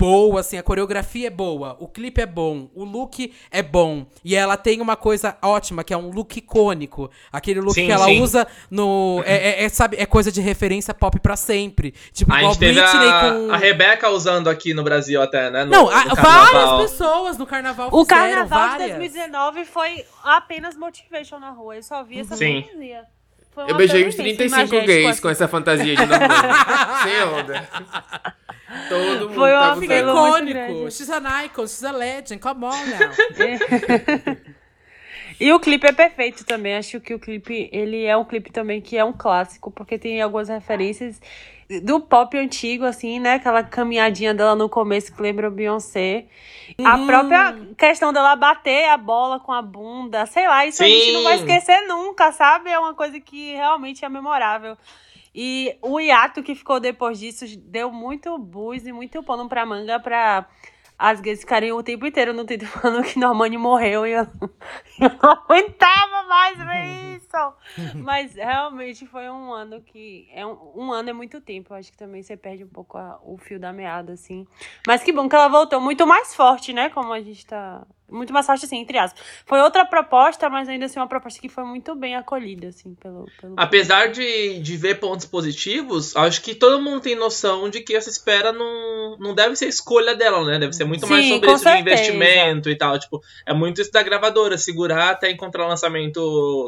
boa, 0.00 0.38
assim, 0.38 0.56
a 0.56 0.62
coreografia 0.62 1.26
é 1.26 1.30
boa, 1.30 1.76
o 1.80 1.88
clipe 1.88 2.20
é 2.20 2.26
bom, 2.26 2.70
o 2.72 2.84
look 2.84 3.34
é 3.50 3.60
bom. 3.60 4.06
E 4.24 4.36
ela 4.36 4.56
tem 4.56 4.80
uma 4.80 4.94
coisa 4.94 5.36
ótima, 5.42 5.82
que 5.82 5.92
é 5.92 5.96
um 5.96 6.10
look 6.10 6.36
icônico. 6.36 7.10
Aquele 7.32 7.60
look 7.60 7.74
Sim, 7.74 7.86
que 7.86 7.90
ela 7.92 8.04
sim. 8.04 8.22
usa 8.22 8.46
no. 8.70 9.20
É, 9.26 9.34
é- 9.34 9.64
é, 9.64 9.68
sabe, 9.68 9.96
é 9.98 10.06
coisa 10.06 10.30
de 10.30 10.40
referência 10.40 10.94
pop 10.94 11.18
pra 11.18 11.34
sempre. 11.34 11.92
Tipo, 12.12 12.32
A 12.32 12.36
igual 12.38 12.52
gente 12.52 12.60
teve 12.60 12.80
Britney 12.80 13.08
a, 13.08 13.20
com. 13.34 13.50
a 13.52 13.56
Rebeca 13.56 14.08
usando 14.10 14.48
aqui 14.48 14.72
no 14.72 14.84
Brasil 14.84 15.20
até, 15.20 15.50
né? 15.50 15.64
No, 15.64 15.70
Não, 15.72 15.84
no 15.86 15.90
a- 15.90 16.04
carnaval. 16.14 16.52
várias 16.52 16.90
pessoas 16.92 17.36
no 17.36 17.46
carnaval 17.46 17.88
O 17.92 18.04
fizeram, 18.04 18.20
carnaval 18.46 18.62
de 18.62 18.68
várias. 18.78 18.96
2019 18.98 19.64
foi 19.64 20.04
apenas 20.22 20.76
motivation 20.76 21.40
na 21.40 21.50
rua. 21.50 21.74
Eu 21.74 21.82
só 21.82 22.04
vi 22.04 22.20
essa 22.20 22.36
Sim. 22.36 22.62
fantasia. 22.62 23.04
Foi 23.64 23.70
Eu 23.72 23.76
beijei 23.76 24.06
uns 24.06 24.14
imensa, 24.14 24.22
35 24.22 24.56
imagético, 24.56 24.86
gays 24.86 25.08
assim. 25.08 25.22
com 25.22 25.28
essa 25.30 25.48
fantasia 25.48 25.96
de 25.96 26.06
Normani. 26.06 26.28
Sem 27.02 27.22
onda. 27.24 27.68
Todo 28.88 29.28
mundo 29.28 29.34
Foi 29.34 29.50
uma 29.52 29.60
tava 29.60 29.80
Fica 29.80 29.94
Pelo 29.94 30.12
usando. 30.12 30.30
muito 30.44 30.50
icônico. 30.50 30.90
She's 30.92 31.10
an 31.10 31.44
icon, 31.44 31.62
she's 31.66 31.82
a 31.84 31.90
legend, 31.92 32.38
come 32.40 32.64
on 32.64 32.70
now. 32.86 33.10
E 35.40 35.52
o 35.52 35.60
clipe 35.60 35.86
é 35.86 35.92
perfeito 35.92 36.44
também. 36.44 36.76
Acho 36.76 37.00
que 37.00 37.14
o 37.14 37.18
clipe, 37.18 37.68
ele 37.72 38.04
é 38.04 38.16
um 38.16 38.24
clipe 38.24 38.50
também 38.50 38.80
que 38.80 38.96
é 38.96 39.04
um 39.04 39.12
clássico, 39.12 39.70
porque 39.70 39.98
tem 39.98 40.20
algumas 40.20 40.48
referências 40.48 41.20
do 41.82 42.00
pop 42.00 42.36
antigo, 42.36 42.84
assim, 42.84 43.20
né? 43.20 43.34
Aquela 43.34 43.62
caminhadinha 43.62 44.32
dela 44.32 44.54
no 44.54 44.68
começo 44.68 45.14
que 45.14 45.20
lembra 45.20 45.48
o 45.48 45.50
Beyoncé. 45.50 46.26
A 46.82 46.98
própria 47.06 47.56
questão 47.76 48.12
dela 48.12 48.34
bater 48.34 48.88
a 48.88 48.96
bola 48.96 49.38
com 49.38 49.52
a 49.52 49.60
bunda, 49.60 50.24
sei 50.26 50.48
lá, 50.48 50.66
isso 50.66 50.82
a 50.82 50.86
gente 50.86 51.12
não 51.12 51.22
vai 51.22 51.36
Sim. 51.36 51.44
esquecer 51.44 51.86
nunca, 51.86 52.32
sabe? 52.32 52.70
É 52.70 52.78
uma 52.78 52.94
coisa 52.94 53.20
que 53.20 53.52
realmente 53.52 54.04
é 54.04 54.08
memorável. 54.08 54.76
E 55.34 55.76
o 55.82 56.00
hiato 56.00 56.42
que 56.42 56.54
ficou 56.54 56.80
depois 56.80 57.18
disso 57.18 57.44
deu 57.58 57.92
muito 57.92 58.36
buzz 58.38 58.86
e 58.86 58.92
muito 58.92 59.22
pano 59.22 59.48
pra 59.48 59.66
manga 59.66 60.00
pra 60.00 60.46
as 60.98 61.20
gays 61.20 61.40
ficarem 61.40 61.70
o 61.72 61.82
tempo 61.82 62.04
inteiro 62.06 62.32
no 62.32 62.44
Twitter 62.44 62.66
falando 62.68 63.04
que 63.04 63.18
Normani 63.18 63.56
morreu 63.56 64.06
e 64.06 64.12
eu, 64.12 64.22
eu 65.00 65.10
não 65.22 65.30
aguentava 65.30 66.22
mais 66.28 66.58
ver 66.58 67.16
isso. 67.16 67.28
Mas 68.02 68.34
realmente 68.34 69.06
foi 69.06 69.28
um 69.30 69.52
ano 69.52 69.80
que. 69.82 70.28
É 70.32 70.44
um, 70.44 70.72
um 70.74 70.92
ano 70.92 71.10
é 71.10 71.12
muito 71.12 71.40
tempo. 71.40 71.72
Eu 71.72 71.76
acho 71.78 71.92
que 71.92 71.98
também 71.98 72.22
você 72.22 72.36
perde 72.36 72.64
um 72.64 72.68
pouco 72.68 72.98
a- 72.98 73.20
o 73.22 73.36
fio 73.38 73.60
da 73.60 73.72
meada, 73.72 74.12
assim. 74.14 74.46
Mas 74.86 75.02
que 75.02 75.12
bom 75.12 75.28
que 75.28 75.36
ela 75.36 75.48
voltou 75.48 75.80
muito 75.80 76.06
mais 76.06 76.34
forte, 76.34 76.72
né? 76.72 76.88
Como 76.90 77.12
a 77.12 77.20
gente 77.20 77.46
tá. 77.46 77.86
Muito 78.10 78.32
mais 78.32 78.46
forte, 78.46 78.64
assim, 78.64 78.78
entre 78.78 78.96
aspas. 78.96 79.22
Foi 79.44 79.60
outra 79.60 79.84
proposta, 79.84 80.48
mas 80.48 80.68
ainda 80.68 80.86
assim 80.86 80.98
uma 80.98 81.06
proposta 81.06 81.38
que 81.40 81.48
foi 81.48 81.64
muito 81.64 81.94
bem 81.94 82.16
acolhida, 82.16 82.68
assim, 82.68 82.94
pelo. 82.94 83.26
pelo 83.40 83.54
Apesar 83.56 84.10
de, 84.10 84.60
de 84.60 84.76
ver 84.76 84.98
pontos 84.98 85.26
positivos, 85.26 86.16
acho 86.16 86.40
que 86.40 86.54
todo 86.54 86.80
mundo 86.80 87.00
tem 87.02 87.14
noção 87.14 87.68
de 87.68 87.82
que 87.82 87.94
essa 87.94 88.08
espera 88.08 88.50
não, 88.50 89.16
não 89.18 89.34
deve 89.34 89.56
ser 89.56 89.66
escolha 89.66 90.14
dela, 90.14 90.44
né? 90.44 90.58
Deve 90.58 90.72
ser 90.72 90.84
muito 90.84 91.06
mais 91.06 91.24
Sim, 91.24 91.34
sobre 91.34 91.48
com 91.48 91.54
isso 91.54 91.64
de 91.64 91.78
investimento 91.78 92.70
e 92.70 92.76
tal. 92.76 92.98
Tipo, 92.98 93.20
é 93.46 93.52
muito 93.52 93.80
isso 93.82 93.92
da 93.92 94.02
gravadora, 94.02 94.56
segurar 94.56 95.10
até 95.10 95.30
encontrar 95.30 95.66
o 95.66 95.68
lançamento, 95.68 96.20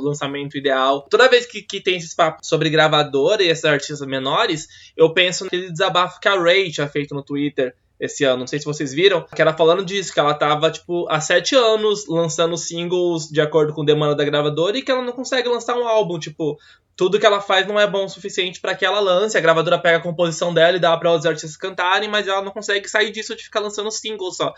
lançamento 0.02 0.58
ideal. 0.58 1.06
Toda 1.08 1.28
vez 1.28 1.46
que, 1.46 1.62
que 1.62 1.80
tem 1.80 1.96
esses 1.96 2.14
papos 2.14 2.46
sobre 2.46 2.68
gravadora 2.68 3.42
e 3.42 3.48
esses 3.48 3.64
artistas 3.64 4.06
menores, 4.06 4.68
eu 4.96 5.12
penso 5.14 5.44
naquele 5.44 5.70
desabafo 5.70 6.20
que 6.20 6.28
a 6.28 6.38
Ray 6.38 6.70
tinha 6.70 6.86
feito 6.86 7.14
no 7.14 7.22
Twitter 7.22 7.74
esse 8.00 8.24
ano, 8.24 8.40
não 8.40 8.46
sei 8.46 8.58
se 8.58 8.64
vocês 8.64 8.92
viram, 8.92 9.26
que 9.34 9.42
ela 9.42 9.52
falando 9.52 9.84
disso, 9.84 10.12
que 10.12 10.18
ela 10.18 10.32
tava, 10.32 10.70
tipo, 10.70 11.06
há 11.10 11.20
sete 11.20 11.54
anos 11.54 12.06
lançando 12.08 12.56
singles 12.56 13.28
de 13.28 13.40
acordo 13.40 13.74
com 13.74 13.84
demanda 13.84 14.14
da 14.14 14.24
gravadora 14.24 14.78
e 14.78 14.82
que 14.82 14.90
ela 14.90 15.02
não 15.02 15.12
consegue 15.12 15.48
lançar 15.48 15.76
um 15.76 15.86
álbum, 15.86 16.18
tipo, 16.18 16.58
tudo 16.96 17.18
que 17.18 17.26
ela 17.26 17.40
faz 17.40 17.66
não 17.66 17.78
é 17.78 17.86
bom 17.86 18.04
o 18.04 18.08
suficiente 18.08 18.60
pra 18.60 18.74
que 18.74 18.84
ela 18.84 19.00
lance, 19.00 19.36
a 19.36 19.40
gravadora 19.40 19.78
pega 19.78 19.98
a 19.98 20.02
composição 20.02 20.52
dela 20.52 20.76
e 20.76 20.80
dá 20.80 20.96
pra 20.96 21.10
outros 21.10 21.26
artistas 21.26 21.56
cantarem, 21.56 22.08
mas 22.08 22.26
ela 22.26 22.42
não 22.42 22.52
consegue 22.52 22.88
sair 22.88 23.10
disso 23.10 23.36
de 23.36 23.44
ficar 23.44 23.60
lançando 23.60 23.90
singles 23.90 24.36
só. 24.36 24.52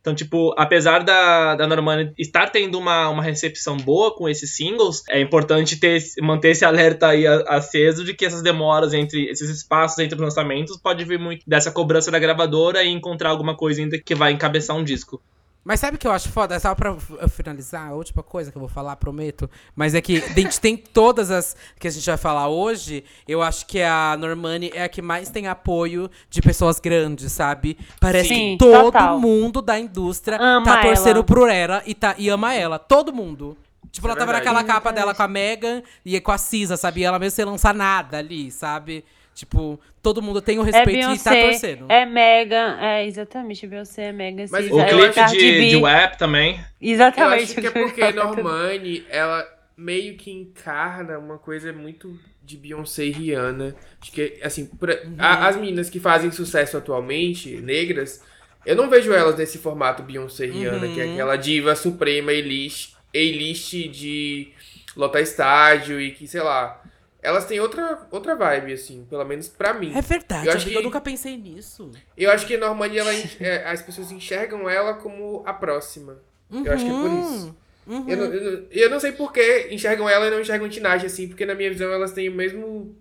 Então, 0.00 0.14
tipo, 0.14 0.54
apesar 0.56 1.02
da, 1.02 1.56
da 1.56 1.66
Normani 1.66 2.12
estar 2.18 2.50
tendo 2.50 2.78
uma, 2.78 3.08
uma 3.08 3.22
recepção 3.22 3.76
boa 3.76 4.14
com 4.14 4.28
esses 4.28 4.56
singles, 4.56 5.02
é 5.08 5.20
importante 5.20 5.78
ter, 5.78 6.00
manter 6.20 6.50
esse 6.50 6.64
alerta 6.64 7.08
aí 7.08 7.26
aceso 7.26 8.04
de 8.04 8.14
que 8.14 8.24
essas 8.24 8.42
demoras 8.42 8.94
entre 8.94 9.28
esses 9.28 9.50
espaços 9.50 9.98
entre 9.98 10.14
os 10.14 10.20
lançamentos 10.20 10.76
pode 10.76 11.04
vir 11.04 11.18
muito 11.18 11.42
dessa 11.46 11.70
cobrança 11.70 12.10
da 12.10 12.18
gravadora 12.18 12.82
e 12.82 12.88
encontrar 12.88 13.30
alguma 13.30 13.56
coisa 13.56 13.82
ainda 13.82 13.98
que 13.98 14.14
vai 14.14 14.32
encabeçar 14.32 14.76
um 14.76 14.84
disco. 14.84 15.20
Mas 15.68 15.80
sabe 15.80 15.96
o 15.96 15.98
que 15.98 16.06
eu 16.06 16.12
acho 16.12 16.30
foda? 16.30 16.58
Só 16.58 16.74
pra 16.74 16.96
eu 17.20 17.28
finalizar, 17.28 17.90
a 17.90 17.92
última 17.94 18.22
coisa 18.22 18.50
que 18.50 18.56
eu 18.56 18.60
vou 18.60 18.70
falar, 18.70 18.96
prometo. 18.96 19.50
Mas 19.76 19.94
é 19.94 20.00
que 20.00 20.16
a 20.16 20.40
gente 20.40 20.58
tem 20.58 20.74
todas 20.74 21.30
as 21.30 21.54
que 21.78 21.86
a 21.86 21.90
gente 21.90 22.06
vai 22.06 22.16
falar 22.16 22.48
hoje. 22.48 23.04
Eu 23.28 23.42
acho 23.42 23.66
que 23.66 23.82
a 23.82 24.16
Normani 24.18 24.70
é 24.72 24.84
a 24.84 24.88
que 24.88 25.02
mais 25.02 25.28
tem 25.28 25.46
apoio 25.46 26.10
de 26.30 26.40
pessoas 26.40 26.80
grandes, 26.80 27.30
sabe? 27.32 27.76
Parece 28.00 28.30
Sim, 28.30 28.52
que 28.52 28.64
todo 28.64 28.84
total. 28.92 29.20
mundo 29.20 29.60
da 29.60 29.78
indústria 29.78 30.38
Ama 30.40 30.64
tá 30.64 30.80
torcendo 30.80 31.16
ela. 31.16 31.24
por 31.24 31.50
ela 31.50 31.82
e, 31.84 31.94
tá, 31.94 32.14
e 32.16 32.30
ama 32.30 32.54
ela. 32.54 32.78
Todo 32.78 33.12
mundo. 33.12 33.54
Tipo, 33.92 34.06
ela 34.06 34.16
é 34.16 34.18
tava 34.18 34.32
verdade. 34.32 34.56
naquela 34.56 34.74
capa 34.74 34.90
dela 34.90 35.14
com 35.14 35.22
a 35.22 35.28
Megan 35.28 35.82
e 36.02 36.18
com 36.18 36.32
a 36.32 36.38
Cisa, 36.38 36.78
sabe? 36.78 37.02
E 37.02 37.04
ela 37.04 37.18
mesmo 37.18 37.36
sem 37.36 37.44
lançar 37.44 37.74
nada 37.74 38.16
ali, 38.16 38.50
sabe? 38.50 39.04
Tipo, 39.38 39.78
todo 40.02 40.20
mundo 40.20 40.42
tem 40.42 40.58
o 40.58 40.62
É 40.62 40.64
respeito 40.64 40.90
e 40.90 41.00
tá 41.00 41.30
Beyoncé, 41.30 41.42
torcendo. 41.42 41.86
é 41.88 42.04
Megan, 42.04 42.76
é 42.80 43.06
exatamente, 43.06 43.68
Beyoncé, 43.68 44.06
é 44.06 44.12
Megan, 44.12 44.46
Mas 44.50 44.66
O 44.68 44.70
Eu 44.74 44.80
é 44.80 44.88
clipe 44.88 45.14
Cardi 45.14 45.38
de, 45.38 45.68
de 45.70 45.76
Wap 45.76 46.18
também. 46.18 46.56
Eu 46.80 46.90
Exatamente. 46.90 47.42
acho 47.44 47.54
que 47.60 47.66
é 47.68 47.70
porque 47.70 48.00
Normani, 48.10 49.04
ela 49.08 49.46
meio 49.76 50.16
que 50.16 50.32
encarna 50.32 51.20
uma 51.20 51.38
coisa 51.38 51.72
muito 51.72 52.18
de 52.42 52.56
Beyoncé 52.56 53.04
e 53.04 53.10
Rihanna. 53.12 53.76
Acho 54.02 54.10
que, 54.10 54.40
assim, 54.42 54.66
pra- 54.66 54.98
Uhum. 55.04 55.14
a- 55.20 55.46
as 55.46 55.54
meninas 55.56 55.88
que 55.88 56.00
fazem 56.00 56.32
sucesso 56.32 56.76
atualmente, 56.76 57.60
negras, 57.60 58.20
eu 58.66 58.74
não 58.74 58.90
vejo 58.90 59.12
elas 59.12 59.36
nesse 59.36 59.58
formato 59.58 60.02
Beyoncé 60.02 60.46
e 60.46 60.50
Rihanna, 60.50 60.84
Uhum. 60.88 60.94
que 60.94 61.00
é 61.00 61.12
aquela 61.12 61.36
diva 61.36 61.76
suprema, 61.76 62.32
Elish, 62.32 62.92
A-list 63.14 63.70
de 63.88 64.48
lotar 64.96 65.22
estádio 65.22 66.00
e 66.00 66.10
que, 66.10 66.26
sei 66.26 66.40
lá, 66.42 66.82
elas 67.22 67.44
têm 67.46 67.58
outra, 67.60 68.06
outra 68.10 68.34
vibe, 68.36 68.72
assim, 68.72 69.06
pelo 69.08 69.24
menos 69.24 69.48
pra 69.48 69.74
mim. 69.74 69.92
É 69.96 70.00
verdade, 70.00 70.46
Eu 70.46 70.52
acho 70.52 70.66
que- 70.66 70.74
eu 70.74 70.82
nunca 70.82 71.00
pensei 71.00 71.36
nisso. 71.36 71.90
Eu 72.16 72.30
acho 72.30 72.46
que 72.46 72.54
a 72.54 72.58
Normani, 72.58 72.98
ela, 72.98 73.10
é, 73.40 73.64
as 73.68 73.82
pessoas 73.82 74.10
enxergam 74.12 74.68
ela 74.68 74.94
como 74.94 75.42
a 75.46 75.52
próxima. 75.52 76.16
Eu 76.50 76.72
acho 76.72 76.84
que 76.84 76.90
é 76.90 76.94
por 76.94 77.10
isso. 77.12 77.56
Uhum. 77.86 78.04
Eu, 78.08 78.16
não, 78.16 78.24
eu, 78.26 78.66
eu 78.70 78.90
não 78.90 79.00
sei 79.00 79.12
por 79.12 79.32
que 79.32 79.68
enxergam 79.70 80.08
ela 80.08 80.26
e 80.26 80.30
não 80.30 80.40
enxergam 80.40 80.68
Tinashe, 80.68 81.06
assim, 81.06 81.26
porque 81.28 81.44
na 81.46 81.54
minha 81.54 81.70
visão 81.70 81.90
elas 81.92 82.12
têm 82.12 82.28
o 82.28 82.32
mesmo. 82.32 82.94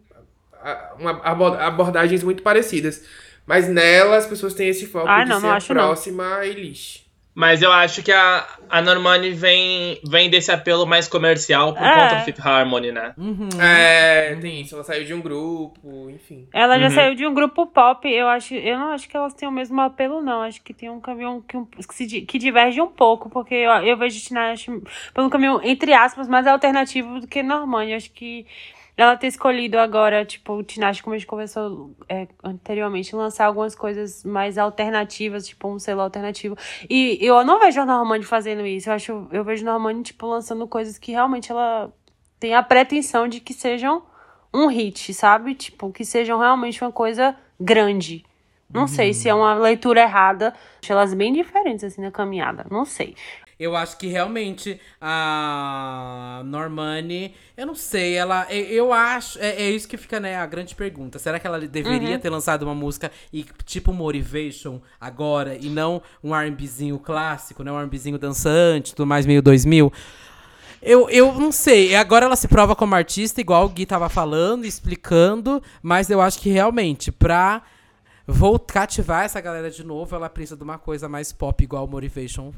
a- 0.53 0.95
uma, 0.99 1.12
abo- 1.23 1.45
abordagens 1.53 2.23
muito 2.23 2.41
parecidas. 2.43 3.03
Mas 3.45 3.69
nela 3.69 4.17
as 4.17 4.25
pessoas 4.25 4.53
têm 4.53 4.67
esse 4.67 4.86
foco 4.88 5.08
Ah, 5.08 5.23
de 5.23 5.30
não, 5.30 5.38
ser 5.39 5.45
não 5.45 5.53
a 5.53 5.56
acho 5.56 5.73
não. 5.73 5.82
próxima 5.86 6.45
Elish. 6.45 7.06
Mas 7.39 7.62
eu 7.62 7.71
acho 7.71 8.02
que 8.02 8.12
a, 8.12 8.47
a 8.67 8.82
Normani 8.82 9.30
vem, 9.30 10.02
vem 10.04 10.28
desse 10.28 10.52
apelo 10.52 10.88
mais 10.88 11.08
comercial 11.08 11.71
por 11.76 11.86
É. 11.86 11.93
conta 11.93 12.15
do 12.15 12.21
Fifth 12.23 12.43
Harmony, 12.43 12.91
né? 12.91 13.13
Uhum. 13.15 13.47
É, 13.62 14.36
tem 14.41 14.62
isso. 14.62 14.73
Ela 14.73 14.84
saiu 14.84 15.06
de 15.06 15.13
um 15.13 15.21
grupo, 15.21 16.10
enfim. 16.10 16.47
Ela 16.52 16.80
já 16.80 16.86
Uhum. 16.86 16.91
saiu 16.91 17.13
de 17.13 17.28
um 17.28 17.34
grupo 17.36 17.67
pop, 17.67 18.10
eu 18.10 18.28
acho, 18.28 18.56
eu 18.56 18.80
não 18.80 18.91
acho 18.91 19.08
que 19.08 19.15
elas 19.15 19.36
têm 19.36 19.47
o 19.47 19.52
mesmo 19.52 19.80
apelo, 19.80 20.19
não. 20.19 20.41
Acho 20.41 20.63
que 20.63 20.73
tem 20.73 20.89
um 20.89 21.00
caminhão 21.00 21.39
que, 21.39 21.56
um- 21.56 21.65
que, 21.65 21.84
se 21.93 22.21
que 22.21 22.39
diverge 22.39 22.82
um 22.82 22.88
pouco, 22.88 23.30
porque 23.30 23.54
eu, 23.54 23.69
eu 23.86 23.95
vejo 23.95 24.19
Tinashe 24.19 24.71
um 25.15 25.30
caminho, 25.30 25.62
entre 25.63 25.93
aspas, 25.93 26.28
mais 26.28 26.47
alternativo 26.47 27.19
do 27.19 27.28
que 27.28 27.43
Normani. 27.43 27.93
Acho 27.93 28.10
que 28.12 28.47
ela 28.97 29.15
ter 29.15 29.27
escolhido 29.27 29.77
agora, 29.77 30.25
tipo, 30.25 30.53
o 30.53 30.63
Tinashe, 30.63 31.03
como 31.03 31.13
a 31.13 31.17
gente 31.17 31.27
conversou 31.27 31.95
é, 32.10 32.27
anteriormente, 32.43 33.15
lançar 33.15 33.45
algumas 33.45 33.75
coisas 33.75 34.23
mais 34.23 34.57
alternativas, 34.57 35.47
tipo 35.47 35.67
um 35.67 35.77
selo 35.77 36.01
alternativo. 36.01 36.57
E 36.89 37.19
eu 37.21 37.45
não 37.45 37.60
vejo 37.60 37.79
a 37.79 37.86
Normani 37.86 38.23
fazendo 38.23 38.65
isso. 38.65 38.89
Eu 38.89 38.93
acho, 38.93 39.27
eu 39.31 39.43
vejo 39.43 39.63
a 39.63 39.71
Normani, 39.71 40.01
tipo, 40.01 40.25
lançando 40.25 40.67
coisas 40.67 40.97
que 40.97 41.12
realmente 41.12 41.51
ela 41.51 41.93
tem 42.39 42.55
a 42.55 42.63
pretensão 42.63 43.27
de 43.27 43.39
que 43.39 43.53
sejam 43.53 44.01
um 44.51 44.67
hit, 44.67 45.13
sabe? 45.13 45.53
Tipo, 45.53 45.91
que 45.91 46.03
sejam 46.03 46.39
realmente 46.39 46.83
uma 46.83 46.91
coisa 46.91 47.36
grande. 47.60 48.25
Não 48.69 48.88
sei 48.88 49.13
se 49.13 49.29
é 49.29 49.33
uma 49.33 49.53
leitura 49.53 50.01
errada. 50.01 50.53
Acho 50.81 50.91
elas 50.91 51.13
bem 51.13 51.31
diferentes, 51.31 51.83
assim, 51.83 52.01
na 52.01 52.12
caminhada. 52.12 52.65
Não 52.69 52.83
sei. 52.83 53.15
Eu 53.60 53.76
acho 53.76 53.98
que 53.98 54.06
realmente 54.08 54.80
a 55.02 56.41
Normani, 56.46 57.34
eu 57.56 57.65
não 57.65 57.74
sei, 57.76 58.13
ela. 58.15 58.46
Eu, 58.52 58.93
acho. 58.93 59.39
É, 59.39 59.63
é 59.63 59.70
isso 59.72 59.88
que 59.88 59.98
fica, 59.98 60.20
né, 60.20 60.36
a 60.38 60.46
grande 60.46 60.76
pergunta. 60.76 61.17
Será 61.17 61.39
que 61.39 61.48
ela 61.48 61.60
deveria 61.60 62.15
Uhum. 62.15 62.20
ter 62.20 62.30
lançado 62.30 62.63
uma 62.63 62.76
música 62.76 63.12
e 63.34 63.43
tipo 63.65 63.91
Motivation 63.91 64.80
agora 65.02 65.58
e 65.60 65.70
não 65.70 66.02
um 66.24 66.36
RBzinho 66.36 67.00
clássico, 67.00 67.63
né? 67.63 67.72
Um 67.72 67.82
RBzinho 67.84 68.17
dançante, 68.20 68.93
tudo 68.93 69.08
mais 69.08 69.26
meio 69.26 69.41
2000? 69.41 69.91
Eu, 70.80 71.10
eu 71.10 71.34
não 71.34 71.52
sei. 71.52 71.96
Agora 71.96 72.26
ela 72.26 72.36
se 72.36 72.48
prova 72.48 72.76
como 72.76 72.93
artista, 72.93 73.41
igual 73.41 73.65
o 73.65 73.70
Gui 73.70 73.86
tava 73.88 74.08
falando, 74.10 74.65
explicando, 74.65 75.62
mas 75.82 76.10
eu 76.12 76.22
acho 76.22 76.39
que 76.39 76.50
realmente, 76.52 77.12
pra 77.12 77.63
voltar 78.28 78.82
cativar 78.82 79.24
essa 79.26 79.41
galera 79.41 79.72
de 79.72 79.84
novo, 79.84 80.15
ela 80.15 80.30
precisa 80.30 80.56
de 80.56 80.63
uma 80.63 80.78
coisa 80.78 81.10
mais 81.10 81.32
pop, 81.34 81.63
igual 81.63 81.86
o 81.86 81.88
Motivation 81.88 82.54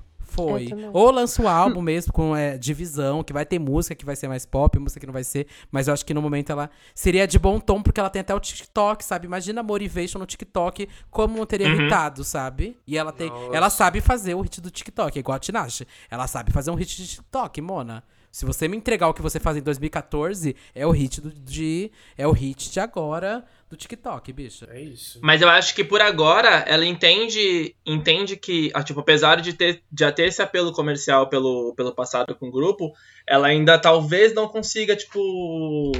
foi. 0.47 0.65
Também. 0.67 0.89
Ou 0.93 1.12
lança 1.12 1.41
um 1.41 1.47
álbum 1.47 1.82
mesmo 1.82 2.12
com 2.13 2.36
é, 2.36 2.58
divisão, 2.58 3.23
que 3.23 3.34
vai 3.34 3.45
ter 3.45 3.60
música 3.60 3.95
que 3.95 4.06
vai 4.06 4.15
ser 4.15 4.28
mais 4.28 4.45
pop, 4.45 4.78
música 4.80 4.99
que 4.99 5.06
não 5.06 5.13
vai 5.13 5.23
ser. 5.23 5.47
Mas 5.71 5.88
eu 5.88 5.93
acho 5.93 6.06
que 6.06 6.13
no 6.13 6.21
momento 6.21 6.52
ela 6.52 6.69
seria 6.93 7.28
de 7.28 7.38
bom 7.39 7.60
tom, 7.60 7.82
porque 7.82 7.99
ela 7.99 8.10
tem 8.10 8.19
até 8.21 8.34
o 8.34 8.39
TikTok, 8.39 9.04
sabe? 9.04 9.25
Imagina 9.28 9.62
a 9.62 9.63
Motivation 9.63 10.19
no 10.19 10.25
TikTok, 10.25 10.88
como 11.10 11.38
não 11.38 11.45
teria 11.45 11.67
Uhum. 11.67 11.86
hitado, 11.88 12.23
sabe? 12.23 12.78
E 12.88 12.97
ela 12.97 13.12
tem. 13.12 13.30
Nossa. 13.30 13.56
Ela 13.56 13.69
sabe 13.69 14.02
fazer 14.02 14.34
o 14.34 14.41
hit 14.41 14.62
do 14.62 14.69
TikTok, 14.71 15.17
é 15.17 15.19
igual 15.19 15.36
a 15.36 15.39
Tinashe. 15.39 15.88
Ela 16.10 16.28
sabe 16.28 16.52
fazer 16.52 16.71
um 16.71 16.75
hit 16.75 16.95
de 16.97 17.08
TikTok, 17.08 17.62
Mona. 17.62 18.04
Se 18.32 18.46
você 18.46 18.68
me 18.68 18.78
entregar 18.78 19.08
o 19.08 19.13
que 19.13 19.22
você 19.22 19.39
faz 19.39 19.58
em 19.58 19.62
2014, 19.62 20.56
é 20.76 20.86
o 20.86 20.92
hit 20.92 21.20
do, 21.20 21.32
de. 21.34 21.92
É 22.18 22.28
o 22.28 22.32
hit 22.32 22.72
de 22.72 22.80
agora 22.80 23.44
do 23.70 23.76
TikTok, 23.76 24.32
bicha. 24.34 24.68
É 24.72 24.82
isso. 24.82 25.20
Mas 25.22 25.42
eu 25.42 25.50
acho 25.50 25.74
que 25.76 25.84
por 25.84 26.00
agora 26.02 26.63
ela 26.68 26.86
entende 26.86 27.76
entende 27.86 28.36
que, 28.38 28.72
ah, 28.74 28.84
tipo, 28.84 29.00
apesar 29.00 29.42
de 29.42 29.54
ter 29.54 29.82
já 29.98 30.12
ter 30.12 30.28
esse 30.28 30.42
apelo 30.42 30.72
comercial 30.72 31.28
pelo, 31.28 31.74
pelo 31.76 31.94
passado 31.94 32.36
com 32.36 32.48
o 32.50 32.52
grupo, 32.52 32.94
ela 33.28 33.48
ainda 33.48 33.78
talvez 33.80 34.34
não 34.34 34.48
consiga, 34.48 34.96
tipo, 34.96 35.92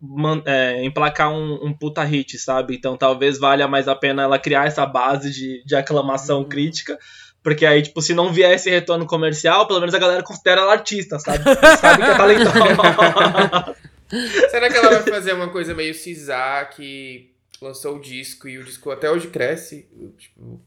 man- 0.00 0.42
é, 0.46 0.84
emplacar 0.84 1.30
um, 1.32 1.66
um 1.66 1.72
puta 1.72 2.02
hit, 2.04 2.38
sabe? 2.38 2.76
Então 2.76 2.96
talvez 2.96 3.38
valha 3.38 3.66
mais 3.66 3.88
a 3.88 3.94
pena 3.96 4.22
ela 4.22 4.38
criar 4.38 4.66
essa 4.66 4.86
base 4.86 5.30
de, 5.32 5.64
de 5.64 5.74
aclamação 5.74 6.44
crítica. 6.44 6.98
Porque 7.44 7.66
aí, 7.66 7.82
tipo, 7.82 8.00
se 8.00 8.14
não 8.14 8.32
vier 8.32 8.54
esse 8.54 8.70
retorno 8.70 9.06
comercial, 9.06 9.68
pelo 9.68 9.78
menos 9.78 9.94
a 9.94 9.98
galera 9.98 10.22
considera 10.22 10.62
ela 10.62 10.72
artista, 10.72 11.18
sabe? 11.18 11.44
sabe 11.78 12.02
que 12.02 12.10
é 12.10 12.16
talentosa. 12.16 13.76
Será 14.50 14.70
que 14.70 14.76
ela 14.78 14.88
vai 14.88 15.02
fazer 15.02 15.34
uma 15.34 15.48
coisa 15.50 15.74
meio 15.74 15.92
Cisar 15.92 16.70
que 16.70 17.34
lançou 17.60 17.96
o 17.96 18.00
disco 18.00 18.48
e 18.48 18.56
o 18.56 18.64
disco 18.64 18.90
até 18.90 19.10
hoje 19.10 19.28
cresce? 19.28 19.86
Tipo, 20.16 20.58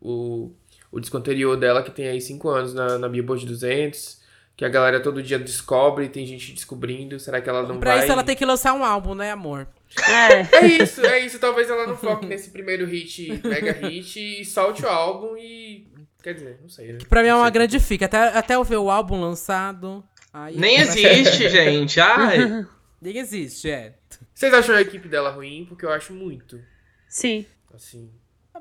o, 0.00 0.50
o 0.90 0.98
disco 0.98 1.16
anterior 1.16 1.56
dela, 1.56 1.80
que 1.80 1.92
tem 1.92 2.08
aí 2.08 2.20
5 2.20 2.48
anos 2.48 2.74
na, 2.74 2.98
na 2.98 3.08
Billboard 3.08 3.46
200, 3.46 4.20
que 4.56 4.64
a 4.64 4.68
galera 4.68 4.98
todo 5.00 5.22
dia 5.22 5.38
descobre, 5.38 6.08
tem 6.08 6.26
gente 6.26 6.52
descobrindo. 6.52 7.20
Será 7.20 7.40
que 7.40 7.48
ela 7.48 7.62
não 7.62 7.78
pra 7.78 7.94
vai. 7.94 8.02
isso 8.02 8.12
ela 8.12 8.24
tem 8.24 8.34
que 8.34 8.44
lançar 8.44 8.72
um 8.74 8.84
álbum, 8.84 9.14
né, 9.14 9.30
amor? 9.30 9.68
É. 10.08 10.56
É 10.56 10.66
isso, 10.66 11.04
é 11.04 11.20
isso. 11.20 11.38
Talvez 11.38 11.68
ela 11.70 11.86
não 11.86 11.96
foque 11.96 12.26
nesse 12.26 12.50
primeiro 12.50 12.84
hit, 12.86 13.40
mega 13.44 13.72
hit, 13.72 14.40
e 14.40 14.44
solte 14.44 14.84
o 14.84 14.88
álbum 14.88 15.36
e. 15.36 15.86
Quer 16.22 16.34
dizer, 16.34 16.58
não 16.60 16.68
sei, 16.68 16.92
né? 16.92 16.98
Que 16.98 17.06
pra 17.06 17.22
mim 17.22 17.28
é 17.28 17.34
uma 17.34 17.50
grande 17.50 17.78
fica. 17.80 18.04
Até, 18.06 18.18
até 18.36 18.54
eu 18.54 18.64
ver 18.64 18.76
o 18.76 18.90
álbum 18.90 19.20
lançado. 19.20 20.04
aí 20.32 20.56
Nem 20.56 20.78
existe, 20.80 21.48
gente. 21.48 22.00
Ai. 22.00 22.66
Nem 23.00 23.16
existe, 23.16 23.70
é. 23.70 23.94
Vocês 24.34 24.52
acham 24.52 24.74
a 24.74 24.82
equipe 24.82 25.08
dela 25.08 25.30
ruim? 25.30 25.64
Porque 25.66 25.84
eu 25.86 25.90
acho 25.90 26.12
muito. 26.12 26.60
Sim. 27.08 27.46
Assim. 27.74 28.10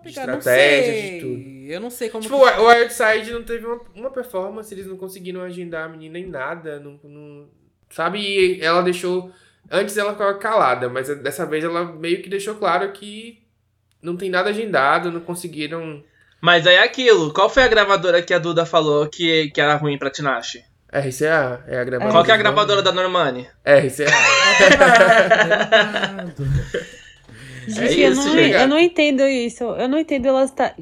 Estratégia, 0.06 0.94
não 0.94 1.10
de 1.10 1.20
tudo. 1.20 1.72
Eu 1.74 1.80
não 1.82 1.90
sei 1.90 2.10
como. 2.10 2.22
Tipo, 2.24 2.38
que- 2.40 2.60
o 2.60 2.68
Wildside 2.68 3.32
não 3.34 3.44
teve 3.44 3.66
uma, 3.66 3.82
uma 3.94 4.10
performance, 4.10 4.74
eles 4.74 4.86
não 4.88 4.96
conseguiram 4.96 5.42
agendar 5.42 5.86
a 5.86 5.90
menina 5.90 6.18
em 6.18 6.26
nada. 6.28 6.80
Não, 6.80 6.98
não- 7.04 7.50
sabe? 7.90 8.20
E 8.20 8.62
ela 8.62 8.82
deixou. 8.82 9.30
Antes 9.70 9.98
ela 9.98 10.14
ficava 10.14 10.38
calada, 10.38 10.88
mas 10.88 11.10
dessa 11.22 11.46
vez 11.46 11.64
ela 11.66 11.84
meio 11.84 12.22
que 12.22 12.30
deixou 12.30 12.56
claro 12.56 12.90
que 12.94 13.44
não 14.02 14.16
tem 14.16 14.30
nada 14.30 14.50
agendado, 14.52 15.12
não 15.12 15.20
conseguiram. 15.20 16.02
Mas 16.42 16.66
aí 16.68 16.76
é 16.76 16.84
aquilo. 16.84 17.34
Qual 17.34 17.50
foi 17.50 17.64
a 17.64 17.68
gravadora 17.68 18.22
que 18.22 18.34
a 18.34 18.40
Duda 18.40 18.66
falou 18.66 19.08
que, 19.08 19.50
que 19.52 19.62
era 19.62 19.76
ruim 19.76 19.98
pra 19.98 20.10
Tinashe? 20.10 20.64
RCA 20.92 21.64
é 21.68 21.80
a 21.80 21.84
gravadora. 21.84 22.12
Qual 22.12 22.24
que 22.24 22.32
é 22.32 22.34
a 22.34 22.38
do 22.38 22.44
gravadora 22.44 22.82
da 22.82 22.92
Normani? 22.92 23.48
RCA. 23.66 24.06
Gente, 27.68 28.00
eu, 28.00 28.12
isso, 28.14 28.26
não, 28.26 28.34
gente. 28.34 28.56
eu 28.56 28.68
não 28.68 28.80
entendo 28.80 29.28
isso. 29.28 29.64
Eu 29.64 29.88
não 29.88 30.00
entendo 30.00 30.28
elas 30.28 30.52
tá. 30.52 30.74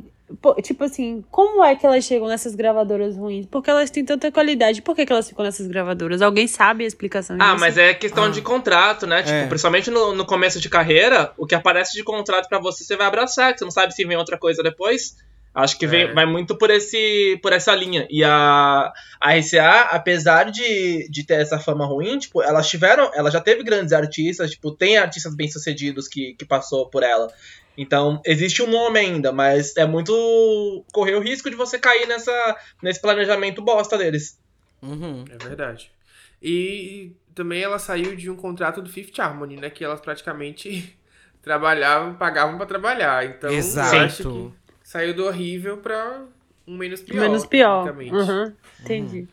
Tipo 0.61 0.83
assim, 0.83 1.23
como 1.31 1.63
é 1.63 1.75
que 1.75 1.85
elas 1.85 2.03
chegam 2.05 2.27
nessas 2.27 2.53
gravadoras 2.53 3.17
ruins? 3.17 3.45
Porque 3.45 3.69
elas 3.69 3.89
têm 3.89 4.05
tanta 4.05 4.31
qualidade. 4.31 4.81
Por 4.81 4.95
que, 4.95 5.05
que 5.05 5.11
elas 5.11 5.27
ficam 5.27 5.43
nessas 5.43 5.67
gravadoras? 5.67 6.21
Alguém 6.21 6.47
sabe 6.47 6.83
a 6.83 6.87
explicação 6.87 7.37
Ah, 7.39 7.45
disso? 7.51 7.59
mas 7.59 7.77
é 7.77 7.93
questão 7.93 8.25
Ah. 8.25 8.29
de 8.29 8.41
contrato, 8.41 9.07
né? 9.07 9.23
Tipo, 9.23 9.35
É. 9.35 9.47
principalmente 9.47 9.89
no, 9.89 10.13
no 10.13 10.25
começo 10.25 10.59
de 10.59 10.69
carreira, 10.69 11.31
o 11.37 11.45
que 11.45 11.55
aparece 11.55 11.93
de 11.93 12.03
contrato 12.03 12.47
pra 12.49 12.59
você, 12.59 12.83
você 12.83 12.95
vai 12.97 13.07
abraçar, 13.07 13.53
que 13.53 13.59
você 13.59 13.65
não 13.65 13.71
sabe 13.71 13.93
se 13.93 14.05
vem 14.05 14.17
outra 14.17 14.37
coisa 14.37 14.61
depois. 14.61 15.15
Acho 15.59 15.79
que 15.79 15.87
vem, 15.87 16.03
É. 16.03 16.13
vai 16.13 16.23
muito 16.27 16.55
por, 16.55 16.69
esse, 16.69 17.39
por 17.41 17.51
essa 17.51 17.73
linha. 17.73 18.05
E 18.11 18.23
a, 18.23 18.93
a 19.19 19.33
RCA, 19.35 19.87
apesar 19.89 20.51
de, 20.51 21.09
de 21.09 21.25
ter 21.25 21.41
essa 21.41 21.57
fama 21.57 21.83
ruim, 21.83 22.19
tipo, 22.19 22.43
elas 22.43 22.69
tiveram. 22.69 23.09
Ela 23.15 23.31
já 23.31 23.41
teve 23.41 23.63
grandes 23.63 23.91
artistas, 23.91 24.51
tipo, 24.51 24.69
tem 24.71 24.97
artistas 24.99 25.35
bem-sucedidos 25.35 26.07
que, 26.07 26.35
que 26.35 26.45
passou 26.45 26.87
por 26.91 27.01
ela. 27.01 27.27
Então, 27.75 28.21
existe 28.23 28.61
um 28.61 28.67
nome 28.67 28.99
ainda, 28.99 29.31
mas 29.31 29.75
é 29.77 29.85
muito 29.87 30.85
correr 30.93 31.15
o 31.15 31.21
risco 31.21 31.49
de 31.49 31.55
você 31.55 31.79
cair 31.79 32.07
nessa, 32.07 32.55
nesse 32.83 33.01
planejamento 33.01 33.59
bosta 33.59 33.97
deles. 33.97 34.39
Uhum. 34.79 35.25
É 35.27 35.43
verdade. 35.43 35.89
E 36.39 37.13
também 37.33 37.63
ela 37.63 37.79
saiu 37.79 38.15
de 38.15 38.29
um 38.29 38.35
contrato 38.35 38.79
do 38.79 38.91
Fifth 38.91 39.17
Harmony, 39.19 39.57
né? 39.57 39.71
Que 39.71 39.83
elas 39.83 40.01
praticamente 40.01 40.95
trabalhavam, 41.41 42.13
pagavam 42.13 42.57
pra 42.57 42.65
trabalhar. 42.67 43.25
Então, 43.25 43.49
eu 43.49 43.57
acho 43.57 43.67
Exato. 43.69 44.51
que 44.51 44.66
saiu 44.88 45.13
do 45.13 45.26
horrível 45.26 45.76
pra 45.80 46.21
um 46.65 46.78
menos 46.78 47.02
pior. 47.02 47.19
Menos 47.19 47.45
pior. 47.45 47.93
Uhum, 47.93 48.54
entendi. 48.80 49.28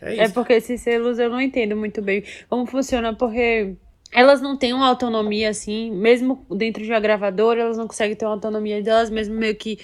É 0.00 0.16
É 0.16 0.24
isso. 0.24 0.34
porque 0.34 0.54
esses 0.54 0.80
selos 0.80 1.20
eu 1.20 1.30
não 1.30 1.40
entendo 1.40 1.76
muito 1.76 2.02
bem 2.02 2.24
como 2.48 2.66
funciona, 2.66 3.14
porque 3.14 3.74
elas 4.10 4.40
não 4.40 4.56
têm 4.56 4.72
uma 4.72 4.88
autonomia 4.88 5.48
assim, 5.48 5.92
mesmo 5.92 6.44
dentro 6.50 6.82
de 6.82 6.90
uma 6.90 6.98
gravadora, 6.98 7.60
elas 7.60 7.78
não 7.78 7.86
conseguem 7.86 8.16
ter 8.16 8.24
uma 8.24 8.34
autonomia 8.34 8.82
delas 8.82 9.10
mesmo 9.10 9.36
meio 9.36 9.54
que, 9.54 9.78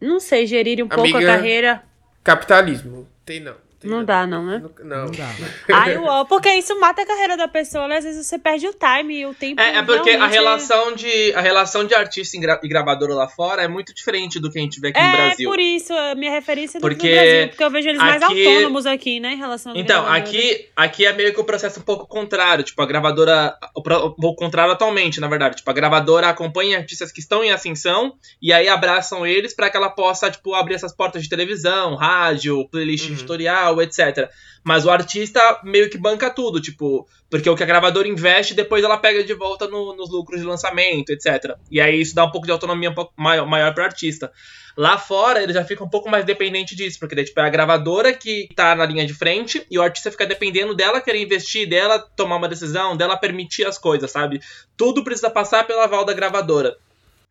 não 0.00 0.20
sei, 0.20 0.46
gerirem 0.46 0.84
um 0.84 0.88
pouco 0.88 1.02
a 1.16 1.18
Amiga, 1.18 1.26
carreira. 1.26 1.82
Capitalismo. 2.22 3.08
Tem 3.24 3.40
não. 3.40 3.56
Tem 3.84 3.90
Não 3.90 4.04
dá, 4.04 4.26
não, 4.26 4.44
né? 4.44 4.62
Não. 4.82 5.04
Não 5.04 5.10
dá. 5.10 5.28
Ai, 5.72 5.96
uau, 5.98 6.26
porque 6.26 6.48
isso 6.54 6.78
mata 6.80 7.02
a 7.02 7.06
carreira 7.06 7.36
da 7.36 7.46
pessoa, 7.48 7.86
né? 7.88 7.98
Às 7.98 8.04
vezes 8.04 8.26
você 8.26 8.38
perde 8.38 8.66
o 8.66 8.72
time 8.74 9.20
e 9.20 9.26
o 9.26 9.34
tempo. 9.34 9.60
É, 9.60 9.76
é 9.76 9.82
porque 9.82 10.10
a 10.10 10.12
realmente- 10.14 10.32
relação, 10.34 10.94
de, 10.94 11.32
a 11.34 11.40
relação 11.40 11.84
de 11.84 11.94
artista 11.94 12.36
e 12.36 12.40
gra- 12.40 12.60
gravadora 12.62 13.14
lá 13.14 13.28
fora 13.28 13.62
é 13.62 13.68
muito 13.68 13.94
diferente 13.94 14.40
do 14.40 14.50
que 14.50 14.58
a 14.58 14.62
gente 14.62 14.80
vê 14.80 14.88
aqui 14.88 15.00
no 15.00 15.06
É, 15.06 15.26
Brasil. 15.26 15.50
por 15.50 15.60
isso, 15.60 15.92
a 15.92 16.14
minha 16.14 16.30
referência 16.30 16.78
é 16.78 16.80
Porque 16.80 17.08
do 17.08 17.14
Brasil, 17.14 17.48
porque 17.48 17.64
eu 17.64 17.70
vejo 17.70 17.88
eles 17.88 18.00
mais 18.00 18.22
aqui- 18.22 18.46
autônomos 18.46 18.86
aqui, 18.86 19.20
né, 19.20 19.32
em 19.34 19.36
relação 19.36 19.72
Então, 19.76 20.06
aqui, 20.06 20.68
aqui 20.74 21.06
é 21.06 21.12
meio 21.12 21.32
que 21.34 21.40
o 21.40 21.44
processo 21.44 21.80
um 21.80 21.82
pouco 21.82 22.06
contrário. 22.06 22.64
Tipo, 22.64 22.82
a 22.82 22.86
gravadora. 22.86 23.56
O, 23.74 23.82
pouco 23.82 24.36
contrário 24.36 24.72
atualmente, 24.72 25.20
na 25.20 25.28
verdade. 25.28 25.56
Tipo, 25.56 25.70
a 25.70 25.74
gravadora 25.74 26.28
acompanha 26.28 26.78
artistas 26.78 27.12
que 27.12 27.20
estão 27.20 27.42
em 27.44 27.50
ascensão 27.52 28.14
e 28.40 28.52
aí 28.52 28.68
abraçam 28.68 29.26
eles 29.26 29.54
pra 29.54 29.68
que 29.70 29.76
ela 29.76 29.90
possa, 29.90 30.30
tipo, 30.30 30.54
abrir 30.54 30.74
essas 30.74 30.94
portas 30.94 31.22
de 31.22 31.28
televisão, 31.28 31.94
rádio, 31.94 32.66
playlist 32.70 33.06
Uhum. 33.08 33.14
editorial, 33.14 33.73
etc. 33.82 34.28
Mas 34.62 34.84
o 34.86 34.90
artista 34.90 35.60
meio 35.62 35.90
que 35.90 35.98
banca 35.98 36.30
tudo, 36.30 36.60
tipo, 36.60 37.06
porque 37.30 37.48
o 37.50 37.56
que 37.56 37.62
a 37.62 37.66
gravadora 37.66 38.08
investe, 38.08 38.54
depois 38.54 38.82
ela 38.84 38.96
pega 38.96 39.22
de 39.22 39.34
volta 39.34 39.66
no- 39.68 39.94
nos 39.94 40.10
lucros 40.10 40.40
de 40.40 40.46
lançamento, 40.46 41.10
etc. 41.10 41.54
E 41.70 41.80
aí 41.80 42.00
isso 42.00 42.14
dá 42.14 42.24
um 42.24 42.30
pouco 42.30 42.46
de 42.46 42.52
autonomia 42.52 42.94
maior, 43.16 43.46
maior 43.46 43.74
pro 43.74 43.84
artista. 43.84 44.32
Lá 44.76 44.98
fora, 44.98 45.40
ele 45.40 45.52
já 45.52 45.64
fica 45.64 45.84
um 45.84 45.88
pouco 45.88 46.10
mais 46.10 46.24
dependente 46.24 46.74
disso, 46.74 46.98
porque 46.98 47.22
tipo, 47.24 47.38
é 47.38 47.44
a 47.44 47.48
gravadora 47.48 48.12
que 48.12 48.48
tá 48.56 48.74
na 48.74 48.84
linha 48.84 49.06
de 49.06 49.14
frente 49.14 49.64
e 49.70 49.78
o 49.78 49.82
artista 49.82 50.10
fica 50.10 50.26
dependendo 50.26 50.74
dela 50.74 51.00
querer 51.00 51.22
investir, 51.22 51.68
dela 51.68 51.98
tomar 52.16 52.36
uma 52.36 52.48
decisão, 52.48 52.96
dela 52.96 53.16
permitir 53.16 53.64
as 53.66 53.78
coisas, 53.78 54.10
sabe? 54.10 54.40
Tudo 54.76 55.04
precisa 55.04 55.30
passar 55.30 55.64
pelo 55.64 55.80
aval 55.80 56.04
da 56.04 56.12
gravadora. 56.12 56.76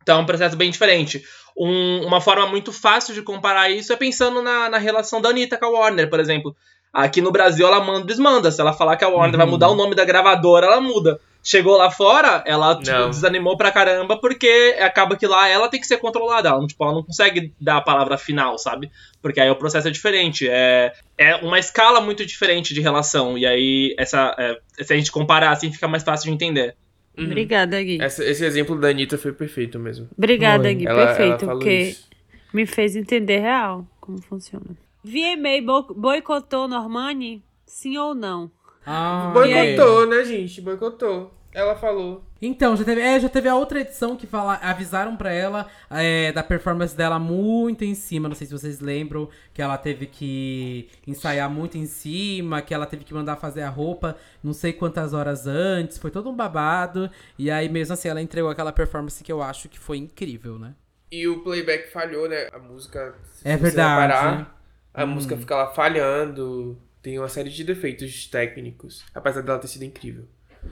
Então 0.04 0.20
é 0.20 0.22
um 0.22 0.26
processo 0.26 0.56
bem 0.56 0.70
diferente. 0.70 1.24
Um- 1.58 2.06
uma 2.06 2.20
forma 2.22 2.46
muito 2.48 2.72
fácil 2.72 3.14
de 3.14 3.22
comparar 3.22 3.70
isso 3.72 3.92
é 3.92 3.96
pensando 3.96 4.42
na, 4.42 4.70
na 4.70 4.78
relação 4.78 5.22
da 5.22 5.30
Anitta 5.30 5.58
com 5.58 5.66
a 5.66 5.70
Warner, 5.70 6.10
por 6.10 6.20
exemplo. 6.20 6.56
Aqui 6.92 7.22
no 7.22 7.32
Brasil 7.32 7.66
ela 7.66 7.80
manda 7.84 8.02
e 8.02 8.06
desmanda. 8.08 8.52
Se 8.52 8.62
ela 8.62 8.74
falar 8.74 8.98
que 8.98 9.04
a 9.04 9.10
Warner 9.10 9.38
vai 9.38 9.46
Uhum. 9.46 9.52
mudar 9.54 9.70
o 9.70 9.76
nome 9.76 9.96
da 9.96 10.06
gravadora, 10.06 10.68
ela 10.68 10.80
muda. 10.82 11.20
Chegou 11.46 11.76
lá 11.76 11.92
fora, 11.92 12.42
ela 12.48 12.74
tipo, 12.78 13.10
desanimou 13.10 13.58
pra 13.58 13.70
caramba, 13.72 14.18
porque 14.18 14.78
acaba 14.80 15.18
que 15.18 15.28
lá 15.28 15.48
ela 15.50 15.68
tem 15.68 15.80
que 15.80 15.86
ser 15.88 15.98
controlada. 15.98 16.48
Ela, 16.50 16.58
não- 16.60 16.68
tipo, 16.68 16.82
ela 16.84 16.94
não 16.94 17.04
consegue 17.04 17.54
dar 17.60 17.78
a 17.78 17.82
palavra 17.82 18.18
final, 18.18 18.58
sabe? 18.58 18.90
Porque 19.22 19.42
aí 19.42 19.50
o 19.50 19.56
processo 19.56 19.90
é 19.90 19.92
diferente. 19.92 20.48
É, 20.50 20.94
é 21.18 21.36
uma 21.38 21.60
escala 21.60 22.00
muito 22.00 22.26
diferente 22.26 22.74
de 22.74 22.80
relação. 22.80 23.38
E 23.38 23.46
aí, 23.46 23.94
essa, 24.00 24.34
é, 24.40 24.58
se 24.84 24.94
a 24.94 24.96
gente 24.96 25.12
comparar 25.12 25.50
assim, 25.52 25.72
fica 25.72 25.88
mais 25.88 26.02
fácil 26.04 26.28
de 26.30 26.34
entender. 26.34 26.76
Uhum. 27.18 27.26
Obrigada, 27.26 27.82
Gui. 27.84 28.02
Essa- 28.02 28.24
esse 28.26 28.44
exemplo 28.46 28.80
da 28.80 28.88
Anitta 28.90 29.18
foi 29.18 29.32
perfeito 29.34 29.78
mesmo. 29.80 30.10
Obrigada. 30.18 30.72
Gui. 30.74 30.88
Ela, 30.88 31.02
ela 31.02 31.08
Perfeito, 31.16 31.40
falou 31.46 31.60
porque 31.60 31.80
isso. 31.80 32.10
me 32.54 32.66
fez 32.66 32.96
entender 32.96 33.40
real 33.40 33.86
como 34.02 34.20
funciona. 34.22 34.66
VMA 35.04 35.62
bo- 35.64 35.94
boicotou 35.94 36.68
Normani? 36.68 37.44
Sim 37.66 37.98
ou 37.98 38.16
não? 38.16 38.50
Ah, 38.86 39.32
Boicotou, 39.34 40.08
né, 40.08 40.26
gente? 40.26 40.60
Boicotou. 40.62 41.34
Ela 41.54 41.76
falou. 41.76 42.24
Então, 42.42 42.76
já 42.76 42.84
teve, 42.84 43.00
é, 43.02 43.20
já 43.20 43.30
teve 43.30 43.48
a 43.48 43.56
outra 43.56 43.80
edição 43.80 44.18
que 44.18 44.28
fala, 44.28 44.56
avisaram 44.56 45.16
pra 45.16 45.32
ela 45.32 45.68
é, 45.90 46.32
da 46.32 46.44
performance 46.44 46.96
dela 46.96 47.20
muito 47.20 47.86
em 47.86 47.96
cima. 47.96 48.28
Não 48.28 48.36
sei 48.36 48.48
se 48.48 48.54
vocês 48.54 48.80
lembram 48.80 49.30
que 49.54 49.62
ela 49.62 49.78
teve 49.78 50.08
que 50.08 50.90
ensaiar 51.08 51.50
muito 51.50 51.78
em 51.78 51.86
cima, 51.86 52.62
que 52.62 52.74
ela 52.74 52.86
teve 52.86 53.04
que 53.04 53.14
mandar 53.14 53.36
fazer 53.38 53.62
a 53.62 53.70
roupa 53.70 54.18
não 54.44 54.54
sei 54.54 54.74
quantas 54.74 55.14
horas 55.14 55.48
antes. 55.48 55.98
Foi 55.98 56.12
todo 56.12 56.30
um 56.30 56.36
babado. 56.36 57.10
E 57.38 57.50
aí, 57.50 57.70
mesmo 57.70 57.94
assim, 57.94 58.10
ela 58.10 58.22
entregou 58.22 58.50
aquela 58.50 58.72
performance 58.72 59.24
que 59.24 59.32
eu 59.32 59.42
acho 59.42 59.70
que 59.70 59.80
foi 59.80 59.98
incrível, 59.98 60.60
né? 60.60 60.76
E 61.12 61.28
o 61.28 61.44
playback 61.44 61.92
falhou, 61.92 62.28
né? 62.28 62.48
A 62.52 62.60
música. 62.60 63.16
se 63.32 63.48
É 63.48 63.56
verdade. 63.56 64.02
reparar, 64.02 64.62
a 64.94 65.06
música 65.06 65.38
fica 65.38 65.56
lá 65.56 65.68
falhando. 65.68 66.78
Tem 67.02 67.20
uma 67.20 67.30
série 67.30 67.50
de 67.50 67.64
defeitos 67.64 68.28
técnicos. 68.28 69.06
Apesar 69.14 69.42
dela 69.42 69.60
ter 69.60 69.68
sido 69.68 69.84
incrível. 69.84 70.26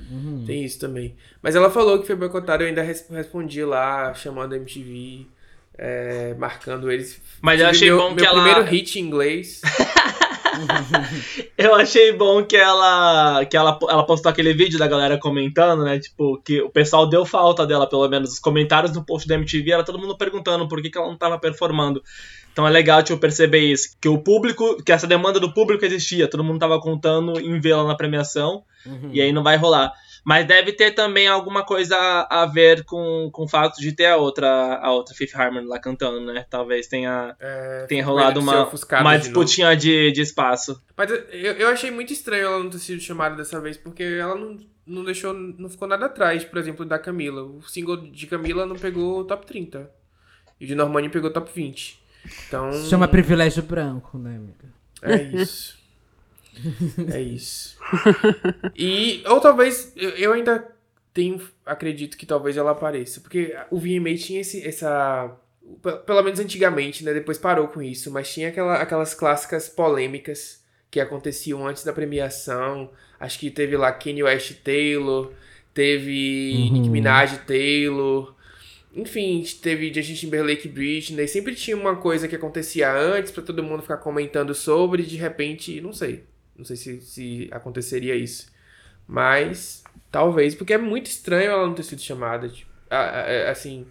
Uhum. 0.10 0.44
Tem 0.46 0.64
isso 0.64 0.80
também. 0.80 1.16
Mas 1.42 1.56
ela 1.56 1.70
falou 1.70 2.00
que 2.00 2.08
foi 2.08 2.16
boicotada, 2.16 2.64
eu 2.64 2.68
ainda 2.68 2.82
res- 2.82 3.08
respondi 3.10 3.64
lá, 3.64 4.14
chamando 4.14 4.54
a 4.54 4.58
MTV, 4.58 5.26
é, 5.78 6.34
marcando 6.36 6.92
eles. 6.92 7.20
Mas 7.42 7.60
eu 7.62 7.68
achei 7.68 7.90
meu, 7.90 7.98
bom 7.98 8.10
meu 8.10 8.18
que 8.18 8.26
ela- 8.26 8.44
primeiro 8.44 8.70
hit 8.70 9.00
em 9.00 9.04
inglês. 9.04 9.62
Eu 11.58 11.76
achei 11.76 12.12
bom 12.12 12.44
que 12.44 12.56
ela 12.56 13.46
que 13.46 13.56
ela, 13.56 13.78
ela 13.90 14.06
postou 14.06 14.30
aquele 14.30 14.54
vídeo 14.54 14.78
da 14.78 14.88
galera 14.88 15.18
comentando, 15.18 15.84
né? 15.84 16.00
Tipo, 16.00 16.42
que 16.44 16.62
o 16.62 16.70
pessoal 16.70 17.08
deu 17.08 17.26
falta 17.26 17.66
dela, 17.66 17.88
pelo 17.88 18.08
menos. 18.08 18.34
Os 18.34 18.40
comentários 18.40 18.92
do 18.92 19.04
post 19.04 19.28
da 19.28 19.36
MTV 19.36 19.72
era 19.72 19.84
todo 19.84 20.00
mundo 20.00 20.18
perguntando 20.18 20.68
por 20.68 20.82
que, 20.82 20.90
que 20.90 20.98
ela 20.98 21.08
não 21.08 21.18
tava 21.18 21.40
performando. 21.40 22.02
Então 22.52 22.68
é 22.68 22.70
legal, 22.70 23.02
tipo, 23.02 23.20
perceber 23.20 23.60
isso. 23.60 23.96
Que 24.02 24.10
o 24.10 24.18
público, 24.18 24.82
que 24.84 24.92
essa 24.92 25.08
demanda 25.08 25.40
do 25.40 25.54
público 25.54 25.86
existia. 25.86 26.28
Todo 26.28 26.44
mundo 26.44 26.60
tava 26.60 26.80
contando 26.80 27.40
em 27.40 27.60
vê-la 27.60 27.86
na 27.86 27.96
premiação. 27.96 28.64
Uhum. 28.86 29.10
E 29.14 29.22
aí 29.22 29.32
não 29.32 29.44
vai 29.44 29.56
rolar. 29.56 29.94
Mas 30.24 30.46
deve 30.46 30.72
ter 30.74 30.92
também 30.92 31.28
alguma 31.28 31.66
coisa 31.66 31.96
a 32.30 32.46
ver 32.46 32.84
com, 32.86 33.30
com 33.32 33.44
o 33.44 33.48
fato 33.48 33.80
de 33.82 33.92
ter 33.92 34.06
a 34.06 34.18
outra, 34.18 34.76
a 34.76 34.92
outra 34.92 35.16
Fifth 35.16 35.36
Harmony 35.36 35.66
lá 35.66 35.80
cantando, 35.80 36.32
né? 36.32 36.46
Talvez 36.48 36.88
tenha, 36.88 37.36
É, 37.40 37.86
tenha 37.88 38.06
rolado 38.06 38.40
uma, 38.40 38.70
uma 39.02 39.18
de 39.18 39.24
disputinha 39.24 39.76
de, 39.76 40.12
de 40.12 40.22
espaço. 40.22 40.80
Mas 40.96 41.10
eu, 41.10 41.54
eu 41.54 41.68
achei 41.70 41.90
muito 41.90 42.14
estranho 42.14 42.46
ela 42.46 42.60
não 42.60 42.70
ter 42.70 42.78
sido 42.78 43.02
chamada 43.02 43.36
dessa 43.36 43.60
vez, 43.60 43.78
porque 43.78 44.04
ela 44.04 44.36
não, 44.36 44.58
não 44.86 45.04
deixou, 45.04 45.34
não 45.34 45.70
ficou 45.70 45.88
nada 45.88 46.06
atrás, 46.06 46.44
por 46.46 46.60
exemplo, 46.60 46.86
da 46.86 47.00
Camila. 47.00 47.42
O 47.44 47.62
single 47.64 47.98
de 47.98 48.28
Camila 48.28 48.66
não 48.68 48.76
pegou 48.76 49.22
o 49.22 49.24
top 49.26 49.46
30. 49.48 49.90
E 50.60 50.66
o 50.66 50.68
de 50.68 50.76
Normani 50.76 51.10
pegou 51.10 51.32
o 51.32 51.34
top 51.34 51.50
20. 51.52 52.00
Então. 52.48 52.72
Chama 52.88 53.08
privilégio 53.08 53.64
branco, 53.64 54.20
né, 54.20 54.36
amiga? 54.36 54.70
É 55.02 55.16
isso. 55.42 55.81
É 57.14 57.22
isso. 57.22 57.78
E. 58.76 59.24
Ou 59.28 59.40
talvez. 59.40 59.94
Eu, 59.96 60.34
ainda 60.34 60.68
tenho. 61.14 61.42
Acredito 61.66 62.18
que 62.18 62.26
talvez 62.26 62.58
ela 62.58 62.72
apareça. 62.72 63.20
Porque 63.22 63.56
o 63.70 63.78
VMA 63.80 64.16
tinha 64.16 64.42
esse, 64.42 64.66
essa. 64.66 65.36
pe- 65.82 65.98
Pelo 66.06 66.22
menos 66.24 66.40
antigamente, 66.40 67.04
né? 67.04 67.14
Depois 67.14 67.38
parou 67.38 67.68
com 67.68 67.82
isso. 67.82 68.12
Mas 68.12 68.32
tinha 68.34 68.50
aquela, 68.50 68.76
aquelas 68.82 69.14
clássicas 69.14 69.70
polêmicas 69.70 70.62
que 70.90 71.00
aconteciam 71.00 71.66
antes 71.68 71.84
da 71.84 71.94
premiação. 71.94 72.92
Acho 73.20 73.40
que 73.40 73.50
teve 73.52 73.78
lá 73.78 73.92
Kanye 73.92 74.24
West 74.24 74.54
Taylor. 74.64 75.32
Teve 75.74 76.54
Uhum. 76.68 76.74
Nicki 76.74 76.90
Minaj 76.90 77.38
Taylor. 77.46 78.36
Enfim, 78.94 79.42
teve 79.62 79.94
Justin 79.94 80.16
Timberlake 80.16 80.68
Britney. 80.68 81.26
Sempre 81.28 81.56
tinha 81.56 81.78
uma 81.78 81.96
coisa 81.96 82.28
que 82.28 82.36
acontecia 82.36 82.92
antes 82.92 83.32
pra 83.32 83.42
todo 83.42 83.64
mundo 83.64 83.82
ficar 83.82 83.98
comentando 83.98 84.54
sobre. 84.54 85.04
E 85.04 85.06
de 85.06 85.16
repente, 85.16 85.80
não 85.80 85.94
sei. 85.94 86.26
Não 86.62 86.66
sei 86.66 86.76
se, 86.76 87.02
se 87.02 87.50
aconteceria 87.52 88.16
isso. 88.16 88.52
Mas, 89.08 89.84
talvez. 90.12 90.54
Porque 90.54 90.74
é 90.74 90.78
muito 90.78 91.08
estranho 91.08 91.50
ela 91.52 91.66
não 91.66 91.74
ter 91.74 91.82
sido 91.84 92.02
chamada. 92.02 92.48
Tipo, 92.48 92.70
a- 92.90 92.96
a- 92.98 93.22
a- 93.48 93.52
assim, 93.52 93.88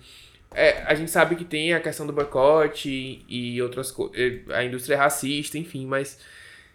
é, 0.55 0.83
a 0.85 0.95
gente 0.95 1.11
sabe 1.11 1.35
que 1.35 1.45
tem 1.45 1.75
a 1.75 1.81
questão 1.81 2.07
do 2.07 2.13
boicote 2.13 2.89
e, 3.29 3.55
e 3.57 3.61
outras 3.63 3.91
coisas. 3.91 4.49
A 4.51 4.65
indústria 4.65 4.95
é 4.95 4.99
racista, 4.99 5.59
enfim. 5.59 5.85
Mas, 5.85 6.19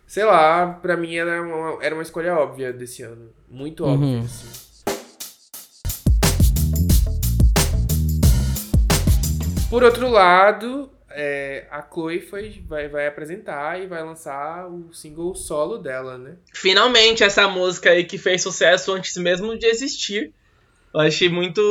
sei 0.06 0.26
lá, 0.26 0.68
pra 0.82 0.98
mim 0.98 1.16
era 1.16 1.42
uma, 1.42 1.84
era 1.84 1.96
uma 1.96 2.04
escolha 2.04 2.36
óbvia 2.36 2.74
desse 2.74 3.02
ano. 3.04 3.30
Muito 3.50 3.86
óbvia, 3.86 4.08
Uhum. 4.18 4.22
assim. 4.26 4.66
Por 9.70 9.84
outro 9.84 10.10
lado, 10.10 10.90
é, 11.18 11.66
a 11.72 11.82
Chloe 11.82 12.20
foi, 12.20 12.62
vai, 12.68 12.90
vai 12.90 13.08
apresentar 13.08 13.82
e 13.82 13.88
vai 13.88 14.04
lançar 14.04 14.68
o 14.68 14.94
single 14.94 15.34
solo 15.34 15.78
dela, 15.78 16.18
né? 16.18 16.36
Finalmente, 16.54 17.24
essa 17.24 17.48
música 17.48 17.92
aí 17.92 18.04
que 18.04 18.18
fez 18.18 18.42
sucesso 18.42 18.92
antes 18.92 19.16
mesmo 19.16 19.58
de 19.58 19.66
existir. 19.66 20.34
Eu 20.94 21.00
achei 21.00 21.30
muito. 21.30 21.62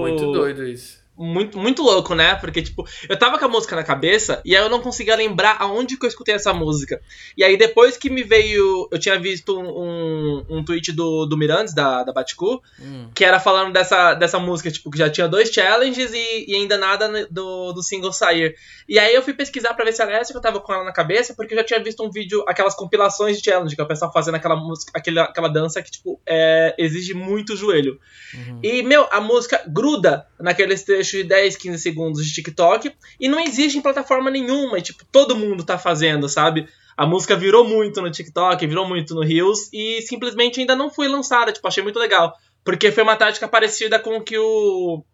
Muito 0.00 0.32
doido 0.32 0.64
isso. 0.66 1.05
Muito, 1.16 1.58
muito 1.58 1.82
louco, 1.82 2.14
né? 2.14 2.34
Porque, 2.34 2.60
tipo, 2.62 2.86
eu 3.08 3.18
tava 3.18 3.38
com 3.38 3.44
a 3.44 3.48
música 3.48 3.74
na 3.74 3.82
cabeça 3.82 4.40
e 4.44 4.54
aí 4.54 4.62
eu 4.62 4.68
não 4.68 4.80
conseguia 4.80 5.16
lembrar 5.16 5.56
aonde 5.60 5.96
que 5.96 6.04
eu 6.04 6.08
escutei 6.08 6.34
essa 6.34 6.52
música. 6.52 7.00
E 7.36 7.42
aí, 7.42 7.56
depois 7.56 7.96
que 7.96 8.10
me 8.10 8.22
veio. 8.22 8.88
Eu 8.90 8.98
tinha 8.98 9.18
visto 9.18 9.58
um, 9.58 9.68
um, 9.68 10.46
um 10.58 10.64
tweet 10.64 10.92
do, 10.92 11.26
do 11.26 11.36
Mirandes, 11.36 11.74
da, 11.74 12.04
da 12.04 12.12
Baticu, 12.12 12.62
Hum. 12.80 13.08
que 13.14 13.24
era 13.24 13.40
falando 13.40 13.72
dessa, 13.72 14.14
dessa 14.14 14.38
música, 14.38 14.70
tipo, 14.70 14.90
que 14.90 14.98
já 14.98 15.08
tinha 15.08 15.26
dois 15.28 15.50
challenges 15.50 16.12
e, 16.12 16.44
e 16.48 16.54
ainda 16.54 16.76
nada 16.76 17.26
do, 17.30 17.72
do 17.72 17.82
single 17.82 18.12
sair. 18.12 18.54
E 18.88 18.98
aí 18.98 19.14
eu 19.14 19.22
fui 19.22 19.32
pesquisar 19.32 19.74
pra 19.74 19.84
ver 19.84 19.92
se 19.92 20.02
era 20.02 20.12
essa 20.18 20.32
que 20.32 20.36
eu 20.36 20.42
tava 20.42 20.60
com 20.60 20.72
ela 20.72 20.84
na 20.84 20.92
cabeça, 20.92 21.34
porque 21.34 21.54
eu 21.54 21.58
já 21.58 21.64
tinha 21.64 21.82
visto 21.82 22.04
um 22.04 22.10
vídeo, 22.10 22.44
aquelas 22.46 22.74
compilações 22.74 23.38
de 23.38 23.44
challenge, 23.44 23.74
que 23.74 23.80
é 23.80 23.84
o 23.84 23.88
pessoal 23.88 24.12
fazendo 24.12 24.34
aquela 24.34 24.56
música, 24.56 24.92
aquela, 24.94 25.22
aquela 25.24 25.48
dança 25.48 25.82
que, 25.82 25.90
tipo, 25.90 26.20
é, 26.26 26.74
exige 26.78 27.14
muito 27.14 27.56
joelho. 27.56 27.98
Uhum. 28.34 28.60
E, 28.62 28.82
meu, 28.82 29.08
a 29.10 29.20
música 29.20 29.62
gruda 29.66 30.26
naqueles 30.38 30.82
trechos 30.82 31.05
de 31.08 31.24
10, 31.24 31.56
15 31.56 31.82
segundos 31.82 32.24
de 32.24 32.32
TikTok 32.32 32.92
e 33.20 33.28
não 33.28 33.40
existe 33.40 33.78
em 33.78 33.82
plataforma 33.82 34.30
nenhuma. 34.30 34.78
E, 34.78 34.82
tipo, 34.82 35.04
todo 35.10 35.36
mundo 35.36 35.64
tá 35.64 35.78
fazendo, 35.78 36.28
sabe? 36.28 36.68
A 36.96 37.06
música 37.06 37.36
virou 37.36 37.66
muito 37.66 38.00
no 38.00 38.10
TikTok, 38.10 38.66
virou 38.66 38.88
muito 38.88 39.14
no 39.14 39.22
Reels 39.22 39.68
e 39.72 40.00
simplesmente 40.02 40.60
ainda 40.60 40.74
não 40.74 40.90
foi 40.90 41.08
lançada. 41.08 41.52
Tipo, 41.52 41.68
achei 41.68 41.82
muito 41.82 41.98
legal. 41.98 42.34
Porque 42.64 42.90
foi 42.90 43.02
uma 43.02 43.16
tática 43.16 43.46
parecida 43.46 43.98
com 43.98 44.16
o 44.16 44.22
que 44.22 44.38
o, 44.38 45.04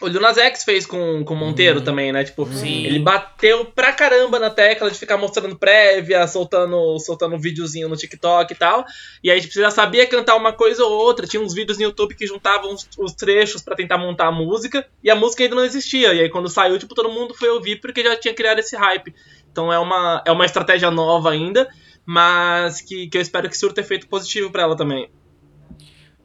o 0.00 0.06
Lil 0.06 0.20
Nas 0.20 0.38
X 0.38 0.64
fez 0.64 0.86
com 0.86 1.24
com 1.24 1.34
o 1.34 1.36
Monteiro 1.36 1.78
Uhum. 1.80 1.84
também, 1.84 2.12
né? 2.12 2.22
Tipo, 2.24 2.46
Sim. 2.52 2.84
ele 2.84 2.98
bateu 2.98 3.64
pra 3.64 3.92
caramba 3.92 4.38
na 4.38 4.48
tecla 4.50 4.90
de 4.90 4.98
ficar 4.98 5.16
mostrando 5.16 5.56
prévia, 5.56 6.26
soltando, 6.26 6.98
soltando 7.00 7.34
um 7.34 7.38
videozinho 7.38 7.88
no 7.88 7.96
TikTok 7.96 8.52
e 8.52 8.56
tal. 8.56 8.84
E 9.24 9.30
aí, 9.30 9.40
tipo, 9.40 9.52
você 9.52 9.60
já 9.60 9.70
sabia 9.70 10.06
cantar 10.06 10.36
uma 10.36 10.52
coisa 10.52 10.84
ou 10.84 10.92
outra. 10.92 11.26
Tinha 11.26 11.42
uns 11.42 11.54
vídeos 11.54 11.78
no 11.78 11.84
YouTube 11.84 12.14
que 12.14 12.26
juntavam 12.26 12.72
os, 12.72 12.88
os 12.98 13.12
trechos 13.12 13.62
pra 13.62 13.74
tentar 13.76 13.98
montar 13.98 14.26
a 14.28 14.32
música. 14.32 14.86
E 15.02 15.10
a 15.10 15.16
música 15.16 15.42
ainda 15.42 15.56
não 15.56 15.64
existia. 15.64 16.14
E 16.14 16.20
aí, 16.20 16.28
quando 16.28 16.48
saiu, 16.48 16.78
tipo, 16.78 16.94
todo 16.94 17.08
mundo 17.08 17.34
foi 17.34 17.48
ouvir 17.48 17.80
porque 17.80 18.02
já 18.02 18.14
tinha 18.16 18.34
criado 18.34 18.58
esse 18.60 18.76
hype. 18.76 19.14
Então 19.50 19.72
é 19.72 19.78
uma, 19.78 20.22
é 20.24 20.30
uma 20.30 20.44
estratégia 20.46 20.90
nova 20.90 21.30
ainda, 21.32 21.68
mas 22.06 22.80
que, 22.80 23.08
que 23.08 23.18
eu 23.18 23.22
espero 23.22 23.48
que 23.48 23.56
surta 23.58 23.80
efeito 23.80 24.06
positivo 24.08 24.50
pra 24.50 24.62
ela 24.62 24.76
também. 24.76 25.10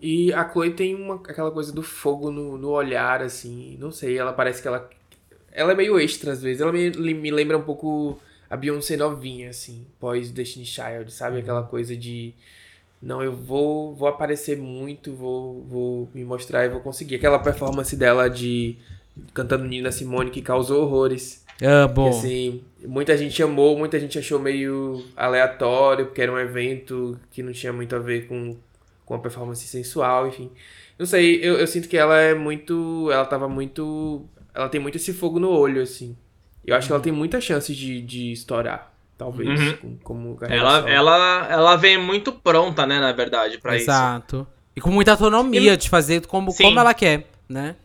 E 0.05 0.33
a 0.33 0.47
Chloe 0.51 0.71
tem 0.71 0.93
uma, 0.93 1.15
aquela 1.15 1.49
coisa 1.49 1.71
do 1.71 1.81
fogo 1.81 2.29
no, 2.29 2.57
no 2.57 2.71
olhar, 2.71 3.21
assim. 3.21 3.77
Não 3.79 3.89
sei, 3.89 4.17
ela 4.17 4.33
parece 4.33 4.61
que 4.61 4.67
ela. 4.67 4.89
Ela 5.49 5.71
é 5.71 5.75
meio 5.75 5.97
extra 5.97 6.33
às 6.33 6.41
vezes. 6.41 6.61
Ela 6.61 6.73
me, 6.73 6.89
me 7.13 7.31
lembra 7.31 7.57
um 7.57 7.61
pouco 7.61 8.19
a 8.49 8.57
Beyoncé 8.57 8.97
novinha, 8.97 9.49
assim, 9.49 9.87
pós 10.01 10.29
Destiny 10.29 10.65
Child, 10.65 11.09
sabe? 11.09 11.39
Aquela 11.39 11.63
coisa 11.63 11.95
de. 11.95 12.33
Não, 13.01 13.23
eu 13.23 13.33
vou, 13.33 13.95
vou 13.95 14.09
aparecer 14.09 14.57
muito, 14.57 15.13
vou, 15.13 15.63
vou 15.63 16.09
me 16.13 16.25
mostrar 16.25 16.65
e 16.65 16.69
vou 16.69 16.81
conseguir. 16.81 17.15
Aquela 17.15 17.39
performance 17.39 17.95
dela 17.95 18.29
de 18.29 18.75
cantando 19.33 19.63
Nina 19.63 19.89
Simone 19.89 20.31
que 20.31 20.41
causou 20.41 20.83
horrores. 20.83 21.45
Amo. 21.61 22.03
Que, 22.03 22.09
assim, 22.09 22.61
muita 22.85 23.15
gente 23.15 23.41
amou, 23.41 23.77
muita 23.77 23.97
gente 23.97 24.19
achou 24.19 24.37
meio 24.37 25.01
aleatório, 25.15 26.07
porque 26.07 26.21
era 26.21 26.31
um 26.31 26.39
evento 26.39 27.17
que 27.31 27.41
não 27.41 27.53
tinha 27.53 27.71
muito 27.71 27.95
a 27.95 27.99
ver 27.99 28.27
com, 28.27 28.57
com 29.13 29.19
a 29.19 29.21
performance 29.21 29.65
sensual, 29.67 30.27
enfim. 30.27 30.49
Não 30.97 31.05
sei, 31.05 31.39
eu, 31.43 31.55
eu 31.55 31.67
sinto 31.67 31.87
que 31.87 31.95
ela 31.97 32.17
é 32.19 32.33
muito. 32.33 33.09
Ela 33.11 33.25
tava 33.25 33.47
muito. 33.47 34.25
Ela 34.53 34.69
tem 34.69 34.79
muito 34.81 34.95
esse 34.95 35.13
fogo 35.13 35.39
no 35.39 35.49
olho, 35.49 35.81
assim. 35.81 36.15
Eu 36.65 36.75
acho 36.75 36.87
que 36.87 36.93
ela 36.93 37.01
tem 37.01 37.11
muita 37.13 37.39
chance 37.41 37.73
de, 37.75 38.01
de 38.01 38.31
estourar, 38.31 38.93
talvez, 39.17 39.59
Uhum. 39.59 39.77
com- 39.77 39.97
como 40.03 40.37
Ela, 40.49 40.89
ela, 40.89 41.47
ela 41.49 41.75
vem 41.75 41.97
muito 41.97 42.31
pronta, 42.31 42.85
né, 42.85 42.99
na 42.99 43.11
verdade, 43.11 43.57
pra 43.57 43.75
isso. 43.75 43.85
Exato. 43.85 44.47
E 44.75 44.79
com 44.81 44.89
muita 44.89 45.11
autonomia 45.11 45.75
de 45.77 45.89
fazer 45.89 46.25
como, 46.25 46.51
Sim. 46.51 46.63
como 46.63 46.79
ela 46.79 46.93
quer, 46.93 47.27
né? 47.49 47.75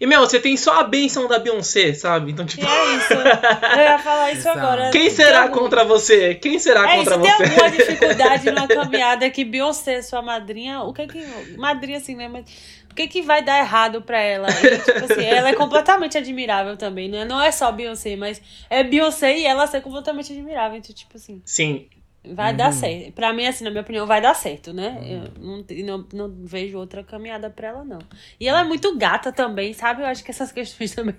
E, 0.00 0.06
meu, 0.06 0.20
você 0.20 0.40
tem 0.40 0.56
só 0.56 0.80
a 0.80 0.84
benção 0.84 1.28
da 1.28 1.38
Beyoncé, 1.38 1.94
sabe? 1.94 2.32
Então, 2.32 2.44
tipo, 2.44 2.64
é 2.66 2.96
isso. 2.96 3.12
Eu 3.12 3.82
ia 3.82 3.98
falar 3.98 4.32
isso 4.32 4.48
agora. 4.48 4.90
quem 4.90 5.02
Tem 5.02 5.10
será 5.10 5.42
algum- 5.42 5.58
contra 5.60 5.84
você? 5.84 6.34
Quem 6.34 6.58
será 6.58 6.90
É 6.92 6.96
contra 6.96 7.14
isso, 7.16 7.22
tem 7.22 7.36
você? 7.36 7.44
alguma 7.44 7.70
dificuldade 7.76 8.50
numa 8.50 8.66
caminhada 8.68 9.30
que 9.30 9.44
Beyoncé, 9.44 10.02
sua 10.02 10.22
madrinha, 10.22 10.80
o 10.82 10.92
que 10.92 11.06
que. 11.06 11.24
Madrinha 11.56 11.98
assim, 11.98 12.14
né? 12.16 12.28
Mas 12.28 12.44
o 12.90 12.94
que 12.94 13.06
que 13.08 13.22
vai 13.22 13.42
dar 13.42 13.58
errado 13.58 14.02
pra 14.02 14.20
ela? 14.20 14.48
E, 14.50 14.78
tipo 14.78 15.12
assim, 15.12 15.24
ela 15.24 15.48
é 15.50 15.54
completamente 15.54 16.18
admirável 16.18 16.76
também, 16.76 17.08
né? 17.08 17.24
Não 17.24 17.40
é 17.40 17.50
só 17.52 17.70
Beyoncé, 17.72 18.16
mas 18.16 18.40
é 18.68 18.82
Beyoncé 18.82 19.38
e 19.38 19.46
ela 19.46 19.66
ser 19.66 19.80
completamente 19.80 20.32
admirável. 20.32 20.76
Então, 20.78 20.94
tipo 20.94 21.16
assim, 21.16 21.40
Sim. 21.44 21.86
Vai 22.24 22.52
Uhum. 22.52 22.56
dar 22.56 22.72
certo. 22.72 23.12
Pra 23.12 23.32
mim, 23.32 23.46
assim, 23.46 23.64
na 23.64 23.70
minha 23.70 23.82
opinião, 23.82 24.06
vai 24.06 24.20
dar 24.20 24.34
certo, 24.34 24.72
né? 24.72 24.98
Eu 25.02 25.40
não, 25.40 25.64
não, 25.84 26.06
não 26.12 26.44
vejo 26.44 26.78
outra 26.78 27.02
caminhada 27.02 27.50
pra 27.50 27.68
ela, 27.68 27.84
não. 27.84 27.98
E 28.38 28.46
ela 28.48 28.60
é 28.60 28.64
muito 28.64 28.96
gata 28.96 29.32
também, 29.32 29.72
sabe? 29.72 30.02
Eu 30.02 30.06
acho 30.06 30.22
que 30.24 30.30
essas 30.30 30.50
questões 30.52 30.94
também 30.94 31.16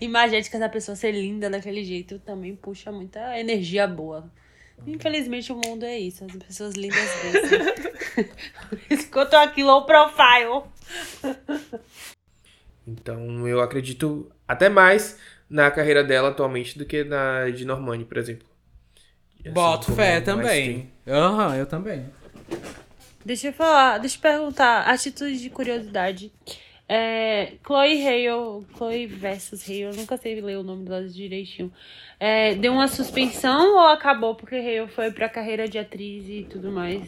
imagéticas 0.00 0.58
da 0.60 0.68
pessoa 0.68 0.96
ser 0.96 1.12
linda 1.12 1.50
daquele 1.50 1.84
jeito 1.84 2.18
também 2.20 2.56
puxa 2.56 2.90
muita 2.90 3.38
energia 3.38 3.86
boa. 3.86 4.30
Infelizmente 4.86 5.50
o 5.52 5.56
mundo 5.56 5.84
é 5.84 5.98
isso, 5.98 6.22
as 6.24 6.32
pessoas 6.36 6.74
lindas 6.74 6.98
vencem. 7.22 7.58
Por 8.68 8.78
isso 8.90 9.10
que 9.10 9.18
eu 9.18 9.28
tô 9.28 9.36
aqui 9.36 9.62
low 9.62 9.86
profile. 9.86 10.62
Então 12.86 13.48
eu 13.48 13.60
acredito 13.60 14.30
até 14.46 14.68
mais 14.68 15.18
na 15.48 15.70
carreira 15.70 16.04
dela 16.04 16.28
atualmente 16.28 16.78
do 16.78 16.84
que 16.84 17.04
na 17.04 17.48
de 17.50 17.64
Normani, 17.64 18.04
por 18.04 18.18
exemplo. 18.18 18.46
Assim, 19.46 19.54
Boto 19.54 19.92
fé 19.92 20.12
mais 20.14 20.24
também. 20.24 20.90
Aham, 21.06 21.56
eu 21.56 21.66
também. 21.66 22.04
Deixa 23.24 23.48
eu 23.48 23.52
falar, 23.52 23.98
deixa 23.98 24.16
eu 24.16 24.20
perguntar, 24.20 24.82
atitude 24.82 25.40
de 25.40 25.50
curiosidade. 25.50 26.32
É, 26.88 27.54
Chloe 27.66 28.06
Hale, 28.06 28.64
Chloe 28.76 29.06
versus 29.06 29.68
Hale, 29.68 29.80
eu 29.80 29.94
nunca 29.94 30.16
sei 30.16 30.40
ler 30.40 30.58
o 30.58 30.62
nome 30.62 30.84
delas 30.84 31.14
direitinho. 31.14 31.72
É, 32.20 32.54
deu 32.54 32.72
uma 32.72 32.86
suspensão 32.86 33.74
ou 33.74 33.88
acabou 33.88 34.34
porque 34.36 34.54
Hale 34.54 34.88
foi 34.88 35.10
pra 35.10 35.28
carreira 35.28 35.68
de 35.68 35.78
atriz 35.78 36.28
e 36.28 36.46
tudo 36.48 36.70
mais? 36.70 37.02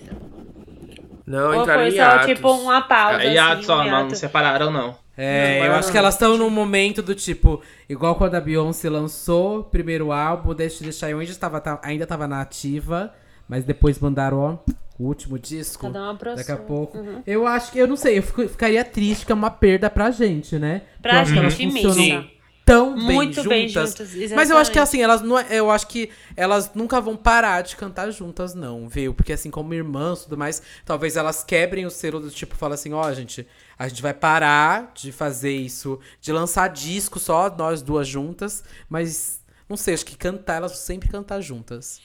Não, 1.28 1.48
ou 1.54 1.62
entraram 1.62 1.80
foi 1.82 1.88
em 1.88 1.92
só 1.92 1.96
hiatos. 1.96 2.26
tipo 2.26 2.50
uma 2.52 2.80
pausa? 2.82 3.18
Aí, 3.18 3.38
assim, 3.38 3.62
só, 3.62 3.74
um 3.74 3.78
não, 3.78 3.86
hiato? 3.86 4.02
não 4.08 4.14
separaram, 4.14 4.70
não. 4.70 4.96
É, 5.16 5.58
Não, 5.60 5.66
eu 5.66 5.72
acho 5.74 5.90
que 5.90 5.98
elas 5.98 6.14
estão 6.14 6.36
num 6.38 6.48
momento 6.48 7.02
do 7.02 7.12
tipo, 7.14 7.60
igual 7.88 8.14
quando 8.14 8.36
a 8.36 8.40
Beyoncé 8.40 8.88
lançou 8.88 9.58
o 9.60 9.64
primeiro 9.64 10.12
álbum, 10.12 10.54
Destiny 10.54 10.92
Child 10.92 11.12
ainda 11.14 11.24
estava, 11.24 11.60
tá- 11.60 11.80
ainda 11.82 12.04
estava 12.04 12.28
na 12.28 12.40
ativa, 12.40 13.12
mas 13.48 13.64
depois 13.64 13.98
mandaram 13.98 14.38
ó, 14.38 14.72
o 14.96 15.06
último 15.06 15.36
disco. 15.36 15.86
Cada 15.88 16.02
uma 16.04 16.14
pro 16.14 16.36
Daqui 16.36 16.52
a 16.52 16.56
pouco. 16.56 16.98
Uhum. 16.98 17.20
Eu 17.26 17.46
acho 17.48 17.72
que, 17.72 17.78
eu 17.80 17.88
não 17.88 17.96
sei, 17.96 18.18
eu 18.18 18.22
fico- 18.22 18.48
ficaria 18.48 18.84
triste 18.84 19.26
que 19.26 19.32
é 19.32 19.34
uma 19.34 19.50
perda 19.50 19.90
pra 19.90 20.10
gente, 20.12 20.56
né? 20.56 20.82
Pra 21.02 21.14
eu 21.14 21.18
acho 21.20 21.32
que 21.32 21.38
elas 21.40 21.52
gente 21.54 21.82
funcionam 21.82 22.30
tão 22.68 22.94
bem 22.94 23.16
Muito 23.16 23.34
juntas. 23.42 23.48
bem 23.48 23.68
juntas. 23.68 24.32
Mas 24.32 24.50
eu 24.50 24.56
acho 24.58 24.70
que 24.70 24.78
assim, 24.78 25.00
elas 25.02 25.22
não, 25.22 25.40
eu 25.40 25.70
acho 25.70 25.86
que 25.88 26.10
elas 26.36 26.72
nunca 26.74 27.00
vão 27.00 27.16
parar 27.16 27.62
de 27.62 27.74
cantar 27.76 28.10
juntas, 28.10 28.54
não, 28.54 28.88
viu? 28.88 29.14
Porque 29.14 29.32
assim, 29.32 29.50
como 29.50 29.72
irmãs 29.74 30.20
e 30.20 30.24
tudo 30.24 30.36
mais, 30.38 30.62
talvez 30.84 31.16
elas 31.16 31.42
quebrem 31.42 31.86
o 31.86 31.90
selo 31.90 32.20
do 32.20 32.30
tipo, 32.30 32.54
fala 32.56 32.74
assim, 32.74 32.92
ó, 32.92 33.12
gente, 33.12 33.46
a 33.78 33.88
gente 33.88 34.02
vai 34.02 34.12
parar 34.14 34.92
de 34.94 35.10
fazer 35.12 35.52
isso, 35.52 35.98
de 36.20 36.32
lançar 36.32 36.68
disco 36.68 37.18
só 37.18 37.48
nós 37.56 37.80
duas 37.82 38.06
juntas, 38.06 38.62
mas 38.88 39.40
não 39.68 39.76
sei, 39.76 39.94
acho 39.94 40.04
que 40.06 40.16
cantar, 40.16 40.56
elas 40.56 40.72
vão 40.72 40.80
sempre 40.80 41.08
cantar 41.08 41.40
juntas. 41.40 42.00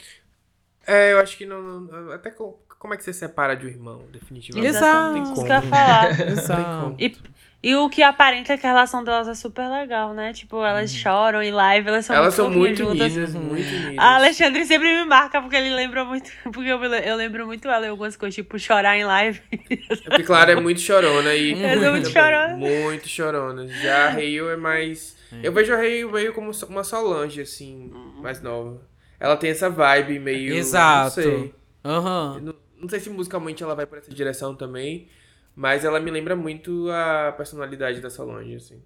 É, 0.86 1.14
eu 1.14 1.20
acho 1.20 1.38
que 1.38 1.46
não. 1.46 1.82
não- 1.82 2.12
até 2.12 2.30
co- 2.30 2.60
como 2.78 2.94
é 2.94 2.98
que 2.98 3.04
você 3.04 3.14
separa 3.14 3.56
de 3.56 3.66
um 3.66 3.70
irmão, 3.70 4.04
definitivamente? 4.12 4.76
Exato. 4.76 4.98
Não 4.98 5.14
tem 5.14 5.24
Isso 5.24 5.34
como. 5.36 5.48
tem 5.48 6.28
Exato. 6.28 6.84
como. 6.84 6.96
E, 7.00 7.18
e 7.64 7.74
o 7.76 7.90
que 7.90 8.04
aparenta 8.04 8.52
é 8.54 8.58
que 8.58 8.66
a 8.68 8.70
relação 8.72 9.04
delas 9.04 9.28
é 9.30 9.34
super 9.34 9.68
legal, 9.70 10.14
né? 10.14 10.34
Tipo, 10.34 10.64
elas 10.66 10.94
choram 10.94 11.42
em 11.42 11.52
live, 11.52 11.88
elas 11.88 12.06
são 12.06 12.16
Elas 12.16 12.38
muito 12.38 12.52
são 12.52 12.60
muito 12.60 12.78
juntas. 12.78 13.12
unidas, 13.14 13.34
muito 13.34 13.68
unidas. 13.70 13.98
A 13.98 14.16
Alexandre 14.16 14.66
sempre 14.66 14.94
me 14.94 15.06
marca 15.06 15.42
porque 15.42 15.56
ele 15.56 15.74
lembra 15.74 16.04
muito. 16.04 16.30
Porque 16.44 16.70
eu, 16.70 16.84
eu 16.84 17.16
lembro 17.16 17.46
muito 17.46 17.68
ela 17.70 17.86
em 17.86 17.90
algumas 17.90 18.18
coisas, 18.18 18.36
tipo, 18.36 18.60
chorar 18.60 18.98
em 18.98 19.06
live. 19.06 19.42
É 19.52 20.10
porque 20.10 20.24
Clara 20.24 20.52
é 20.52 20.56
muito 20.56 20.82
chorona 20.82 21.34
e. 21.34 21.54
Eu 21.54 21.82
sou 21.82 21.92
muito 21.92 22.10
chorona. 22.10 22.58
Muito 22.58 23.08
chorona. 23.08 23.68
Já 23.68 24.08
a 24.08 24.10
Hale 24.10 24.38
é 24.40 24.56
mais. 24.58 25.16
Eu 25.42 25.54
vejo 25.54 25.74
a 25.74 25.78
Hale 25.78 26.06
meio 26.06 26.34
como 26.34 26.52
uma 26.70 26.84
Solange, 26.84 27.42
assim, 27.42 27.90
mais 28.22 28.42
nova. 28.42 28.82
Ela 29.20 29.38
tem 29.38 29.50
essa 29.52 29.70
vibe 29.70 30.20
meio. 30.20 30.54
Exato. 30.54 31.22
Não 31.22 31.24
sei. 31.40 31.56
Aham. 31.86 32.34
Eu 32.36 32.42
Não, 32.42 32.56
não 32.82 32.90
sei 32.90 33.00
se 33.00 33.10
musicalmente 33.10 33.64
ela 33.64 33.74
vai 33.74 33.86
por 33.86 33.98
essa 33.98 34.14
direção 34.14 34.54
também, 34.54 35.08
mas 35.56 35.84
ela 35.86 36.00
me 36.00 36.10
lembra 36.12 36.36
muito 36.36 36.90
a 36.92 37.34
personalidade 37.36 38.02
da 38.02 38.10
Solange, 38.10 38.56
assim. 38.56 38.82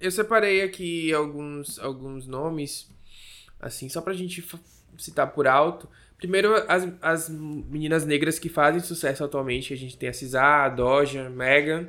Eu 0.00 0.10
separei 0.10 0.62
aqui 0.62 1.12
alguns, 1.12 1.78
alguns 1.78 2.26
nomes, 2.26 2.90
assim, 3.60 3.88
só 3.88 4.00
pra 4.00 4.12
gente 4.12 4.44
citar 4.98 5.28
por 5.32 5.46
alto. 5.46 5.88
Primeiro, 6.18 6.54
as, 6.68 6.88
as 7.00 7.28
meninas 7.28 8.04
negras 8.06 8.38
que 8.38 8.48
fazem 8.48 8.80
sucesso 8.80 9.24
atualmente. 9.24 9.72
A 9.72 9.76
gente 9.76 9.96
tem 9.96 10.08
a 10.08 10.12
Cisá, 10.12 10.64
a 10.64 10.68
Doja, 10.68 11.26
a 11.26 11.30
Megan, 11.30 11.88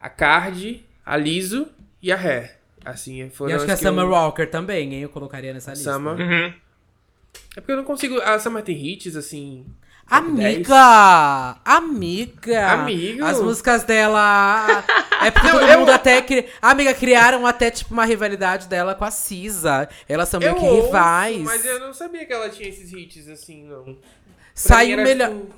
a 0.00 0.08
Cardi, 0.08 0.84
a 1.04 1.16
Liso 1.16 1.68
e 2.02 2.12
a 2.12 2.16
Hair. 2.16 2.56
Assim, 2.84 3.28
foram 3.30 3.50
E 3.50 3.54
acho 3.54 3.64
que 3.64 3.70
a 3.72 3.74
as 3.74 3.82
eu- 3.82 3.88
Summer 3.90 4.06
Walker 4.08 4.46
também, 4.46 4.94
hein? 4.94 5.00
Eu 5.02 5.08
colocaria 5.08 5.52
nessa 5.52 5.72
lista. 5.72 5.92
Summer. 5.92 6.14
Uhum. 6.20 6.54
É 7.56 7.60
porque 7.60 7.72
eu 7.72 7.76
não 7.76 7.84
consigo... 7.84 8.20
A 8.20 8.38
Summer 8.38 8.62
tem 8.62 8.76
hits, 8.86 9.16
assim... 9.16 9.66
Amiga! 10.08 11.56
Amiga! 11.64 12.70
Amigo. 12.72 13.24
As 13.24 13.40
músicas 13.40 13.82
dela. 13.84 14.84
É 15.22 15.30
porque 15.30 15.48
todo 15.50 15.64
eu- 15.64 15.78
mundo 15.80 15.90
até. 15.90 16.22
Cri... 16.22 16.46
Amiga, 16.62 16.94
criaram 16.94 17.46
até, 17.46 17.70
tipo, 17.70 17.92
uma 17.92 18.04
rivalidade 18.04 18.68
dela 18.68 18.94
com 18.94 19.04
a 19.04 19.10
Cisa. 19.10 19.88
Elas 20.08 20.28
são 20.28 20.38
meio 20.40 20.52
Eu 20.52 20.56
que 20.56 20.64
ouço, 20.64 20.86
rivais. 20.86 21.40
Mas 21.42 21.64
eu 21.64 21.80
não 21.80 21.92
sabia 21.92 22.24
que 22.24 22.32
ela 22.32 22.48
tinha 22.48 22.68
esses 22.68 22.92
hits 22.92 23.28
assim, 23.28 23.64
não. 23.64 23.82
Pra 23.84 23.94
Saiu 24.54 24.96
melhor. 24.98 25.30
tipo, 25.30 25.54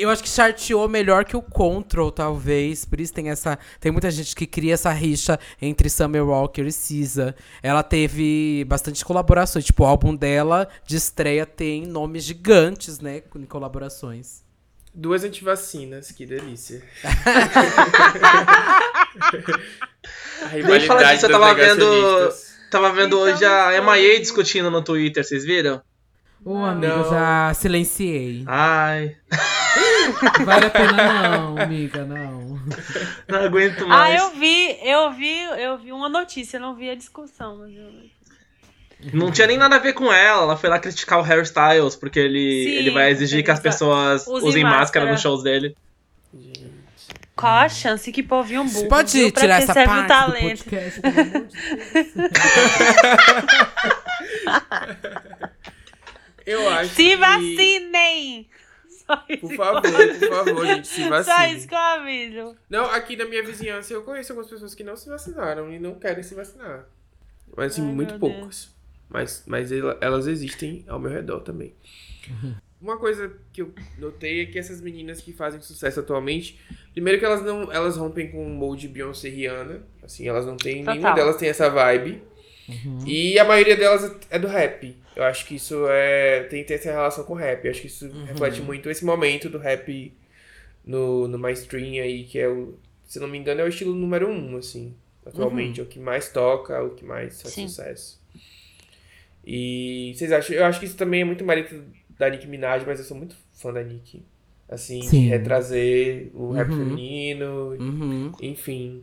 Eu 0.00 0.08
acho 0.08 0.22
que 0.22 0.28
charteou 0.28 0.88
melhor 0.88 1.26
que 1.26 1.36
o 1.36 1.42
Control, 1.42 2.10
talvez. 2.10 2.86
Por 2.86 2.98
isso 3.00 3.12
tem 3.12 3.28
essa. 3.28 3.58
Tem 3.78 3.92
muita 3.92 4.10
gente 4.10 4.34
que 4.34 4.46
cria 4.46 4.72
essa 4.72 4.90
rixa 4.90 5.38
entre 5.60 5.90
Summer 5.90 6.24
Walker 6.24 6.62
e 6.62 6.72
Cisa. 6.72 7.34
Ela 7.62 7.82
teve 7.82 8.64
bastante 8.66 9.04
colaborações. 9.04 9.64
Tipo, 9.64 9.82
o 9.84 9.86
álbum 9.86 10.16
dela 10.16 10.66
de 10.86 10.96
estreia 10.96 11.44
tem 11.44 11.86
nomes 11.86 12.24
gigantes, 12.24 12.98
né? 12.98 13.22
Em 13.36 13.44
colaborações. 13.44 14.42
Duas 14.94 15.22
antivacinas, 15.22 16.10
que 16.10 16.24
delícia. 16.26 16.82
a 20.42 20.48
Deixa 20.48 20.84
eu 20.84 20.86
falar 20.86 21.12
disso, 21.12 21.26
eu 21.26 21.30
tava 21.30 21.54
vendo-. 21.54 22.32
Tava 22.70 22.92
vendo 22.92 23.16
Então, 23.18 23.34
hoje 23.34 23.44
a 23.44 23.82
foi. 23.84 23.98
MIA 23.98 24.20
discutindo 24.20 24.70
no 24.70 24.82
Twitter, 24.82 25.24
vocês 25.24 25.44
viram? 25.44 25.82
Ô, 26.44 26.56
amigo, 26.64 26.86
Não. 26.96 27.10
já 27.10 27.52
silenciei. 27.54 28.44
Ai. 28.46 29.16
Vale 30.44 30.66
a 30.66 30.70
pena 30.70 30.92
não, 31.38 31.58
amiga, 31.62 32.04
não. 32.04 32.58
Não 33.28 33.38
aguento 33.44 33.84
Ah, 33.84 33.88
mais. 33.88 34.20
eu 34.20 34.30
vi, 34.30 34.78
eu 34.82 35.12
vi, 35.12 35.42
eu 35.58 35.78
vi 35.78 35.92
uma 35.92 36.08
notícia, 36.08 36.56
eu 36.56 36.60
não 36.62 36.74
vi 36.74 36.88
a 36.90 36.94
discussão, 36.94 37.58
mas 37.58 37.74
eu... 37.76 37.90
Não 39.14 39.30
tinha 39.30 39.46
nem 39.46 39.56
nada 39.56 39.76
a 39.76 39.78
ver 39.78 39.92
com 39.94 40.12
ela. 40.12 40.42
Ela 40.42 40.56
foi 40.56 40.68
lá 40.68 40.78
criticar 40.78 41.18
o 41.18 41.22
Harry 41.22 41.42
Styles, 41.42 41.96
porque 41.96 42.18
ele, 42.18 42.64
Sim, 42.64 42.70
ele 42.70 42.90
vai 42.90 43.10
exigir 43.10 43.42
que 43.44 43.50
as 43.50 43.60
pessoas 43.60 44.26
usem 44.26 44.48
usem 44.48 44.62
máscara 44.64 45.06
máscara. 45.06 45.12
nos 45.12 45.20
shows 45.22 45.42
dele. 45.42 45.74
Qual 47.34 47.52
a 47.54 47.68
chance 47.70 48.12
que 48.12 48.22
povinho 48.22 48.64
burro? 48.64 48.88
Pode 48.88 49.12
viu? 49.18 49.30
Tirar 49.32 49.62
essa 49.62 49.72
parte 49.72 50.02
do 50.02 50.06
talento? 50.06 50.64
podcast, 50.64 51.00
pelo 51.00 51.20
amor 51.20 51.46
de 51.46 51.56
Deus. 51.56 52.30
Eu 56.50 56.68
acho 56.68 56.94
Se 56.94 57.02
que... 57.02 57.16
vacinem! 57.16 58.48
Só 59.06 59.24
isso, 59.28 59.40
Por 59.40 59.54
favor, 59.56 59.82
por 59.82 60.28
favor, 60.28 60.66
gente, 60.66 60.86
se 60.86 61.02
só 61.02 61.08
vacinem. 61.08 61.56
isso 61.56 61.66
que 61.66 61.74
eu 61.74 61.78
aviso. 61.78 62.56
Não, 62.68 62.84
aqui 62.86 63.16
na 63.16 63.24
minha 63.24 63.42
vizinhança 63.44 63.92
eu 63.92 64.02
conheço 64.02 64.30
algumas 64.32 64.48
pessoas 64.50 64.72
que 64.74 64.84
não 64.84 64.96
se 64.96 65.08
vacinaram 65.08 65.72
e 65.72 65.80
não 65.80 65.94
querem 65.96 66.22
se 66.22 66.34
vacinar. 66.34 66.86
Mas 67.56 67.72
assim, 67.72 67.86
Ai, 67.86 67.92
muito 67.92 68.18
poucas. 68.20 68.70
Mas, 69.08 69.42
mas 69.46 69.72
ela- 69.72 69.98
elas 70.00 70.28
existem 70.28 70.84
ao 70.86 71.00
meu 71.00 71.10
redor 71.10 71.40
também. 71.40 71.74
Uma 72.80 72.96
coisa 72.98 73.32
que 73.52 73.62
eu 73.62 73.74
notei 73.98 74.42
é 74.42 74.46
que 74.46 74.58
essas 74.58 74.80
meninas 74.80 75.20
que 75.20 75.32
fazem 75.32 75.60
sucesso 75.60 75.98
atualmente, 76.00 76.60
primeiro 76.92 77.18
que 77.18 77.24
elas 77.24 77.42
não, 77.42 77.72
elas 77.72 77.96
rompem 77.96 78.30
com 78.30 78.46
o 78.46 78.48
molde 78.48 78.86
Beyoncé 78.86 79.28
e 79.28 79.32
Rihanna, 79.32 79.82
assim, 80.04 80.28
elas 80.28 80.46
não 80.46 80.56
têm, 80.56 80.78
Total. 80.80 80.94
nenhuma 80.94 81.14
delas 81.14 81.36
tem 81.36 81.48
essa 81.48 81.68
vibe. 81.68 82.22
E 83.06 83.38
a 83.38 83.44
maioria 83.44 83.76
delas 83.76 84.10
é 84.30 84.38
do 84.38 84.46
rap. 84.48 84.96
Eu 85.16 85.24
acho 85.24 85.44
que 85.46 85.56
isso 85.56 85.86
é 85.88 86.44
tem, 86.44 86.64
tem 86.64 86.76
essa 86.76 86.90
relação 86.90 87.24
com 87.24 87.32
o 87.34 87.36
rap. 87.36 87.64
Eu 87.64 87.70
acho 87.70 87.80
que 87.80 87.86
isso 87.88 88.10
reflete 88.26 88.60
muito 88.62 88.88
esse 88.90 89.04
momento 89.04 89.48
do 89.48 89.58
rap 89.58 90.12
no, 90.84 91.28
no 91.28 91.38
mainstream 91.38 92.02
aí, 92.02 92.24
que 92.24 92.38
é 92.38 92.48
o, 92.48 92.78
se 93.04 93.18
não 93.20 93.28
me 93.28 93.36
engano, 93.38 93.60
é 93.60 93.64
o 93.64 93.68
estilo 93.68 93.94
número 93.94 94.28
um, 94.28 94.56
assim. 94.56 94.94
Atualmente, 95.26 95.80
é 95.80 95.82
o 95.82 95.86
que 95.86 95.98
mais 95.98 96.32
toca, 96.32 96.82
o 96.82 96.90
que 96.90 97.04
mais 97.04 97.40
faz 97.42 97.54
Sim. 97.54 97.68
sucesso. 97.68 98.20
E 99.44 100.12
vocês 100.16 100.32
acham? 100.32 100.54
Eu 100.56 100.64
acho 100.64 100.78
que 100.80 100.86
isso 100.86 100.96
também 100.96 101.22
é 101.22 101.24
muito 101.24 101.44
mérito 101.44 101.82
da 102.18 102.28
Nicki 102.28 102.46
Minaj, 102.46 102.84
mas 102.86 102.98
eu 102.98 103.04
sou 103.04 103.16
muito 103.16 103.34
fã 103.52 103.72
da 103.72 103.82
Nicki. 103.82 104.22
Assim, 104.68 105.00
de 105.00 105.06
Sim. 105.08 105.28
retrazer 105.28 106.30
o 106.32 106.52
rap 106.52 106.70
Uhum. 106.70 106.76
feminino, 106.78 107.70
Uhum, 107.78 108.32
enfim. 108.40 109.02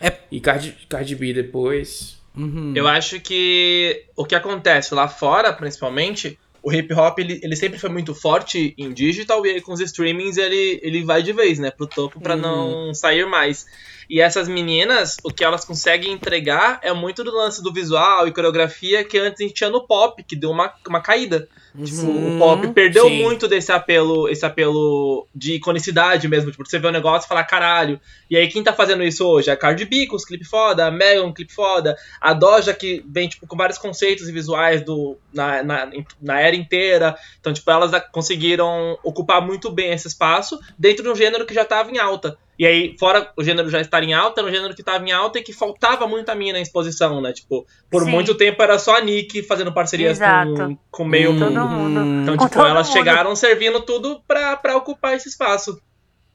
É- 0.00 0.18
E 0.30 0.40
Cardi, 0.40 0.72
Cardi 0.88 1.14
B 1.16 1.32
depois. 1.32 2.20
Uhum. 2.36 2.72
Eu 2.74 2.86
acho 2.86 3.20
que 3.20 4.04
o 4.16 4.24
que 4.24 4.34
acontece 4.34 4.94
lá 4.94 5.08
fora, 5.08 5.52
principalmente, 5.52 6.38
o 6.62 6.72
hip 6.72 6.92
hop 6.94 7.18
ele, 7.18 7.40
ele 7.42 7.54
sempre 7.54 7.78
foi 7.78 7.88
muito 7.88 8.14
forte 8.14 8.74
em 8.76 8.92
digital 8.92 9.44
e 9.46 9.50
aí 9.50 9.60
com 9.60 9.72
os 9.72 9.80
streamings 9.80 10.36
ele, 10.36 10.80
ele 10.82 11.04
vai 11.04 11.22
de 11.22 11.32
vez, 11.32 11.58
né, 11.58 11.70
pro 11.70 11.86
topo 11.86 12.20
pra 12.20 12.34
Uhum. 12.34 12.40
não 12.40 12.94
sair 12.94 13.26
mais. 13.26 13.66
E 14.08 14.20
essas 14.20 14.48
meninas, 14.48 15.16
o 15.24 15.32
que 15.32 15.44
elas 15.44 15.64
conseguem 15.64 16.12
entregar 16.12 16.78
é 16.82 16.92
muito 16.92 17.24
do 17.24 17.32
lance 17.32 17.62
do 17.62 17.72
visual 17.72 18.26
e 18.26 18.32
coreografia 18.32 19.04
que 19.04 19.18
antes 19.18 19.40
a 19.40 19.44
gente 19.44 19.54
tinha 19.54 19.70
no 19.70 19.86
pop, 19.86 20.22
que 20.22 20.36
deu 20.36 20.50
uma, 20.50 20.72
uma 20.88 21.00
caída. 21.00 21.48
Tipo, 21.84 22.02
Uhum. 22.02 22.36
o 22.36 22.38
pop 22.38 22.68
perdeu 22.72 23.06
sim. 23.06 23.22
muito 23.22 23.46
desse 23.46 23.70
apelo, 23.72 24.28
esse 24.28 24.44
apelo 24.44 25.26
de 25.34 25.54
iconicidade 25.54 26.26
mesmo. 26.28 26.50
Tipo, 26.50 26.66
você 26.66 26.78
vê 26.78 26.86
o 26.88 26.92
negócio 26.92 27.26
e 27.26 27.28
fala, 27.28 27.44
caralho. 27.44 28.00
E 28.30 28.36
aí, 28.36 28.48
quem 28.48 28.62
tá 28.62 28.72
fazendo 28.72 29.02
isso 29.02 29.26
hoje? 29.26 29.50
A 29.50 29.56
Cardi 29.56 29.84
B 29.84 30.06
com 30.06 30.16
os 30.16 30.24
clipes 30.24 30.48
foda, 30.48 30.86
a 30.86 30.90
Megan 30.90 31.32
clipe 31.32 31.52
foda, 31.52 31.96
a 32.20 32.32
Doja 32.32 32.72
que 32.72 33.04
vem, 33.06 33.28
tipo, 33.28 33.46
com 33.46 33.56
vários 33.56 33.78
conceitos 33.78 34.28
e 34.28 34.32
visuais 34.32 34.82
do, 34.82 35.16
na, 35.32 35.62
na, 35.62 35.90
na 36.20 36.40
era 36.40 36.56
inteira. 36.56 37.16
Então, 37.40 37.52
tipo, 37.52 37.70
elas 37.70 37.90
conseguiram 38.12 38.98
ocupar 39.02 39.40
muito 39.40 39.70
bem 39.70 39.92
esse 39.92 40.08
espaço 40.08 40.58
dentro 40.78 41.02
de 41.02 41.10
um 41.10 41.14
gênero 41.16 41.46
que 41.46 41.54
já 41.54 41.64
tava 41.64 41.90
em 41.90 41.98
alta. 41.98 42.38
E 42.58 42.64
aí, 42.66 42.96
fora 42.98 43.30
o 43.36 43.44
gênero 43.44 43.68
já 43.68 43.80
estar 43.80 44.02
em 44.02 44.14
alta, 44.14 44.40
era 44.40 44.48
um 44.48 44.52
gênero 44.52 44.74
que 44.74 44.82
tava 44.82 45.04
em 45.06 45.12
alta 45.12 45.38
e 45.38 45.42
que 45.42 45.52
faltava 45.52 46.06
muita 46.08 46.34
mina 46.34 46.58
em 46.58 46.62
exposição, 46.62 47.20
né? 47.20 47.32
Tipo, 47.32 47.66
por 47.90 48.04
Sim. 48.04 48.10
muito 48.10 48.34
tempo 48.34 48.62
era 48.62 48.78
só 48.78 48.96
a 48.96 49.00
Nick 49.00 49.42
fazendo 49.42 49.72
parcerias 49.72 50.18
com, 50.18 50.24
Exato. 50.24 50.78
com 50.90 51.04
meio 51.04 51.32
Hum. 51.32 51.38
Todo 51.38 51.50
mundo. 51.52 51.68
mundo. 52.00 52.22
Então, 52.22 52.36
Com 52.36 52.44
tipo, 52.46 52.58
todo 52.58 52.68
elas 52.68 52.86
mundo. 52.88 52.96
chegaram 52.96 53.36
servindo 53.36 53.80
tudo 53.82 54.22
pra, 54.26 54.56
pra 54.56 54.76
ocupar 54.76 55.14
esse 55.14 55.28
espaço. 55.28 55.80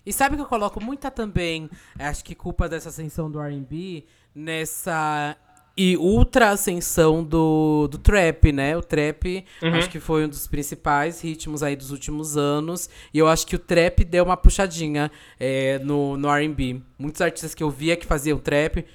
E 0.05 0.11
sabe 0.13 0.35
que 0.35 0.41
eu 0.41 0.47
coloco 0.47 0.83
muita 0.83 1.09
também, 1.11 1.69
acho 1.99 2.23
que 2.23 2.33
culpa 2.35 2.67
dessa 2.69 2.89
ascensão 2.89 3.29
do 3.29 3.39
R&B, 3.39 4.03
nessa 4.33 5.35
e 5.75 5.95
ultra 5.97 6.49
ascensão 6.49 7.23
do, 7.23 7.87
do 7.89 7.97
trap, 7.97 8.51
né? 8.51 8.75
O 8.75 8.81
trap, 8.81 9.45
Uhum. 9.61 9.73
acho 9.75 9.89
que 9.89 9.99
foi 9.99 10.25
um 10.25 10.29
dos 10.29 10.45
principais 10.47 11.21
ritmos 11.21 11.63
aí 11.63 11.75
dos 11.75 11.91
últimos 11.91 12.35
anos. 12.37 12.89
E 13.13 13.17
eu 13.19 13.27
acho 13.27 13.47
que 13.47 13.55
o 13.55 13.59
trap 13.59 14.03
deu 14.03 14.25
uma 14.25 14.35
puxadinha 14.37 15.09
é, 15.39 15.79
no, 15.79 16.17
no 16.17 16.29
R&B. 16.29 16.81
Muitos 16.99 17.21
artistas 17.21 17.55
que 17.55 17.63
eu 17.63 17.69
via 17.69 17.95
que 17.95 18.05
faziam 18.05 18.37
trap 18.37 18.85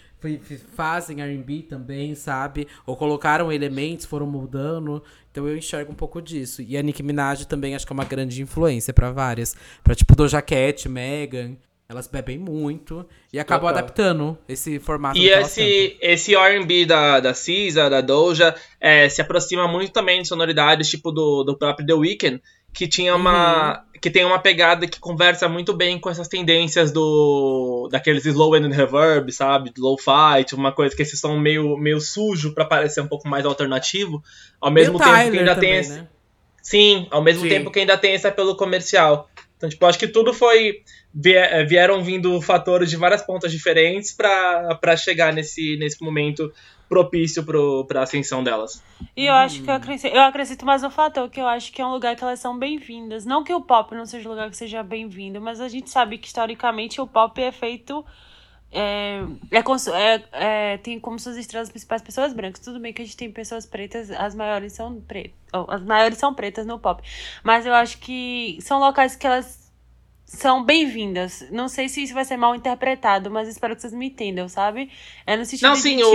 fazem 0.74 1.20
R&B 1.22 1.62
também, 1.68 2.14
sabe? 2.14 2.66
Ou 2.84 2.96
colocaram 2.96 3.52
elementos, 3.52 4.06
foram 4.06 4.26
mudando. 4.26 5.02
Então 5.30 5.46
eu 5.46 5.56
enxergo 5.56 5.92
um 5.92 5.94
pouco 5.94 6.20
disso. 6.20 6.62
E 6.62 6.76
a 6.76 6.82
Nicki 6.82 7.02
Minaj 7.02 7.44
também 7.46 7.74
acho 7.74 7.86
que 7.86 7.92
é 7.92 7.94
uma 7.94 8.04
grande 8.04 8.42
influência 8.42 8.92
pra 8.92 9.10
várias. 9.12 9.54
Pra 9.84 9.94
tipo 9.94 10.16
Doja 10.16 10.42
Cat, 10.42 10.88
Megan. 10.88 11.56
Elas 11.88 12.08
bebem 12.08 12.36
muito 12.36 13.06
e 13.32 13.38
acabam 13.38 13.68
Total. 13.68 13.78
adaptando 13.78 14.38
esse 14.48 14.80
formato 14.80 15.16
E 15.18 15.28
esse, 15.28 15.96
esse 16.00 16.34
R&B 16.34 16.84
da, 16.84 17.20
da 17.20 17.32
Cisa, 17.32 17.88
da 17.88 18.00
Doja, 18.00 18.54
é, 18.80 19.08
se 19.08 19.20
aproxima 19.22 19.68
muito 19.68 19.92
também 19.92 20.20
de 20.20 20.26
sonoridades 20.26 20.88
tipo 20.90 21.12
do, 21.12 21.44
do 21.44 21.56
próprio 21.56 21.86
The 21.86 21.94
Weeknd, 21.94 22.42
que 22.72 22.88
tinha 22.88 23.14
uma 23.14 23.84
que 24.02 24.10
tem 24.10 24.24
uma 24.24 24.38
pegada 24.38 24.86
que 24.86 25.00
conversa 25.00 25.48
muito 25.48 25.72
bem 25.72 25.98
com 25.98 26.10
essas 26.10 26.28
tendências 26.28 26.92
do 26.92 27.88
daqueles 27.90 28.26
slow 28.26 28.54
and 28.54 28.68
reverb, 28.68 29.32
sabe, 29.32 29.72
lo-fi, 29.78 30.44
tipo 30.44 30.60
uma 30.60 30.72
coisa 30.72 30.94
que 30.94 31.02
esse 31.02 31.16
som 31.16 31.38
meio 31.38 31.76
meio 31.78 32.00
sujo 32.00 32.52
pra 32.52 32.64
parecer 32.64 33.00
um 33.00 33.08
pouco 33.08 33.28
mais 33.28 33.46
alternativo, 33.46 34.22
ao 34.60 34.70
mesmo 34.70 34.96
E 34.96 35.02
tempo 35.02 35.30
que 35.30 35.38
ainda 35.38 35.54
também, 35.54 35.70
tem 35.70 35.78
esse, 35.78 35.92
né? 35.92 36.08
Sim, 36.62 37.06
ao 37.12 37.22
mesmo 37.22 37.42
Sim. 37.42 37.48
tempo 37.48 37.70
que 37.70 37.78
ainda 37.78 37.96
tem 37.96 38.14
esse 38.14 38.26
apelo 38.26 38.56
comercial. 38.56 39.30
Então, 39.56 39.68
tipo, 39.68 39.84
acho 39.86 39.98
que 39.98 40.08
tudo 40.08 40.32
foi. 40.34 40.82
eh, 41.24 41.64
Vieram 41.64 42.02
vindo 42.02 42.40
fatores 42.42 42.90
de 42.90 42.96
várias 42.96 43.22
pontas 43.22 43.50
diferentes 43.52 44.12
pra 44.12 44.96
chegar 44.96 45.32
nesse, 45.32 45.76
nesse 45.78 46.02
momento 46.02 46.52
propício 46.88 47.44
pro, 47.44 47.84
pra 47.86 48.02
ascensão 48.02 48.44
delas. 48.44 48.82
E 49.16 49.26
eu 49.26 49.34
acho 49.34 49.62
que 49.62 49.70
eu 49.70 49.74
acrescento, 49.74 50.14
eu 50.14 50.22
acrescento 50.22 50.64
mais 50.64 50.82
um 50.84 50.90
fator, 50.90 51.28
que 51.30 51.40
eu 51.40 51.46
acho 51.46 51.72
que 51.72 51.80
é 51.82 51.86
um 51.86 51.90
lugar 51.92 52.14
que 52.16 52.22
elas 52.22 52.38
são 52.38 52.58
bem-vindas. 52.58 53.24
Não 53.24 53.42
que 53.42 53.52
o 53.52 53.60
pop 53.62 53.94
não 53.94 54.06
seja 54.06 54.28
um 54.28 54.32
lugar 54.32 54.50
que 54.50 54.56
seja 54.56 54.82
bem-vindo, 54.82 55.40
mas 55.40 55.60
a 55.60 55.68
gente 55.68 55.90
sabe 55.90 56.18
que 56.18 56.26
historicamente 56.26 57.00
o 57.00 57.06
pop 57.06 57.40
é 57.42 57.50
feito. 57.50 58.04
É, 58.70 59.20
é, 59.50 59.62
é- 59.94 60.74
é, 60.74 60.78
tem 60.78 61.00
como 61.00 61.18
suas 61.18 61.36
estrelas 61.36 61.68
principais 61.70 62.02
pessoas 62.02 62.32
brancas. 62.32 62.60
Tudo 62.60 62.78
bem 62.80 62.92
que 62.92 63.02
a 63.02 63.04
gente 63.04 63.16
tem 63.16 63.30
pessoas 63.30 63.64
pretas, 63.66 64.10
as 64.10 64.34
maiores 64.34 64.72
são 64.72 65.00
pretas. 65.00 65.34
as 65.68 65.82
maiores 65.82 66.18
são 66.18 66.34
pretas 66.34 66.66
no 66.66 66.78
pop. 66.78 67.02
Mas 67.42 67.64
eu 67.66 67.74
acho 67.74 67.98
que 67.98 68.58
são 68.60 68.78
locais 68.78 69.16
que 69.16 69.26
elas 69.26 69.65
são 70.26 70.64
bem-vindas. 70.64 71.46
Não 71.52 71.68
sei 71.68 71.88
se 71.88 72.02
isso 72.02 72.12
vai 72.12 72.24
ser 72.24 72.36
mal 72.36 72.52
interpretado, 72.52 73.30
mas 73.30 73.48
espero 73.48 73.76
que 73.76 73.80
vocês 73.80 73.92
me 73.92 74.06
entendam, 74.06 74.48
sabe? 74.48 74.90
É 75.24 75.36
no 75.36 75.44
sentido 75.44 75.68
Não, 75.68 75.74
de, 75.74 75.80
sim, 75.80 75.96
tipo, 75.98 76.08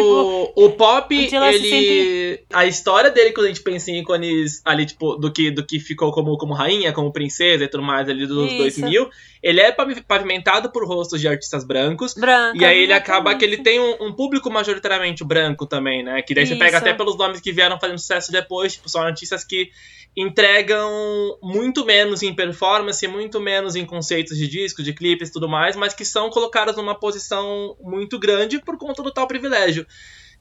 o, 0.53 0.65
o 0.65 0.71
pop, 0.71 1.29
ela 1.33 1.51
se 1.53 1.65
ele. 1.65 2.43
A 2.51 2.65
história 2.65 3.09
dele, 3.09 3.31
quando 3.31 3.45
a 3.45 3.49
gente 3.49 3.63
pensa 3.63 3.89
em 3.89 4.01
ícones 4.01 4.61
ali, 4.65 4.85
tipo, 4.85 5.15
do 5.15 5.31
que, 5.31 5.49
do 5.49 5.65
que 5.65 5.79
ficou 5.79 6.11
como, 6.11 6.37
como 6.37 6.53
rainha, 6.53 6.91
como 6.91 7.09
princesa 7.13 7.63
e 7.63 7.67
tudo 7.69 7.83
mais 7.83 8.09
ali 8.09 8.27
dos 8.27 8.47
Isso. 8.47 8.57
2000, 8.81 9.09
ele 9.41 9.61
é 9.61 9.71
pavi- 9.71 10.01
pavimentado 10.01 10.69
por 10.73 10.85
rostos 10.85 11.21
de 11.21 11.29
artistas 11.29 11.63
brancos. 11.63 12.13
branca. 12.13 12.57
E 12.57 12.65
aí 12.65 12.83
ele 12.83 12.93
acaba 12.93 13.33
que 13.35 13.45
ele 13.45 13.59
tem 13.59 13.79
um, 13.79 14.07
um 14.07 14.13
público 14.13 14.51
majoritariamente 14.51 15.23
branco 15.23 15.65
também, 15.65 16.03
né? 16.03 16.21
Que 16.21 16.35
daí 16.35 16.45
você 16.45 16.53
Isso. 16.53 16.59
pega 16.63 16.79
até 16.79 16.93
pelos 16.93 17.17
nomes 17.17 17.39
que 17.39 17.53
vieram 17.53 17.79
fazendo 17.79 17.97
sucesso 17.97 18.29
depois, 18.29 18.73
tipo, 18.73 18.89
são 18.89 19.01
artistas 19.01 19.45
que 19.45 19.71
entregam 20.15 20.89
muito 21.41 21.85
menos 21.85 22.21
em 22.21 22.33
performance, 22.33 23.07
muito 23.07 23.39
menos 23.39 23.75
em 23.75 23.85
conceitos 24.01 24.35
de 24.35 24.47
discos, 24.47 24.83
de 24.83 24.93
clipes 24.93 25.29
e 25.29 25.31
tudo 25.31 25.47
mais, 25.47 25.75
mas 25.75 25.93
que 25.93 26.03
são 26.03 26.31
colocados 26.31 26.75
numa 26.75 26.95
posição 26.95 27.77
muito 27.79 28.17
grande 28.17 28.59
por 28.59 28.75
conta 28.77 29.03
do 29.03 29.11
tal 29.11 29.27
privilégio. 29.27 29.85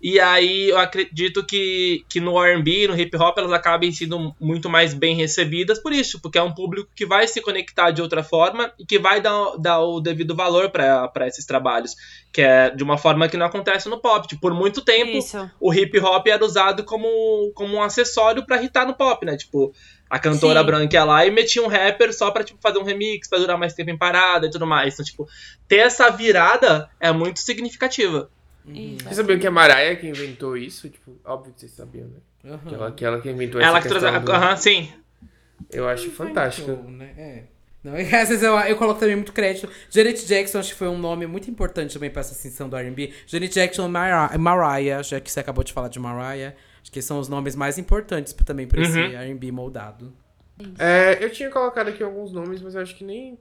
E 0.01 0.19
aí 0.19 0.71
eu 0.71 0.79
acredito 0.79 1.45
que, 1.45 2.05
que 2.09 2.21
no 2.21 2.43
R&B, 2.43 2.89
no 2.89 2.99
hip 2.99 3.15
hop, 3.19 3.37
elas 3.37 3.53
acabem 3.53 3.93
sendo 3.93 4.35
muito 4.41 4.71
mais 4.71 4.95
bem 4.95 5.15
recebidas 5.15 5.79
por 5.79 5.93
isso, 5.93 6.21
porque 6.23 6.39
é 6.39 6.43
um 6.43 6.55
público 6.55 6.91
que 6.97 7.05
vai 7.05 7.29
se 7.29 7.43
conectar 7.43 7.91
de 7.91 8.01
outra 8.01 8.23
forma 8.23 8.73
e 8.79 8.87
que 8.87 8.99
vai 8.99 9.21
dar, 9.21 9.57
dar 9.59 9.81
o 9.81 10.01
devido 10.01 10.35
valor 10.35 10.71
para 10.71 11.27
esses 11.27 11.45
trabalhos, 11.45 11.95
que 12.33 12.41
é 12.41 12.71
de 12.71 12.83
uma 12.83 12.97
forma 12.97 13.29
que 13.29 13.37
não 13.37 13.45
acontece 13.45 13.91
no 13.91 14.01
pop. 14.01 14.27
Tipo, 14.27 14.41
por 14.41 14.55
muito 14.55 14.83
tempo, 14.83 15.19
Isso. 15.19 15.51
o 15.61 15.75
hip 15.75 15.99
hop 16.01 16.27
era 16.27 16.45
usado 16.45 16.83
como, 16.85 17.53
como 17.55 17.77
um 17.77 17.83
acessório 17.83 18.47
pra 18.47 18.63
hitar 18.63 18.87
no 18.87 18.95
pop, 18.95 19.27
né? 19.27 19.37
Tipo, 19.37 19.71
a 20.09 20.19
cantora 20.19 20.61
Sim. 20.61 20.67
branca 20.67 20.97
ia 20.97 21.05
lá 21.05 21.27
e 21.27 21.31
metia 21.31 21.63
um 21.63 21.69
rapper 21.69 22.13
só 22.13 22.31
pra 22.31 22.43
tipo, 22.43 22.59
fazer 22.63 22.79
um 22.79 22.85
remix, 22.85 23.29
pra 23.29 23.39
durar 23.39 23.59
mais 23.59 23.75
tempo 23.75 23.91
em 23.91 23.99
parada 23.99 24.47
e 24.47 24.51
tudo 24.51 24.67
mais. 24.67 24.95
Então, 24.95 25.05
tipo, 25.05 25.29
ter 25.69 25.77
essa 25.77 26.09
virada 26.09 26.89
é 26.99 27.13
muito 27.13 27.39
significativa. 27.41 28.31
Isso. 28.75 29.05
Vocês 29.05 29.17
sabiam 29.17 29.39
que 29.39 29.47
a 29.47 29.51
Mariah 29.51 29.97
que 29.97 30.07
inventou 30.09 30.57
isso? 30.57 30.89
Tipo, 30.89 31.17
óbvio 31.25 31.53
que 31.53 31.61
vocês 31.61 31.73
sabiam, 31.73 32.09
né? 32.09 32.59
Que 32.67 32.75
ela 32.75 32.93
que, 32.93 33.05
ela 33.05 33.21
que 33.21 33.31
inventou 33.31 33.61
essa 33.61 33.69
Ela 33.71 33.81
que 33.83 33.89
trouxe. 33.89 34.07
questão 34.07 34.25
do- 34.25 34.33
Aham, 34.33 34.57
sim. 34.57 34.93
Eu 35.71 35.89
acho 35.89 36.11
fantástico. 36.11 36.71
Inventou, 36.71 36.91
né? 36.91 37.13
É. 37.17 37.43
Não, 37.83 37.95
às 38.21 38.29
vezes 38.29 38.43
eu, 38.43 38.55
eu 38.59 38.77
coloco 38.77 39.01
também 39.01 39.17
muito 39.17 39.33
crédito. 39.33 39.69
Janet 39.91 40.27
Jackson 40.27 40.59
acho 40.59 40.73
que 40.73 40.79
foi 40.79 40.89
um 40.89 40.99
nome 40.99 41.27
muito 41.27 41.51
importante 41.51 41.95
também 41.95 42.11
pra 42.11 42.21
essa 42.21 42.33
ascensão 42.33 42.69
do 42.69 42.77
R&B. 42.77 43.13
Janet 43.27 43.53
Jackson 43.55 43.87
e 43.87 43.91
Mariah, 43.91 44.39
Mariah, 44.39 45.03
já 45.03 45.21
que 45.21 45.31
você 45.31 45.41
acabou 45.41 45.65
de 45.65 45.73
falar 45.73 45.89
de 45.89 45.99
Mariah. 45.99 46.55
Acho 46.83 46.91
que 46.93 47.03
são 47.03 47.19
os 47.19 47.29
nomes 47.29 47.55
mais 47.57 47.79
importantes 47.79 48.33
também 48.33 48.67
pra 48.67 48.81
esse 48.83 48.99
Uhum. 48.99 49.13
R&B 49.13 49.53
moldado. 49.53 50.13
É, 50.79 51.23
eu 51.23 51.31
tinha 51.31 51.49
colocado 51.51 51.89
aqui 51.89 52.03
alguns 52.03 52.33
nomes, 52.33 52.61
mas 52.63 52.75
eu 52.75 52.83
acho 52.83 52.95
que 52.95 53.05
nem 53.05 53.39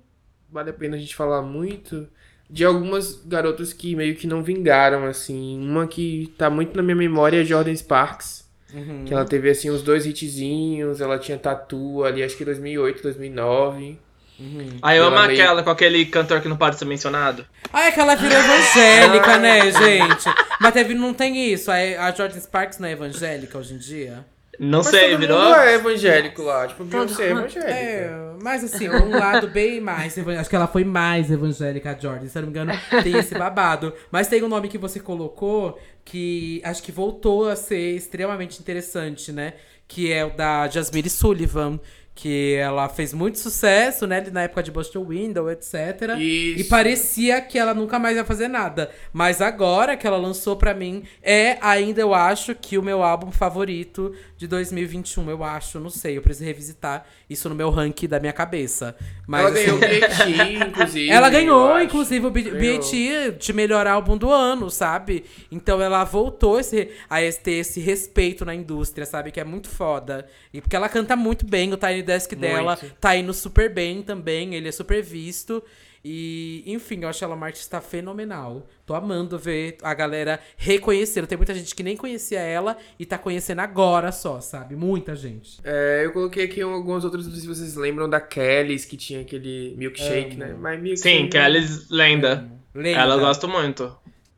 vale 0.50 0.70
a 0.70 0.74
pena 0.74 0.96
a 0.96 1.00
gente 1.00 1.16
falar 1.16 1.42
muito. 1.42 2.08
De 2.50 2.66
algumas 2.66 3.22
garotas 3.26 3.72
que 3.74 3.96
meio 3.96 4.16
que 4.16 4.26
não 4.26 4.42
vingaram, 4.42 5.06
assim. 5.06 5.60
Uma 5.60 5.86
que 5.88 6.34
tá 6.38 6.50
muito 6.50 6.76
na 6.76 6.82
minha 6.82 6.96
memória 6.96 7.42
é 7.42 7.46
Jordan 7.46 7.76
Sparks. 7.76 8.44
Uhum. 8.74 9.04
Que 9.06 9.14
ela 9.14 9.26
teve, 9.26 9.50
assim, 9.50 9.70
uns 9.70 9.82
dois 9.84 10.06
hitzinhos. 10.06 11.00
Ela 11.02 11.20
tinha 11.20 11.38
tatu 11.38 12.04
ali, 12.04 12.24
acho 12.24 12.36
que 12.38 12.44
2008, 12.46 13.04
2009. 13.04 13.98
Uhum. 14.40 14.70
Aí 14.82 14.98
eu 14.98 15.04
Ela 15.04 15.18
amo 15.18 15.28
meio- 15.28 15.42
aquela 15.42 15.62
com 15.64 15.70
aquele 15.70 16.06
cantor 16.06 16.40
que 16.42 16.48
não 16.48 16.56
pode 16.58 16.78
ser 16.78 16.86
mencionado. 16.86 17.46
Ah, 17.74 17.86
é 17.88 17.92
que 17.92 18.00
ela 18.00 18.16
virou 18.16 18.38
evangélica, 18.38 19.38
né, 19.38 19.70
gente? 19.72 20.26
Mas 20.62 20.74
teve, 20.74 20.94
não 20.94 21.14
tem 21.14 21.52
isso. 21.52 21.70
A 21.72 22.12
Jordan 22.12 22.40
Sparks 22.40 22.80
não 22.80 22.88
é 22.88 22.94
evangélica 22.94 23.58
hoje 23.58 23.74
em 23.74 23.78
dia? 23.78 24.26
Não 24.60 24.80
Mas 24.80 24.88
sei, 24.88 25.12
todo 25.12 25.20
virou. 25.22 25.42
mundo 25.42 25.56
é 25.56 25.76
evangélico 25.76 26.42
lá. 26.42 26.68
Tipo, 26.68 26.84
Beyoncé 26.84 27.28
é 27.28 27.30
evangélica. 27.32 27.72
É, 27.72 28.34
mas 28.42 28.62
assim, 28.64 28.90
um 28.90 29.10
lado 29.18 29.48
bem 29.48 29.80
mais 29.80 30.18
evangélico. 30.18 30.42
Acho 30.42 30.50
que 30.50 30.56
ela 30.56 30.68
foi 30.68 30.84
mais 30.84 31.32
evangélica, 31.32 31.92
a 31.92 31.98
Jordan. 31.98 32.28
Se 32.28 32.38
eu 32.38 32.42
não 32.42 32.52
me 32.52 32.60
engano, 32.60 32.74
tem 33.02 33.18
esse 33.18 33.34
babado. 33.36 33.94
Mas 34.12 34.28
tem 34.28 34.44
um 34.44 34.50
nome 34.50 34.68
que 34.68 34.78
você 34.78 35.00
colocou 35.00 35.80
que 36.04 36.62
acho 36.66 36.84
que 36.84 36.92
voltou 36.92 37.48
a 37.48 37.56
ser 37.56 37.96
extremamente 37.96 38.60
interessante, 38.60 39.32
né? 39.32 39.54
Que 39.88 40.12
é 40.12 40.26
o 40.26 40.32
da 40.32 40.68
Jasmine 40.68 41.10
Sullivan. 41.10 41.80
Que 42.22 42.56
ela 42.56 42.90
fez 42.90 43.14
muito 43.14 43.40
sucesso, 43.40 44.06
né? 44.06 44.20
Na 44.30 44.42
época 44.42 44.62
de 44.62 44.72
Buster 44.72 45.02
Window, 45.02 45.50
etc. 45.50 46.18
Isso. 46.20 46.60
E 46.60 46.64
parecia 46.66 47.40
que 47.40 47.58
ela 47.58 47.74
nunca 47.74 47.98
mais 47.98 48.18
ia 48.18 48.26
fazer 48.26 48.50
nada. 48.50 48.92
Mas 49.14 49.40
agora 49.42 49.96
que 49.96 50.06
ela 50.06 50.18
lançou 50.18 50.58
pra 50.58 50.74
mim, 50.74 51.04
é 51.24 51.58
ainda, 51.62 52.02
eu 52.02 52.14
acho, 52.14 52.54
que 52.54 52.78
o 52.78 52.84
meu 52.84 53.04
álbum 53.04 53.32
favorito 53.32 54.14
de 54.36 54.48
2021. 54.48 55.30
Eu 55.30 55.46
acho, 55.46 55.80
não 55.80 55.90
sei. 55.90 56.18
Eu 56.18 56.22
preciso 56.22 56.46
revisitar 56.46 57.06
isso 57.30 57.48
no 57.48 57.54
meu 57.56 57.70
ranking 57.70 58.08
da 58.08 58.20
minha 58.20 58.34
cabeça. 58.34 58.96
Mas, 59.28 59.42
ela 59.46 59.52
ganhou 59.52 59.80
o 59.80 59.84
assim, 59.84 60.38
BET, 60.38 60.68
inclusive. 60.68 61.10
ela 61.10 61.30
ganhou, 61.30 61.80
inclusive, 61.82 62.26
o 62.26 62.32
B- 62.32 62.42
Ganhou. 62.42 62.60
BET 62.80 63.38
de 63.40 63.54
melhor 63.54 63.86
álbum 63.86 64.18
do 64.18 64.32
ano, 64.32 64.70
sabe? 64.72 65.26
Então 65.52 65.82
ela 65.82 66.04
voltou 66.04 66.60
esse, 66.60 66.90
a 67.10 67.20
ter 67.32 67.52
esse 67.54 67.80
respeito 67.80 68.44
na 68.44 68.56
indústria, 68.56 69.06
sabe? 69.06 69.32
Que 69.32 69.40
é 69.40 69.44
muito 69.44 69.70
foda. 69.70 70.26
E 70.54 70.60
porque 70.60 70.76
ela 70.76 70.90
canta 70.90 71.16
muito 71.16 71.46
bem, 71.46 71.72
o 71.72 71.78
Tiny 71.78 72.02
Desk 72.02 72.36
dela 72.36 72.78
Muito. 72.82 72.96
tá 73.00 73.16
indo 73.16 73.34
super 73.34 73.72
bem 73.72 74.02
também, 74.02 74.56
ele 74.56 74.68
é 74.68 74.72
super 74.72 75.04
visto. 75.04 75.64
E, 76.04 76.64
enfim, 76.66 77.00
eu 77.02 77.10
acho 77.10 77.24
ela 77.24 77.36
uma 77.36 77.46
artista 77.46 77.82
fenomenal. 77.82 78.66
Tô 78.86 78.94
amando 78.94 79.38
ver 79.38 79.78
a 79.82 79.94
galera 79.94 80.40
reconhecendo. 80.58 81.28
Tem 81.28 81.38
muita 81.38 81.54
gente 81.54 81.76
que 81.76 81.84
nem 81.84 81.98
conhecia 81.98 82.40
ela 82.40 82.78
e 82.98 83.06
tá 83.06 83.18
conhecendo 83.18 83.60
agora 83.60 84.12
só, 84.12 84.40
sabe? 84.40 84.76
Muita 84.76 85.16
gente. 85.16 85.60
É, 85.64 86.02
eu 86.06 86.12
coloquei 86.14 86.46
aqui 86.46 86.62
alguns 86.62 87.04
outros, 87.04 87.26
não 87.26 87.34
sei 87.34 87.42
se 87.42 87.48
vocês 87.48 87.76
lembram 87.76 88.10
da 88.10 88.22
Kellys, 88.22 88.86
que 88.86 88.96
tinha 88.98 89.22
aquele 89.22 89.76
milkshake, 89.78 90.36
Amo. 90.36 90.40
né? 90.40 90.56
Mas 90.60 90.82
milkshake 90.82 91.18
Sim, 91.18 91.24
não- 91.24 91.30
Kelly 91.30 91.68
Lenda. 91.90 92.50
Lenda. 92.74 93.00
Ela 93.00 93.16
eu 93.16 93.20
gosto 93.20 93.48
muito. 93.48 93.96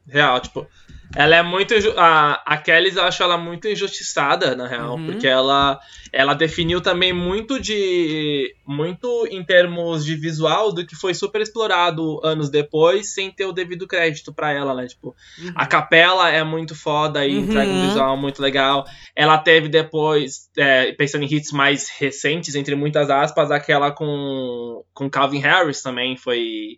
Real, 0.07 0.39
tipo. 0.39 0.65
Ela 1.13 1.35
é 1.35 1.43
muito. 1.43 1.73
A, 1.97 2.41
a 2.45 2.57
Kelly 2.57 2.95
eu 2.95 3.03
acho 3.03 3.21
ela 3.21 3.37
muito 3.37 3.67
injustiçada, 3.67 4.55
na 4.55 4.65
real. 4.67 4.95
Uhum. 4.95 5.07
Porque 5.07 5.27
ela, 5.27 5.79
ela 6.11 6.33
definiu 6.33 6.79
também 6.79 7.11
muito 7.11 7.59
de. 7.59 8.53
Muito 8.65 9.27
em 9.29 9.43
termos 9.43 10.05
de 10.05 10.15
visual 10.15 10.71
do 10.71 10.85
que 10.85 10.95
foi 10.95 11.13
super 11.13 11.41
explorado 11.41 12.19
anos 12.23 12.49
depois, 12.49 13.13
sem 13.13 13.29
ter 13.29 13.45
o 13.45 13.51
devido 13.51 13.87
crédito 13.87 14.33
pra 14.33 14.51
ela, 14.53 14.73
né? 14.73 14.87
Tipo, 14.87 15.13
a 15.53 15.65
capela 15.65 16.29
é 16.29 16.43
muito 16.43 16.73
foda 16.75 17.25
e 17.25 17.35
Uhum. 17.35 17.43
entrega 17.43 17.69
um 17.71 17.87
visual 17.87 18.15
muito 18.17 18.41
legal. 18.41 18.85
Ela 19.15 19.37
teve 19.37 19.67
depois, 19.67 20.49
é, 20.57 20.93
pensando 20.93 21.23
em 21.23 21.33
hits 21.33 21.51
mais 21.51 21.89
recentes, 21.89 22.55
entre 22.55 22.75
muitas 22.75 23.09
aspas, 23.09 23.51
aquela 23.51 23.91
com, 23.91 24.83
com 24.93 25.09
Calvin 25.09 25.39
Harris 25.39 25.81
também 25.81 26.15
foi. 26.15 26.77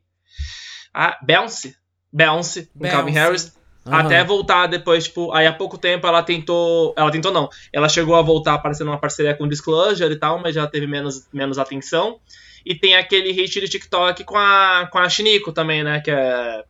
Ah, 0.94 1.18
Bounce. 1.22 1.76
Bounce, 2.12 2.68
com 2.74 2.80
Bounce. 2.80 2.96
Calvin 2.96 3.12
Harris. 3.12 3.63
Aham. 3.86 4.00
Até 4.00 4.24
voltar 4.24 4.68
depois, 4.68 5.06
tipo, 5.06 5.32
aí 5.34 5.46
há 5.46 5.52
pouco 5.52 5.78
tempo 5.78 6.08
ela 6.08 6.24
tentou. 6.24 6.94
Ela 6.98 7.12
tentou 7.12 7.32
não. 7.32 7.50
Ela 7.72 7.90
chegou 7.90 8.16
a 8.16 8.22
voltar 8.22 8.54
aparecendo 8.54 8.88
uma 8.88 9.00
parceria 9.00 9.36
com 9.36 9.48
Disclosure 9.48 10.14
e 10.14 10.16
tal, 10.16 10.40
mas 10.40 10.56
já 10.56 10.66
teve 10.68 10.88
menos, 10.88 11.28
menos 11.34 11.58
atenção. 11.58 12.20
E 12.66 12.74
tem 12.74 12.96
aquele 12.96 13.32
hit 13.32 13.60
de 13.60 13.68
TikTok 13.68 14.24
com 14.24 14.38
a, 14.38 14.88
com 14.90 15.00
a 15.00 15.10
Shiniko 15.10 15.52
também, 15.52 15.84
né? 15.84 16.00
Que 16.00 16.12
é. 16.12 16.64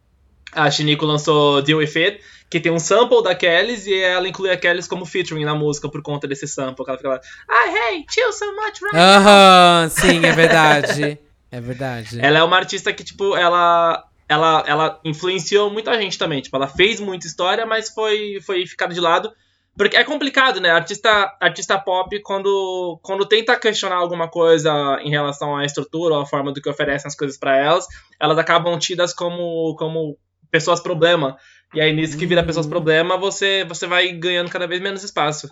A 0.51 0.70
Shiniko 0.70 1.05
lançou 1.05 1.64
Deal 1.64 1.80
With 1.80 1.95
It, 1.95 2.20
que 2.49 2.59
tem 2.59 2.72
um 2.72 2.78
sample 2.78 3.24
da 3.24 3.34
Kellys 3.34 3.88
e 3.88 3.99
ela 3.99 4.28
inclui 4.28 4.51
a 4.51 4.57
Kellys 4.57 4.88
como 4.88 5.03
featuring 5.03 5.45
na 5.45 5.55
música 5.55 5.89
por 5.89 6.01
conta 6.03 6.28
desse 6.28 6.47
sample. 6.47 6.86
Que 6.86 6.91
ela 6.91 6.97
fica 6.97 7.09
lá, 7.09 7.20
I 7.49 7.97
hate 7.97 8.20
you 8.20 8.32
so 8.32 8.45
much 8.55 8.80
right 8.84 8.95
Aham, 8.95 9.89
sim, 9.89 10.26
é 10.26 10.32
verdade. 10.32 11.20
É 11.53 11.61
verdade. 11.61 12.20
Ela 12.20 12.39
é 12.39 12.43
uma 12.43 12.57
artista 12.57 12.91
que, 12.91 13.03
tipo, 13.03 13.38
ela. 13.38 14.03
Ela, 14.34 14.63
ela 14.65 14.99
influenciou 15.03 15.69
muita 15.69 15.93
gente 16.01 16.17
também. 16.17 16.41
Tipo, 16.41 16.55
ela 16.55 16.67
fez 16.67 16.99
muita 16.99 17.27
história, 17.27 17.65
mas 17.65 17.89
foi, 17.89 18.39
foi 18.41 18.63
de 18.65 18.99
lado. 18.99 19.31
Porque 19.75 19.97
é 19.97 20.03
complicado, 20.03 20.59
né? 20.59 20.69
Artista, 20.69 21.36
artista 21.39 21.79
pop, 21.79 22.19
quando, 22.21 22.99
quando 23.01 23.25
tenta 23.25 23.59
questionar 23.59 23.95
alguma 23.95 24.27
coisa 24.27 24.99
em 25.01 25.09
relação 25.09 25.55
à 25.55 25.65
estrutura 25.65 26.15
ou 26.15 26.21
à 26.21 26.25
forma 26.25 26.51
do 26.51 26.61
que 26.61 26.69
oferecem 26.69 27.07
as 27.07 27.15
coisas 27.15 27.38
pra 27.38 27.57
elas, 27.57 27.88
elas 28.19 28.38
acabam 28.38 28.77
tidas 28.77 29.13
como, 29.13 29.75
como 29.77 30.17
pessoas 30.51 30.79
problema. 30.79 31.38
E 31.73 31.81
aí, 31.81 31.91
nisso 31.91 32.17
que 32.17 32.27
vira 32.27 32.43
pessoas 32.43 32.67
problema, 32.67 33.17
você, 33.17 33.63
você 33.65 33.88
vai 33.88 34.11
ganhando 34.11 34.51
cada 34.51 34.67
vez 34.67 34.79
menos 34.79 35.03
espaço. 35.03 35.49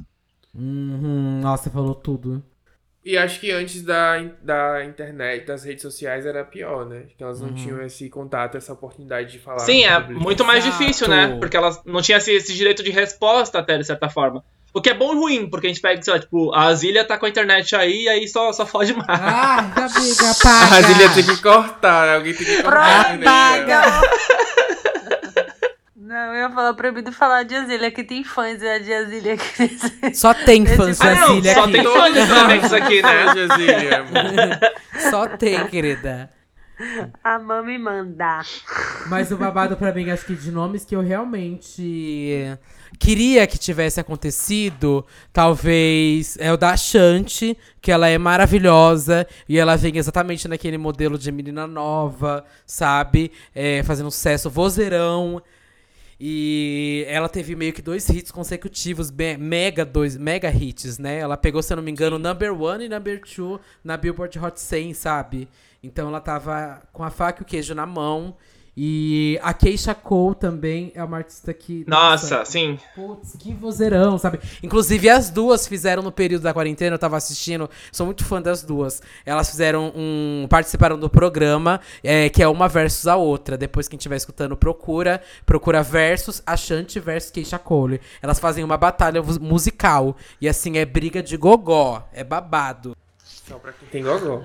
Uhum, 0.53 1.39
nossa, 1.41 1.63
você 1.63 1.69
falou 1.71 1.95
tudo. 1.95 2.43
E 3.03 3.17
acho 3.17 3.39
que 3.39 3.49
antes 3.51 3.81
da, 3.81 4.19
da 4.43 4.85
internet, 4.85 5.45
das 5.47 5.63
redes 5.63 5.81
sociais, 5.81 6.23
era 6.25 6.43
pior, 6.43 6.85
né? 6.85 7.05
Que 7.17 7.23
elas 7.23 7.41
não 7.41 7.49
Uhum. 7.49 7.55
tinham 7.55 7.81
esse 7.81 8.07
contato, 8.09 8.57
essa 8.57 8.73
oportunidade 8.73 9.31
de 9.31 9.39
falar. 9.39 9.59
Sim, 9.59 9.85
é 9.85 9.99
público. 9.99 10.21
muito 10.21 10.45
mais 10.45 10.63
Exato. 10.63 10.79
difícil, 10.83 11.07
né? 11.07 11.35
Porque 11.39 11.57
elas 11.57 11.81
não 11.83 11.99
tinham 12.01 12.19
esse, 12.19 12.31
esse 12.31 12.53
direito 12.53 12.83
de 12.83 12.91
resposta 12.91 13.57
até, 13.57 13.75
de 13.77 13.85
certa 13.85 14.07
forma. 14.07 14.43
O 14.73 14.79
que 14.79 14.89
é 14.89 14.93
bom 14.93 15.13
e 15.13 15.15
ruim, 15.17 15.49
porque 15.49 15.65
a 15.67 15.69
gente 15.69 15.81
pega, 15.81 16.01
sei 16.01 16.13
lá, 16.13 16.19
tipo, 16.19 16.53
a 16.53 16.73
Zília 16.75 17.03
tá 17.03 17.17
com 17.17 17.25
a 17.25 17.29
internet 17.29 17.75
aí 17.75 18.03
e 18.03 18.07
aí 18.09 18.27
só, 18.27 18.53
só 18.53 18.65
fode 18.67 18.93
mais. 18.93 19.07
Ah, 19.09 19.57
amiga, 19.57 20.29
A 20.31 20.35
paga. 20.35 20.67
Brasília 20.69 21.09
tem 21.13 21.25
que 21.25 21.41
cortar, 21.41 22.15
alguém 22.15 22.33
tem 22.35 22.45
que 22.45 22.61
cortar. 22.63 23.17
né? 23.17 23.25
Não, 26.11 26.33
eu 26.35 26.41
ia 26.41 26.49
falar 26.49 26.73
proibido 26.73 27.09
falar 27.13 27.43
de 27.43 27.55
Azília, 27.55 27.89
que 27.89 28.03
tem 28.03 28.21
fãs 28.21 28.59
da 28.59 28.79
de 28.79 28.91
Azília 28.91 29.35
aqui. 29.35 30.13
Só 30.13 30.33
tem 30.33 30.65
fãs 30.65 30.99
de 30.99 31.07
Ah, 31.07 31.15
não, 31.15 31.39
Brasília 31.39 31.53
só 31.53 31.63
aqui. 31.63 31.71
tem 31.71 31.83
fã 31.85 32.11
de 32.11 32.75
aqui, 32.75 33.01
né? 33.01 34.59
Só 35.09 35.27
tem, 35.37 35.65
querida. 35.67 36.29
A 37.23 37.39
mãe 37.39 37.63
me 37.63 37.77
mandar. 37.77 38.45
Mas 39.07 39.31
o 39.31 39.37
babado 39.37 39.77
pra 39.77 39.93
mim, 39.93 40.09
acho 40.09 40.25
que 40.25 40.35
de 40.35 40.51
nomes 40.51 40.83
que 40.83 40.93
eu 40.93 40.99
realmente 40.99 42.57
queria 42.99 43.47
que 43.47 43.57
tivesse 43.57 44.01
acontecido, 44.01 45.05
talvez 45.31 46.37
é 46.41 46.51
o 46.51 46.57
da 46.57 46.75
Shanti, 46.75 47.57
que 47.81 47.89
ela 47.89 48.09
é 48.09 48.17
maravilhosa 48.17 49.25
e 49.47 49.57
ela 49.57 49.77
vem 49.77 49.95
exatamente 49.95 50.45
naquele 50.49 50.77
modelo 50.77 51.17
de 51.17 51.31
menina 51.31 51.65
nova, 51.65 52.43
sabe? 52.65 53.31
É, 53.55 53.81
fazendo 53.83 54.11
sucesso 54.11 54.49
vozeirão. 54.49 55.41
E 56.23 57.03
ela 57.07 57.27
teve 57.27 57.55
meio 57.55 57.73
que 57.73 57.81
dois 57.81 58.07
hits 58.07 58.29
consecutivos, 58.29 59.11
mega 59.39 59.83
dois, 59.83 60.15
mega 60.15 60.51
hits, 60.51 60.99
né? 60.99 61.17
Ela 61.17 61.35
pegou, 61.35 61.63
se 61.63 61.73
eu 61.73 61.77
não 61.77 61.83
me 61.83 61.89
engano, 61.89 62.19
number 62.19 62.53
one 62.53 62.85
e 62.85 62.87
number 62.87 63.19
two 63.21 63.59
na 63.83 63.97
Billboard 63.97 64.37
Hot 64.37 64.61
100, 64.61 64.93
sabe? 64.93 65.49
Então 65.81 66.09
ela 66.09 66.21
tava 66.21 66.79
com 66.93 67.03
a 67.03 67.09
faca 67.09 67.41
e 67.41 67.43
o 67.43 67.45
queijo 67.45 67.73
na 67.73 67.87
mão. 67.87 68.37
E 68.75 69.37
a 69.43 69.53
Keisha 69.53 69.93
Cole 69.93 70.33
também 70.35 70.91
é 70.95 71.03
uma 71.03 71.17
artista 71.17 71.53
que. 71.53 71.83
Nossa, 71.87 72.45
sim. 72.45 72.79
Putz, 72.95 73.35
que 73.37 73.53
vozeirão, 73.53 74.17
sabe? 74.17 74.39
Inclusive, 74.63 75.09
as 75.09 75.29
duas 75.29 75.67
fizeram 75.67 76.01
no 76.01 76.11
período 76.11 76.43
da 76.43 76.53
quarentena, 76.53 76.95
eu 76.95 76.99
tava 76.99 77.17
assistindo, 77.17 77.69
sou 77.91 78.05
muito 78.05 78.23
fã 78.23 78.41
das 78.41 78.63
duas. 78.63 79.01
Elas 79.25 79.49
fizeram 79.49 79.91
um. 79.93 80.47
participaram 80.49 80.97
do 80.97 81.09
programa, 81.09 81.81
é, 82.01 82.29
que 82.29 82.41
é 82.41 82.47
uma 82.47 82.69
versus 82.69 83.07
a 83.07 83.17
outra. 83.17 83.57
Depois, 83.57 83.89
quem 83.89 83.97
estiver 83.97 84.15
escutando, 84.15 84.55
procura. 84.55 85.21
Procura 85.45 85.83
versus 85.83 86.41
Ashanti 86.45 86.99
versus 86.99 87.29
Keisha 87.31 87.59
Cole. 87.59 87.99
Elas 88.21 88.39
fazem 88.39 88.63
uma 88.63 88.77
batalha 88.77 89.21
mus- 89.21 89.37
musical. 89.37 90.15
E 90.39 90.47
assim, 90.47 90.77
é 90.77 90.85
briga 90.85 91.21
de 91.21 91.35
gogó. 91.35 92.07
É 92.13 92.23
babado. 92.23 92.95
Só 93.23 93.55
pra 93.59 93.73
quem 93.73 93.87
tem 93.89 94.03
gogó. 94.03 94.43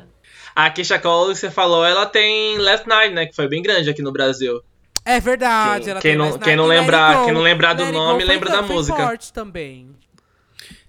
A 0.57 0.71
Keisha 0.71 0.99
Cole, 0.99 1.37
você 1.37 1.51
falou, 1.51 1.85
ela 1.85 2.07
tem 2.07 2.57
Last 2.57 2.89
Night, 2.89 3.15
né? 3.15 3.27
Que 3.27 3.37
foi 3.37 3.47
bem 3.47 3.63
grande 3.63 3.91
aqui 3.91 4.01
no 4.01 4.11
Brasil. 4.11 4.63
É 5.05 5.21
verdade. 5.21 5.85
Quem- 5.85 5.91
ela 5.93 6.01
quem 6.01 6.11
tem 6.13 6.19
não- 6.19 6.39
quem 6.39 6.57
não 6.57 6.67
lembrar- 6.67 7.17
Go. 7.19 7.25
quem 7.27 7.35
não 7.35 7.43
lembrar 7.43 7.75
do 7.75 7.85
nome, 7.93 8.25
lembra 8.25 8.51
da 8.51 8.63
foi 8.65 8.75
música. 8.75 8.97
forte 8.97 9.33
também. 9.33 9.95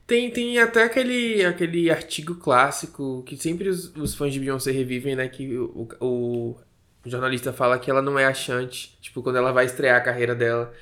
Tem, 0.08 0.32
tem 0.32 0.58
até 0.58 0.84
aquele, 0.84 1.44
aquele 1.46 1.92
artigo 1.92 2.36
clássico 2.36 3.24
que 3.28 3.36
sempre 3.36 3.68
os, 3.68 3.94
os 3.96 4.16
fãs 4.16 4.32
de 4.34 4.40
Beyoncé 4.40 4.72
revivem, 4.72 5.18
né? 5.18 5.28
Que 5.28 5.58
o, 5.58 5.86
o, 6.00 6.56
o 7.06 7.10
jornalista 7.10 7.52
fala 7.52 7.78
que 7.78 7.92
ela 7.92 8.02
não 8.02 8.18
é 8.18 8.24
achante, 8.26 8.98
tipo, 9.02 9.22
quando 9.22 9.36
ela 9.36 9.52
vai 9.52 9.66
estrear 9.66 9.98
a 9.98 10.02
carreira 10.02 10.34
dela. 10.34 10.74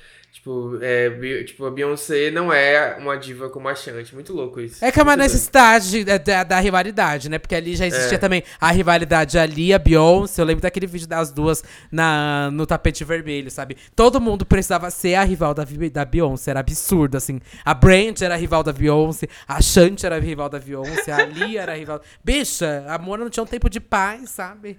Tipo, 0.46 0.78
é, 0.80 1.42
tipo, 1.42 1.66
a 1.66 1.72
Beyoncé 1.72 2.30
não 2.30 2.52
é 2.52 2.96
uma 3.00 3.16
diva 3.16 3.50
como 3.50 3.68
a 3.68 3.74
Shanti. 3.74 4.14
Muito 4.14 4.32
louco 4.32 4.60
isso. 4.60 4.84
É 4.84 4.92
que 4.92 5.00
é 5.00 5.02
uma 5.02 5.16
necessidade 5.16 6.04
de- 6.04 6.18
da, 6.20 6.44
da 6.44 6.60
rivalidade, 6.60 7.28
né? 7.28 7.36
Porque 7.36 7.56
ali 7.56 7.74
já 7.74 7.84
existia 7.84 8.14
É. 8.14 8.18
também 8.18 8.44
a 8.60 8.70
rivalidade 8.70 9.36
ali, 9.36 9.74
a 9.74 9.78
Beyoncé. 9.78 10.40
Eu 10.40 10.46
lembro 10.46 10.62
daquele 10.62 10.86
vídeo 10.86 11.08
das 11.08 11.32
duas 11.32 11.64
na, 11.90 12.48
no 12.52 12.64
tapete 12.64 13.02
vermelho, 13.02 13.50
sabe? 13.50 13.76
Todo 13.96 14.20
mundo 14.20 14.46
precisava 14.46 14.88
ser 14.88 15.16
a 15.16 15.24
rival 15.24 15.52
da, 15.52 15.66
da 15.92 16.04
Beyoncé. 16.04 16.52
Era 16.52 16.60
absurdo, 16.60 17.16
assim. 17.16 17.40
A 17.64 17.74
Brand 17.74 18.22
era 18.22 18.34
a 18.34 18.38
rival 18.38 18.62
da 18.62 18.72
Beyoncé, 18.72 19.26
a 19.48 19.60
Shanti 19.60 20.06
era 20.06 20.14
a 20.14 20.20
rival 20.20 20.48
da 20.48 20.60
Beyoncé, 20.60 21.10
a 21.10 21.24
Lia 21.26 21.62
era 21.62 21.72
a 21.72 21.74
rival. 21.76 22.00
Bicha, 22.22 22.84
a 22.86 22.96
Mona 22.98 23.24
não 23.24 23.30
tinha 23.30 23.42
um 23.42 23.46
tempo 23.48 23.68
de 23.68 23.80
paz, 23.80 24.30
sabe? 24.30 24.78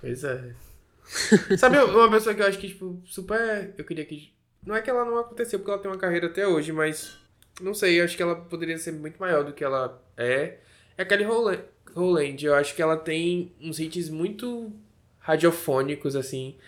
Pois 0.00 0.24
é. 0.24 0.40
Sabe 1.56 1.78
uma 1.78 2.10
pessoa 2.10 2.34
que 2.34 2.42
eu 2.42 2.46
acho 2.48 2.58
que, 2.58 2.66
tipo, 2.66 3.00
super. 3.04 3.72
Eu 3.78 3.84
queria 3.84 4.04
que. 4.04 4.34
Não 4.66 4.74
é 4.74 4.82
que 4.82 4.90
ela 4.90 5.04
não 5.04 5.18
aconteceu 5.18 5.60
porque 5.60 5.70
ela 5.70 5.80
tem 5.80 5.90
uma 5.90 5.96
carreira 5.96 6.26
até 6.26 6.46
hoje, 6.46 6.72
mas. 6.72 7.16
Não 7.60 7.72
sei, 7.72 8.00
eu 8.00 8.04
acho 8.04 8.16
que 8.16 8.22
ela 8.22 8.36
poderia 8.36 8.76
ser 8.76 8.92
muito 8.92 9.18
maior 9.18 9.44
do 9.44 9.52
que 9.52 9.64
ela 9.64 10.02
é. 10.16 10.58
É 10.98 11.02
a 11.02 11.06
Kelly 11.06 11.24
Rowland. 11.24 12.44
Eu 12.44 12.54
acho 12.54 12.74
que 12.74 12.82
ela 12.82 12.96
tem 12.96 13.54
uns 13.60 13.78
hits 13.78 14.10
muito 14.10 14.72
radiofônicos, 15.18 16.16
assim. 16.16 16.58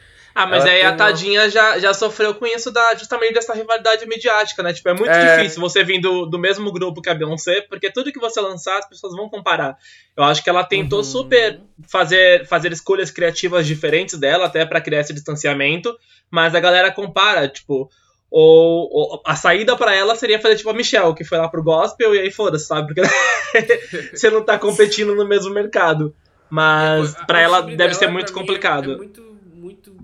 Ah, 0.41 0.47
mas 0.47 0.65
Ela 0.65 0.73
aí 0.75 0.83
a 0.83 0.91
uma- 0.91 0.97
tadinha 0.97 1.51
já, 1.51 1.79
já 1.81 1.93
sofreu 1.93 2.33
com 2.33 2.47
isso 2.47 2.71
da, 2.71 2.95
justamente 2.95 3.35
dessa 3.35 3.53
rivalidade 3.55 4.07
midiática, 4.07 4.63
né? 4.63 4.73
Tipo, 4.73 4.89
é 4.91 4.95
muito 4.95 5.11
É. 5.11 5.37
difícil 5.39 5.61
você 5.61 5.83
vir 5.83 6.01
do, 6.01 6.27
do 6.27 6.39
mesmo 6.39 6.71
grupo 6.71 7.03
que 7.03 7.11
a 7.11 7.15
Beyoncé, 7.15 7.63
porque 7.63 7.91
tudo 7.91 8.13
que 8.13 8.21
você 8.21 8.41
lançar, 8.41 8.79
as 8.79 8.89
pessoas 8.89 9.17
vão 9.17 9.29
comparar. 9.29 9.77
Eu 10.17 10.23
acho 10.23 10.43
que 10.45 10.49
ela 10.49 10.63
tentou 10.63 10.99
Uhum. 11.01 11.05
super 11.05 11.61
fazer, 11.91 12.47
fazer 12.47 12.71
escolhas 12.71 13.11
criativas 13.11 13.67
diferentes 13.67 14.17
dela, 14.17 14.47
até 14.47 14.65
pra 14.65 14.81
criar 14.81 15.01
esse 15.01 15.13
distanciamento, 15.13 15.93
mas 16.31 16.55
a 16.55 16.61
galera 16.61 16.93
compara, 16.93 17.49
tipo. 17.49 17.91
Ou, 18.31 18.89
ou 18.93 19.23
a 19.27 19.35
saída 19.35 19.75
pra 19.75 19.95
ela 19.95 20.15
seria 20.15 20.39
fazer 20.39 20.55
tipo 20.57 20.69
a 20.69 20.75
Michelle, 20.75 21.15
que 21.15 21.25
foi 21.25 21.39
lá 21.39 21.49
pro 21.49 21.63
gospel 21.65 22.15
e 22.15 22.19
aí 22.21 22.31
foda-se, 22.31 22.67
sabe? 22.67 22.95
Porque 22.95 23.01
você 24.15 24.31
não 24.31 24.43
tá 24.45 24.59
competindo 24.59 25.15
no 25.15 25.27
mesmo 25.27 25.53
mercado. 25.53 26.15
Mas 26.51 27.17
A- 27.17 27.25
pra 27.25 27.39
o 27.39 27.41
ela 27.41 27.63
deve 27.63 27.95
ser 27.95 28.07
muito 28.09 28.31
é- 28.31 28.35
complicado. 28.35 28.93
É, 28.93 28.97
muito, 28.97 29.23
muito 29.55 29.98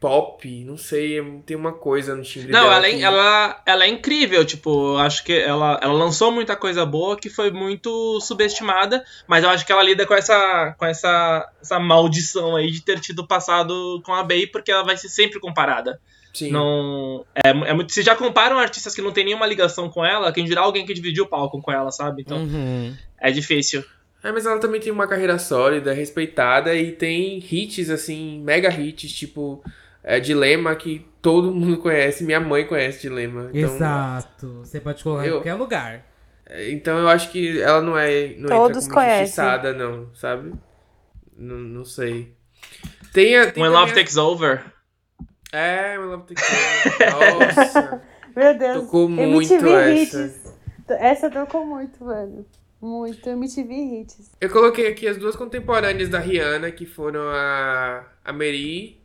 pop, 0.00 0.64
não 0.64 0.76
sei, 0.76 1.22
tem 1.46 1.56
uma 1.56 1.72
coisa 1.72 2.14
no 2.14 2.22
timbre 2.22 2.52
Não, 2.52 2.60
dela. 2.64 2.76
ela, 2.76 2.86
é- 2.86 2.90
que- 2.90 3.02
ela, 3.02 3.62
ela 3.66 3.84
é 3.84 3.88
incrível, 3.88 4.44
tipo, 4.44 4.92
eu 4.94 4.98
acho 4.98 5.24
que 5.24 5.32
ela, 5.32 5.80
ela 5.82 5.92
lançou 5.94 6.30
muita 6.30 6.54
coisa 6.54 6.84
boa 6.84 7.16
que 7.16 7.30
foi 7.30 7.50
muito 7.50 8.20
subestimada, 8.20 9.02
mas 9.26 9.42
eu 9.42 9.50
acho 9.50 9.64
que 9.64 9.72
ela 9.72 9.82
lida 9.82 10.06
com 10.06 10.14
essa 10.14 10.74
com 10.78 10.84
essa, 10.84 11.50
essa 11.60 11.78
maldição 11.78 12.56
aí 12.56 12.70
de 12.70 12.82
ter 12.82 13.00
tido 13.00 13.26
passado 13.26 14.00
com 14.04 14.12
a 14.12 14.22
Bey, 14.22 14.46
porque 14.46 14.70
ela 14.70 14.84
vai 14.84 14.96
ser 14.96 15.08
sempre 15.08 15.40
comparada. 15.40 15.98
Sim. 16.34 16.50
Não, 16.50 17.24
é, 17.34 17.48
é 17.48 17.72
muito, 17.72 17.90
se 17.92 18.02
já 18.02 18.14
comparam 18.14 18.58
artistas 18.58 18.94
que 18.94 19.00
não 19.00 19.10
tem 19.12 19.24
nenhuma 19.24 19.46
ligação 19.46 19.88
com 19.88 20.04
ela, 20.04 20.30
quem 20.30 20.44
dirá 20.44 20.60
alguém 20.60 20.84
que 20.84 20.92
dividiu 20.92 21.24
o 21.24 21.28
palco 21.28 21.62
com 21.62 21.72
ela, 21.72 21.90
sabe? 21.90 22.20
Então, 22.20 22.36
Uhum. 22.36 22.94
é 23.18 23.30
difícil. 23.30 23.82
É, 24.22 24.30
mas 24.32 24.44
ela 24.44 24.58
também 24.60 24.80
tem 24.80 24.92
uma 24.92 25.06
carreira 25.06 25.38
sólida, 25.38 25.94
respeitada 25.94 26.74
e 26.74 26.92
tem 26.92 27.38
hits, 27.38 27.88
assim, 27.88 28.40
mega 28.42 28.68
hits, 28.68 29.12
tipo 29.12 29.62
é, 30.06 30.20
Dilema, 30.20 30.74
que 30.76 31.04
todo 31.20 31.52
mundo 31.52 31.78
conhece, 31.78 32.22
minha 32.24 32.38
mãe 32.40 32.64
conhece 32.64 33.00
Dilema. 33.02 33.50
Então, 33.52 33.74
Exato. 33.74 34.60
Você 34.64 34.80
pode 34.80 35.02
colocar 35.02 35.24
em 35.24 35.28
Eu- 35.28 35.34
qualquer 35.34 35.54
lugar. 35.54 36.06
é, 36.48 36.70
Então 36.70 36.96
eu 36.96 37.08
acho 37.08 37.30
que 37.32 37.60
ela 37.60 37.82
não 37.82 37.98
é. 37.98 38.28
Não 38.38 38.48
Todos 38.48 38.84
entra 38.84 38.94
como 38.94 39.06
conhecem. 39.06 39.44
não, 39.76 40.14
sabe? 40.14 40.52
Não, 41.36 41.56
não 41.56 41.84
sei. 41.84 42.32
Tem, 43.12 43.36
a- 43.36 43.50
tem 43.50 43.62
When 43.62 43.72
Love 43.72 43.90
a- 43.92 43.94
Takes 43.96 44.16
Over. 44.16 44.64
É, 45.52 45.98
When 45.98 46.08
Love 46.08 46.24
Takes 46.34 46.44
Over. 46.50 47.56
Nossa. 47.56 48.02
Meu 48.36 48.58
Deus. 48.58 48.80
Tocou 48.84 49.08
muito 49.08 49.52
MTV 49.54 49.72
essa. 49.72 50.22
Hits. 50.22 50.56
Essa 50.88 51.30
tocou 51.30 51.66
muito, 51.66 52.04
velho. 52.06 52.46
Muito. 52.80 53.28
MTV 53.28 53.72
Hits. 53.74 54.30
Eu 54.40 54.50
coloquei 54.50 54.86
aqui 54.88 55.08
as 55.08 55.16
duas 55.16 55.34
contemporâneas 55.34 56.08
da 56.10 56.18
Rihanna, 56.20 56.70
que 56.70 56.84
foram 56.86 57.22
a, 57.30 58.04
a 58.24 58.32
Mary 58.32 59.00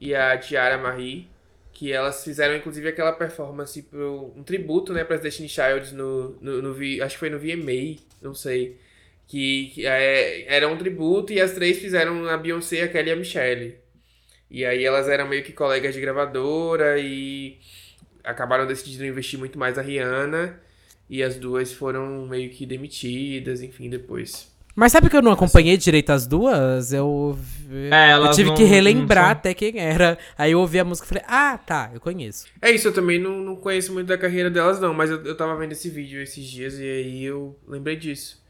e 0.00 0.14
a 0.14 0.36
Tiara 0.38 0.78
Marie, 0.78 1.28
que 1.72 1.92
elas 1.92 2.24
fizeram 2.24 2.56
inclusive 2.56 2.88
aquela 2.88 3.12
performance 3.12 3.82
pro 3.82 4.32
um 4.36 4.42
tributo, 4.42 4.92
né, 4.92 5.04
para 5.04 5.16
Destiny 5.16 5.48
Childs 5.48 5.92
no, 5.92 6.30
no, 6.40 6.62
no 6.62 7.02
acho 7.04 7.14
que 7.14 7.18
foi 7.18 7.30
no 7.30 7.38
VMA, 7.38 7.98
não 8.22 8.34
sei, 8.34 8.78
que, 9.26 9.72
que 9.74 9.86
é, 9.86 10.46
era 10.54 10.68
um 10.68 10.76
tributo 10.78 11.32
e 11.32 11.40
as 11.40 11.52
três 11.52 11.78
fizeram 11.78 12.28
a 12.28 12.36
Beyoncé, 12.36 12.82
a 12.82 12.88
Kelly 12.88 13.10
e 13.10 13.12
a 13.12 13.16
Michelle. 13.16 13.76
E 14.50 14.64
aí 14.64 14.84
elas 14.84 15.08
eram 15.08 15.28
meio 15.28 15.42
que 15.44 15.52
colegas 15.52 15.94
de 15.94 16.00
gravadora 16.00 16.98
e 16.98 17.58
acabaram 18.22 18.66
decidindo 18.66 19.04
investir 19.04 19.38
muito 19.38 19.58
mais 19.58 19.78
a 19.78 19.82
Rihanna. 19.82 20.60
E 21.08 21.22
as 21.22 21.36
duas 21.36 21.72
foram 21.72 22.26
meio 22.26 22.50
que 22.50 22.66
demitidas, 22.66 23.62
enfim, 23.62 23.88
depois. 23.88 24.55
Mas 24.76 24.92
sabe 24.92 25.08
que 25.08 25.16
eu 25.16 25.22
não 25.22 25.32
acompanhei 25.32 25.76
direito 25.78 26.10
as 26.10 26.26
duas? 26.26 26.92
Eu, 26.92 27.36
É, 27.90 28.12
eu 28.14 28.30
tive 28.30 28.50
não- 28.50 28.54
que 28.56 28.62
relembrar 28.64 29.30
até 29.30 29.54
quem 29.54 29.78
era. 29.78 30.18
Aí 30.36 30.52
eu 30.52 30.60
ouvi 30.60 30.78
a 30.78 30.84
música 30.84 31.06
e 31.06 31.08
falei, 31.08 31.24
ah, 31.26 31.56
tá, 31.56 31.90
eu 31.94 32.00
conheço. 32.00 32.46
É 32.60 32.70
isso, 32.70 32.88
eu 32.88 32.92
também 32.92 33.18
não, 33.18 33.38
não 33.40 33.56
conheço 33.56 33.90
muito 33.94 34.06
da 34.06 34.18
carreira 34.18 34.50
delas, 34.50 34.78
não, 34.78 34.92
mas 34.92 35.10
eu, 35.10 35.24
eu 35.24 35.34
tava 35.34 35.56
vendo 35.56 35.72
esse 35.72 35.88
vídeo 35.88 36.20
esses 36.22 36.44
dias 36.46 36.78
e 36.78 36.82
aí 36.82 37.24
eu 37.24 37.58
lembrei 37.66 37.96
disso. 37.96 38.44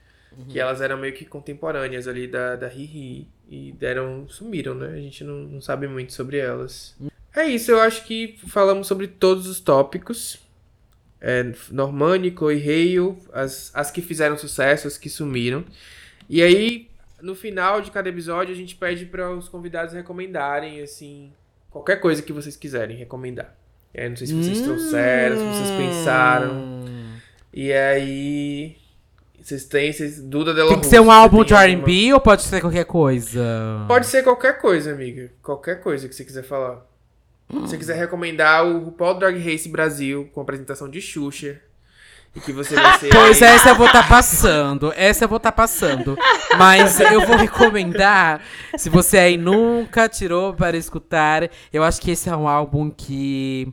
Que 0.49 0.59
elas 0.61 0.81
eram 0.83 0.99
meio 0.99 1.15
que 1.15 1.25
contemporâneas 1.25 2.07
ali 2.07 2.27
da, 2.27 2.57
da 2.57 2.69
Riri 2.69 3.27
e 3.49 3.73
deram. 3.79 4.27
sumiram, 4.29 4.75
né? 4.75 4.89
A 4.95 5.01
gente 5.01 5.25
não, 5.25 5.37
não 5.37 5.61
sabe 5.63 5.87
muito 5.89 6.13
sobre 6.13 6.37
elas. 6.39 6.95
É 7.35 7.47
isso, 7.49 7.71
eu 7.71 7.81
acho 7.81 8.05
que 8.05 8.37
falamos 8.49 8.87
sobre 8.87 9.07
todos 9.07 9.47
os 9.47 9.61
tópicos. 9.61 10.39
É, 11.21 11.53
Normani, 11.71 12.31
Chloe 12.37 12.61
Hale, 12.61 13.17
as, 13.33 13.71
as 13.75 13.91
que 13.91 14.03
fizeram 14.03 14.37
sucesso, 14.37 14.87
as 14.87 14.99
que 14.99 15.09
sumiram. 15.09 15.65
E 16.29 16.43
aí, 16.43 16.89
no 17.21 17.35
final 17.35 17.81
de 17.81 17.91
cada 17.91 18.09
episódio, 18.09 18.53
a 18.55 18.57
gente 18.57 18.75
pede 18.75 19.07
para 19.07 19.31
os 19.31 19.49
convidados 19.49 19.95
recomendarem, 19.95 20.81
assim, 20.83 21.33
qualquer 21.71 21.97
coisa 21.97 22.23
que 22.23 22.33
vocês 22.33 22.57
quiserem 22.57 22.97
recomendar. 22.97 23.57
Aí, 23.97 24.09
não 24.09 24.17
sei 24.17 24.27
se 24.27 24.35
vocês 24.35 24.61
trouxeram, 24.61 25.37
se 25.37 25.59
vocês 25.59 25.71
pensaram. 25.79 26.55
Hum. 26.55 27.17
E 27.53 27.73
aí. 27.73 28.77
Vocês 29.41 29.65
têm. 29.65 29.93
Vocês, 29.93 30.21
Duda 30.21 30.53
Della 30.53 30.71
Tem 30.71 30.81
que 30.81 30.87
ser 30.87 31.01
um 31.01 31.11
álbum 31.11 31.43
de 31.43 31.55
tem 31.55 31.57
alguma- 31.57 31.89
R&B 31.89 32.13
ou 32.13 32.21
pode 32.21 32.43
ser 32.43 32.61
qualquer 32.61 32.85
coisa? 32.85 33.85
Pode 33.87 34.07
ser 34.07 34.23
qualquer 34.25 34.59
coisa, 34.61 34.93
amiga. 34.93 35.31
Qualquer 35.43 35.81
coisa 35.81 36.09
que 36.09 36.15
você 36.15 36.25
quiser 36.25 36.43
falar. 36.43 36.85
Se 37.49 37.57
você 37.61 37.79
quiser 37.79 37.97
recomendar 37.97 38.67
o 38.67 38.81
RuPaul 38.81 39.19
Drag 39.21 39.39
Race 39.39 39.69
Brasil 39.69 40.29
com 40.35 40.41
apresentação 40.41 40.91
de 40.91 41.01
Xuxa. 41.01 41.61
E 42.37 42.41
que 42.41 42.53
você 42.53 42.75
vai 42.75 42.99
ser. 42.99 43.09
Pois 43.17 43.41
essa 43.41 43.71
eu 43.71 43.75
vou 43.75 43.87
estar 43.87 44.07
passando. 44.07 44.93
Essa 44.95 45.25
eu 45.25 45.29
vou 45.29 45.39
estar 45.39 45.53
passando. 45.53 46.17
Mas 46.59 47.01
eu 47.01 47.27
vou 47.27 47.37
recomendar, 47.37 48.43
se 48.77 48.91
você 48.91 49.19
aí 49.19 49.37
nunca 49.39 50.09
tirou 50.09 50.53
para 50.53 50.77
escutar, 50.77 51.51
eu 51.73 51.83
acho 51.83 52.01
que 52.01 52.11
esse 52.11 52.29
é 52.29 52.37
um 52.37 52.47
álbum 52.47 52.91
que 52.91 53.73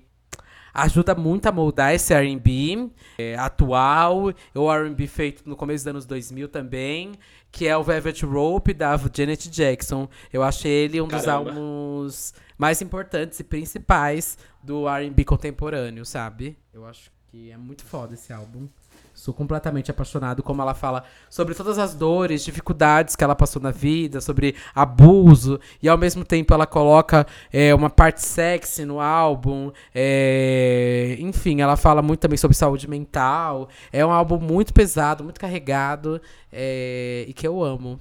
ajuda 0.74 1.14
muito 1.14 1.46
a 1.46 1.52
moldar 1.52 1.94
esse 1.94 2.14
R&B 2.14 2.90
é, 3.18 3.36
atual, 3.36 4.34
o 4.56 4.72
R&B 4.72 5.08
feito 5.08 5.48
no 5.48 5.56
começo 5.56 5.84
dos 5.84 5.90
anos 5.90 6.06
2000 6.06 6.48
também, 6.48 7.12
que 7.52 7.68
é 7.68 7.78
o 7.78 7.84
Velvet 7.84 8.26
Rope 8.26 8.74
da 8.74 9.00
Janet 9.14 9.50
Jackson. 9.50 10.10
Eu 10.32 10.42
acho 10.42 10.68
ele 10.68 11.00
um 11.00 11.08
dos 11.08 11.26
Caramba. 11.26 11.52
álbuns 11.52 12.34
mais 12.58 12.82
importantes 12.82 13.40
e 13.40 13.44
principais 13.44 14.38
do 14.64 14.88
R&B 14.88 15.26
contemporâneo, 15.26 16.06
sabe? 16.06 16.58
Eu 16.74 16.86
acho 16.86 17.12
que 17.34 17.50
é 17.50 17.58
muito 17.58 17.84
foda 17.84 18.14
esse 18.14 18.32
álbum. 18.32 18.68
Sou 19.12 19.34
completamente 19.34 19.90
apaixonado, 19.90 20.44
como 20.44 20.62
ela 20.62 20.76
fala 20.76 21.04
sobre 21.32 21.56
todas 21.56 21.80
as 21.80 21.96
dores, 21.96 22.46
dificuldades 22.46 23.16
que 23.16 23.24
ela 23.24 23.36
passou 23.36 23.60
na 23.60 23.72
vida, 23.72 24.22
sobre 24.22 24.56
abuso, 24.76 25.60
e 25.82 25.90
ao 25.90 25.98
mesmo 25.98 26.24
tempo 26.24 26.54
ela 26.54 26.68
coloca 26.68 27.26
é, 27.52 27.74
uma 27.74 27.90
parte 27.90 28.24
sexy 28.24 28.86
no 28.86 29.00
álbum. 29.00 29.72
é, 29.96 31.18
enfim, 31.20 31.60
ela 31.60 31.76
fala 31.76 32.04
muito 32.04 32.20
também 32.20 32.38
sobre 32.38 32.56
saúde 32.56 32.88
mental. 32.88 33.68
É 33.92 34.06
um 34.06 34.12
álbum 34.12 34.38
muito 34.38 34.72
pesado, 34.72 35.24
muito 35.24 35.40
carregado, 35.40 36.22
é, 36.52 37.26
e 37.28 37.34
que 37.34 37.48
eu 37.48 37.64
amo. 37.64 38.00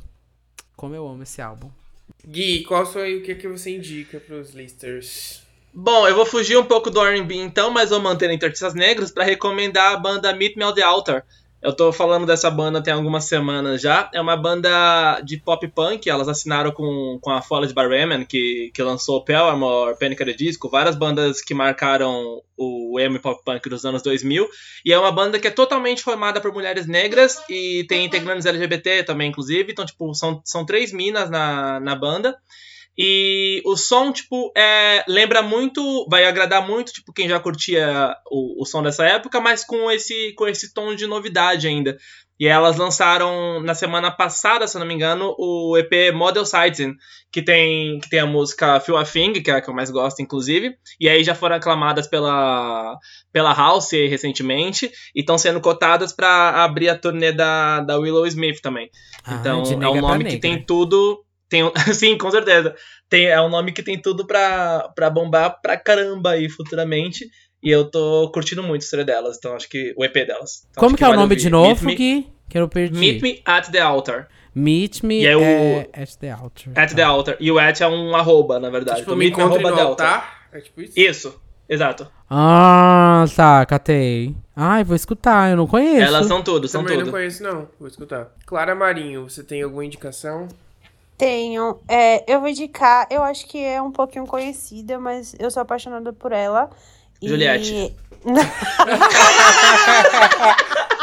Como 0.76 0.94
eu 0.94 1.08
amo 1.08 1.22
esse 1.22 1.40
álbum. 1.40 1.70
Gui, 2.26 2.64
qual 2.64 2.84
foi 2.84 3.16
o 3.16 3.22
que, 3.22 3.34
que 3.34 3.48
você 3.48 3.74
indica 3.74 4.20
pros 4.20 4.50
listers? 4.52 5.42
Bom, 5.74 6.06
eu 6.06 6.14
vou 6.14 6.26
fugir 6.26 6.58
um 6.58 6.64
pouco 6.64 6.90
do 6.90 7.00
R&B 7.00 7.34
então, 7.36 7.70
mas 7.70 7.88
vou 7.88 8.00
manter 8.00 8.30
entre 8.30 8.46
artistas 8.46 8.74
negros 8.74 9.10
pra 9.10 9.24
recomendar 9.24 9.94
a 9.94 9.96
banda 9.96 10.34
Meet 10.34 10.54
Me 10.54 10.64
on 10.64 10.74
the 10.74 10.82
Altar, 10.82 11.24
Eu 11.62 11.72
tô 11.74 11.90
falando 11.90 12.26
dessa 12.26 12.50
banda 12.50 12.82
tem 12.82 12.92
algumas 12.92 13.24
semanas 13.24 13.80
já. 13.80 14.10
É 14.12 14.20
uma 14.20 14.36
banda 14.36 15.20
de 15.22 15.38
pop 15.38 15.66
punk. 15.68 16.10
Elas 16.10 16.28
assinaram 16.28 16.72
com, 16.72 17.18
com 17.22 17.30
a 17.30 17.40
Folha 17.40 17.66
de 17.66 17.72
Barreman, 17.72 18.26
que, 18.26 18.70
que 18.74 18.82
lançou 18.82 19.24
Paramore, 19.24 19.96
Panic! 19.98 20.22
at 20.22 20.28
the 20.28 20.34
Disco, 20.34 20.68
várias 20.68 20.94
bandas 20.94 21.40
que 21.40 21.54
marcaram 21.54 22.42
o 22.56 23.00
emo 23.00 23.18
pop 23.18 23.42
punk 23.42 23.66
dos 23.70 23.86
anos 23.86 24.02
2000. 24.02 24.46
E 24.84 24.92
é 24.92 24.98
uma 24.98 25.12
banda 25.12 25.38
que 25.38 25.46
é 25.46 25.50
totalmente 25.50 26.02
formada 26.02 26.38
por 26.38 26.52
mulheres 26.52 26.86
negras 26.86 27.40
e 27.48 27.86
tem 27.88 28.04
integrantes 28.04 28.44
LGBT 28.44 29.04
também, 29.04 29.30
inclusive. 29.30 29.72
Então, 29.72 29.86
tipo, 29.86 30.12
são, 30.14 30.42
são 30.44 30.66
três 30.66 30.92
minas 30.92 31.30
na, 31.30 31.80
na 31.80 31.94
banda. 31.94 32.36
E 32.96 33.62
o 33.64 33.76
som, 33.76 34.12
tipo, 34.12 34.52
é, 34.56 35.02
lembra 35.08 35.42
muito, 35.42 36.06
vai 36.10 36.24
agradar 36.24 36.66
muito, 36.66 36.92
tipo, 36.92 37.12
quem 37.12 37.28
já 37.28 37.40
curtia 37.40 38.14
o, 38.30 38.62
o 38.62 38.66
som 38.66 38.82
dessa 38.82 39.04
época, 39.06 39.40
mas 39.40 39.64
com 39.64 39.90
esse, 39.90 40.34
com 40.34 40.46
esse 40.46 40.74
tom 40.74 40.94
de 40.94 41.06
novidade 41.06 41.66
ainda. 41.66 41.96
E 42.42 42.46
elas 42.48 42.76
lançaram 42.76 43.62
na 43.62 43.72
semana 43.72 44.10
passada, 44.10 44.66
se 44.66 44.76
não 44.76 44.84
me 44.84 44.92
engano, 44.92 45.32
o 45.38 45.78
EP 45.78 46.12
Model 46.12 46.44
Sighting, 46.44 46.96
que 47.30 47.40
tem, 47.40 48.00
que 48.00 48.10
tem 48.10 48.18
a 48.18 48.26
música 48.26 48.80
Feel 48.80 48.98
a 48.98 49.04
Thing, 49.04 49.34
que 49.34 49.48
é 49.48 49.54
a 49.54 49.60
que 49.60 49.70
eu 49.70 49.74
mais 49.74 49.90
gosto, 49.90 50.20
inclusive. 50.20 50.74
E 50.98 51.08
aí 51.08 51.22
já 51.22 51.36
foram 51.36 51.54
aclamadas 51.54 52.08
pela, 52.08 52.98
pela 53.32 53.54
House 53.54 53.92
recentemente, 53.92 54.90
e 55.14 55.20
estão 55.20 55.38
sendo 55.38 55.60
cotadas 55.60 56.12
para 56.12 56.64
abrir 56.64 56.88
a 56.88 56.98
turnê 56.98 57.30
da, 57.30 57.80
da 57.80 57.96
Willow 57.96 58.26
Smith 58.26 58.60
também. 58.60 58.90
Ah, 59.24 59.34
então 59.34 59.62
é 59.62 59.88
um 59.88 60.00
nome 60.00 60.24
que 60.24 60.38
tem 60.38 60.60
tudo. 60.60 61.24
Tem, 61.52 61.70
sim, 61.94 62.16
com 62.18 62.30
certeza. 62.30 62.74
Tem, 63.08 63.26
é 63.26 63.40
um 63.40 63.48
nome 63.50 63.72
que 63.72 63.82
tem 63.82 64.00
tudo 64.00 64.26
pra, 64.26 64.90
pra 64.94 65.10
bombar 65.10 65.60
pra 65.60 65.76
caramba 65.76 66.30
aí 66.30 66.48
futuramente. 66.48 67.26
E 67.62 67.70
eu 67.70 67.84
tô 67.90 68.30
curtindo 68.32 68.62
muito 68.62 68.82
a 68.82 68.84
história 68.84 69.04
delas, 69.04 69.36
então 69.36 69.54
acho 69.54 69.68
que 69.68 69.94
o 69.96 70.04
EP 70.04 70.14
delas. 70.26 70.66
Então, 70.70 70.80
Como 70.82 70.96
que 70.96 71.04
é 71.04 71.08
o 71.08 71.10
nome 71.12 71.22
ouvir. 71.22 71.36
de 71.36 71.50
novo, 71.50 71.68
Meet 71.68 71.82
me, 71.84 71.94
Gui? 71.94 72.26
Que 72.48 72.58
eu 72.58 72.68
perdi. 72.68 72.98
Meet 72.98 73.22
me 73.22 73.40
at 73.44 73.68
the 73.70 73.78
altar. 73.80 74.28
Meet 74.54 75.02
me 75.04 75.20
E 75.22 75.26
é 75.26 75.36
o- 75.36 75.80
at 75.92 76.10
the 76.18 76.30
altar. 76.30 76.72
At 76.74 76.92
the 76.94 77.02
altar. 77.02 77.36
E 77.38 77.50
o 77.52 77.58
at 77.58 77.80
é 77.80 77.86
um 77.86 78.16
arroba, 78.16 78.58
na 78.58 78.68
verdade. 78.68 78.98
Tipo, 79.00 79.10
Então, 79.12 79.16
me 79.18 79.24
meet 79.26 79.36
me 79.36 79.42
encontre 79.44 79.62
no 79.62 79.68
arroba 79.68 79.82
delta. 79.84 80.04
altar. 80.04 80.48
É 80.52 80.60
tipo 80.60 80.80
isso? 80.82 80.92
Isso, 80.98 81.40
exato. 81.68 82.10
Ah, 82.28 83.24
tá, 83.36 83.64
catei. 83.64 84.34
Ai, 84.56 84.82
vou 84.84 84.96
escutar, 84.96 85.50
eu 85.50 85.56
não 85.56 85.66
conheço. 85.66 86.02
Elas 86.02 86.26
são 86.26 86.42
tudo, 86.42 86.66
são 86.66 86.82
Também 86.82 86.96
tudo. 86.98 87.06
não 87.06 87.12
conheço, 87.12 87.42
não. 87.42 87.68
Vou 87.78 87.88
escutar. 87.88 88.32
Clara 88.44 88.74
Marinho, 88.74 89.30
você 89.30 89.42
tem 89.44 89.62
alguma 89.62 89.84
indicação? 89.84 90.48
Tenho. 91.22 91.78
É, 91.86 92.24
eu 92.26 92.40
vou 92.40 92.48
indicar, 92.48 93.06
eu 93.08 93.22
acho 93.22 93.46
que 93.46 93.64
é 93.64 93.80
um 93.80 93.92
pouquinho 93.92 94.26
conhecida, 94.26 94.98
mas 94.98 95.36
eu 95.38 95.52
sou 95.52 95.62
apaixonada 95.62 96.12
por 96.12 96.32
ela. 96.32 96.68
E- 97.20 97.28
Juliette. 97.28 97.94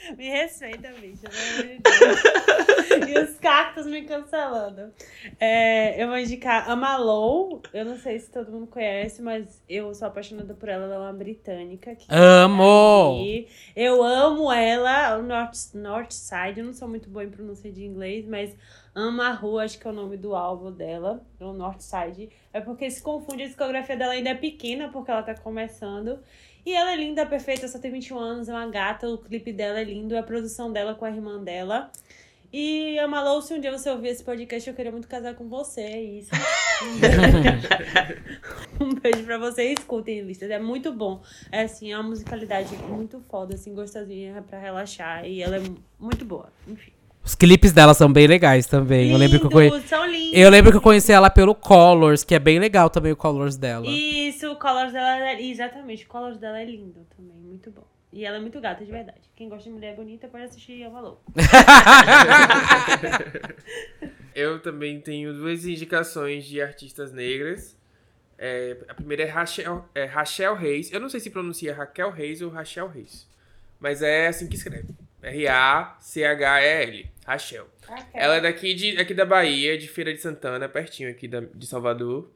me 0.16 0.28
respeita, 0.28 0.88
Deus. 1.00 1.20
e 3.08 3.18
os 3.18 3.38
cactos 3.38 3.86
me 3.86 4.02
cancelando. 4.02 4.92
É, 5.38 6.02
eu 6.02 6.08
vou 6.08 6.18
indicar 6.18 6.68
a 6.68 6.76
Malou. 6.76 7.62
Eu 7.72 7.84
não 7.84 7.98
sei 7.98 8.18
se 8.18 8.30
todo 8.30 8.50
mundo 8.50 8.66
conhece, 8.66 9.22
mas 9.22 9.62
eu 9.68 9.94
sou 9.94 10.08
apaixonada 10.08 10.54
por 10.54 10.68
ela. 10.68 10.84
Ela 10.84 10.94
é 10.94 10.98
uma 10.98 11.12
britânica. 11.12 11.94
que 11.94 12.06
Amo! 12.08 13.18
Eu 13.76 14.02
amo 14.02 14.52
ela, 14.52 15.18
o 15.18 15.22
North, 15.22 15.74
North 15.74 16.12
Side. 16.12 16.60
Eu 16.60 16.66
não 16.66 16.72
sou 16.72 16.88
muito 16.88 17.08
boa 17.08 17.24
em 17.24 17.30
pronúncia 17.30 17.70
de 17.70 17.84
inglês, 17.84 18.26
mas 18.26 18.54
Ama 18.94 19.30
Rua, 19.30 19.64
acho 19.64 19.78
que 19.78 19.86
é 19.86 19.90
o 19.90 19.94
nome 19.94 20.16
do 20.16 20.34
álbum 20.34 20.72
dela, 20.72 21.24
o 21.38 21.52
North 21.52 21.80
Side. 21.80 22.28
É 22.52 22.60
porque 22.60 22.90
se 22.90 23.00
confunde, 23.00 23.44
a 23.44 23.46
discografia 23.46 23.96
dela 23.96 24.12
ainda 24.12 24.30
é 24.30 24.34
pequena, 24.34 24.88
porque 24.88 25.10
ela 25.10 25.22
tá 25.22 25.34
começando. 25.34 26.18
E 26.64 26.74
ela 26.74 26.92
é 26.92 26.96
linda, 26.96 27.26
perfeita, 27.26 27.68
só 27.68 27.78
tem 27.78 27.90
21 27.90 28.18
anos, 28.18 28.48
é 28.48 28.52
uma 28.52 28.68
gata, 28.68 29.08
o 29.08 29.18
clipe 29.18 29.52
dela 29.52 29.80
é 29.80 29.84
lindo, 29.84 30.16
a 30.16 30.22
produção 30.22 30.72
dela 30.72 30.94
com 30.94 31.04
a 31.04 31.10
irmã 31.10 31.42
dela. 31.42 31.90
E 32.52 32.98
Amalou, 32.98 33.40
se 33.40 33.54
um 33.54 33.60
dia 33.60 33.70
você 33.70 33.88
ouvir 33.88 34.08
esse 34.08 34.24
podcast, 34.24 34.68
eu 34.68 34.74
queria 34.74 34.90
muito 34.90 35.06
casar 35.06 35.34
com 35.34 35.48
você, 35.48 35.82
é 35.82 36.02
isso. 36.02 36.30
um 38.80 38.92
beijo 38.94 39.24
pra 39.24 39.38
você 39.38 39.68
e 39.68 39.74
escutem 39.74 40.22
listas, 40.22 40.50
é 40.50 40.58
muito 40.58 40.92
bom. 40.92 41.22
É 41.52 41.62
assim, 41.62 41.92
é 41.92 41.96
uma 41.96 42.08
musicalidade 42.08 42.76
muito 42.76 43.20
foda, 43.30 43.54
assim, 43.54 43.72
gostosinha 43.72 44.42
pra 44.42 44.58
relaxar. 44.58 45.24
E 45.24 45.40
ela 45.40 45.58
é 45.58 45.62
muito 45.98 46.24
boa, 46.24 46.52
enfim. 46.66 46.92
Os 47.24 47.34
clipes 47.34 47.72
dela 47.72 47.94
são 47.94 48.12
bem 48.12 48.26
legais 48.26 48.66
também. 48.66 49.12
Eu 49.12 49.18
lembro 49.18 49.38
que 49.38 49.46
eu 49.46 49.50
conheci. 49.50 49.74
Lindos, 49.74 49.88
são 49.88 50.06
lindos. 50.06 50.38
Eu 50.38 50.50
lembro 50.50 50.70
que 50.70 50.78
eu 50.78 50.82
conheci 50.82 51.12
ela 51.12 51.30
pelo 51.30 51.54
Colors, 51.54 52.24
que 52.24 52.34
é 52.34 52.38
bem 52.38 52.58
legal 52.58 52.88
também 52.88 53.12
o 53.12 53.16
Colors 53.16 53.56
dela. 53.56 53.86
Isso, 53.86 54.50
o 54.50 54.56
Colors 54.56 54.92
dela 54.92 55.30
é. 55.30 55.42
Exatamente, 55.42 56.04
o 56.04 56.08
Colors 56.08 56.38
dela 56.38 56.60
é 56.60 56.64
lindo 56.64 57.06
também, 57.16 57.36
muito 57.36 57.70
bom. 57.70 57.84
E 58.12 58.24
ela 58.24 58.38
é 58.38 58.40
muito 58.40 58.60
gata, 58.60 58.84
de 58.84 58.90
verdade. 58.90 59.20
Quem 59.36 59.48
gosta 59.48 59.64
de 59.64 59.70
mulher 59.70 59.94
bonita 59.94 60.26
pode 60.26 60.44
assistir 60.44 60.82
a 60.84 60.88
Valor. 60.88 61.20
Eu 64.34 64.60
também 64.60 65.00
tenho 65.00 65.32
duas 65.32 65.64
indicações 65.64 66.44
de 66.44 66.60
artistas 66.60 67.12
negras. 67.12 67.76
É, 68.36 68.76
a 68.88 68.94
primeira 68.94 69.22
é 69.24 69.26
Rachel, 69.26 69.84
é 69.94 70.06
Rachel 70.06 70.56
Reis. 70.56 70.92
Eu 70.92 70.98
não 70.98 71.08
sei 71.08 71.20
se 71.20 71.30
pronuncia 71.30 71.74
Raquel 71.74 72.10
Reis 72.10 72.42
ou 72.42 72.50
Rachel 72.50 72.88
Reis. 72.88 73.28
Mas 73.78 74.02
é 74.02 74.26
assim 74.26 74.48
que 74.48 74.56
escreve. 74.56 74.88
R-A-C-H-E-L. 75.22 77.10
Rachel. 77.26 77.66
Ela 78.12 78.36
é 78.36 78.40
daqui, 78.40 78.74
de, 78.74 78.98
aqui 78.98 79.14
da 79.14 79.24
Bahia, 79.24 79.78
de 79.78 79.86
Feira 79.88 80.12
de 80.12 80.20
Santana, 80.20 80.68
pertinho 80.68 81.10
aqui 81.10 81.28
da, 81.28 81.40
de 81.40 81.66
Salvador. 81.66 82.30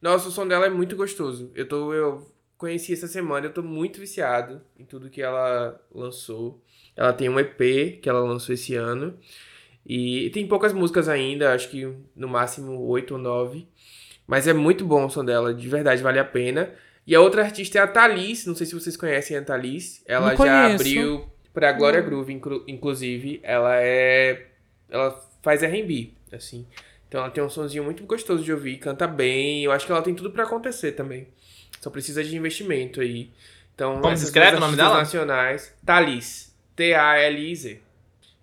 Nossa, 0.00 0.28
o 0.28 0.32
som 0.32 0.46
dela 0.46 0.66
é 0.66 0.70
muito 0.70 0.96
gostoso. 0.96 1.50
Eu, 1.54 1.68
tô, 1.68 1.92
eu 1.94 2.26
conheci 2.56 2.92
essa 2.92 3.06
semana, 3.06 3.46
eu 3.46 3.52
tô 3.52 3.62
muito 3.62 4.00
viciado 4.00 4.60
em 4.78 4.84
tudo 4.84 5.10
que 5.10 5.22
ela 5.22 5.80
lançou. 5.94 6.60
Ela 6.96 7.12
tem 7.12 7.28
um 7.28 7.38
EP 7.38 8.00
que 8.00 8.08
ela 8.08 8.20
lançou 8.20 8.54
esse 8.54 8.74
ano. 8.74 9.18
E 9.86 10.30
tem 10.30 10.46
poucas 10.46 10.72
músicas 10.72 11.08
ainda, 11.08 11.52
acho 11.52 11.70
que 11.70 11.92
no 12.14 12.28
máximo 12.28 12.80
oito 12.86 13.14
ou 13.14 13.20
nove. 13.20 13.68
Mas 14.26 14.46
é 14.46 14.52
muito 14.52 14.84
bom 14.84 15.06
o 15.06 15.10
som 15.10 15.24
dela, 15.24 15.52
de 15.54 15.68
verdade, 15.68 16.02
vale 16.02 16.18
a 16.18 16.24
pena. 16.24 16.72
E 17.06 17.14
a 17.14 17.20
outra 17.20 17.42
artista 17.42 17.78
é 17.78 17.82
a 17.82 17.86
Thalys, 17.86 18.46
não 18.46 18.54
sei 18.54 18.66
se 18.66 18.74
vocês 18.74 18.96
conhecem 18.96 19.36
a 19.36 19.42
Thalys. 19.42 20.02
Ela 20.06 20.26
Não 20.26 20.30
já 20.32 20.36
conheço. 20.36 20.74
abriu 20.74 21.30
pra 21.52 21.72
Glória 21.72 22.00
Groove, 22.00 22.32
inclu- 22.32 22.64
inclusive. 22.66 23.40
Ela 23.42 23.76
é. 23.80 24.46
Ela 24.88 25.12
faz 25.42 25.62
RB, 25.62 26.12
assim. 26.32 26.66
Então 27.08 27.20
ela 27.22 27.30
tem 27.30 27.42
um 27.42 27.50
sonzinho 27.50 27.82
muito 27.84 28.04
gostoso 28.04 28.42
de 28.44 28.52
ouvir, 28.52 28.78
canta 28.78 29.06
bem. 29.06 29.64
Eu 29.64 29.72
acho 29.72 29.84
que 29.86 29.92
ela 29.92 30.02
tem 30.02 30.14
tudo 30.14 30.30
pra 30.30 30.44
acontecer 30.44 30.92
também. 30.92 31.28
Só 31.80 31.90
precisa 31.90 32.22
de 32.22 32.36
investimento 32.36 33.00
aí. 33.00 33.30
Então, 33.74 34.00
Como 34.00 34.16
se 34.16 34.24
escreve 34.24 34.58
o 34.58 34.60
nome 34.60 34.76
dela? 34.76 34.98
nacionais. 34.98 35.74
Thalys. 35.84 36.54
T-A-L-I-Z. 36.76 37.80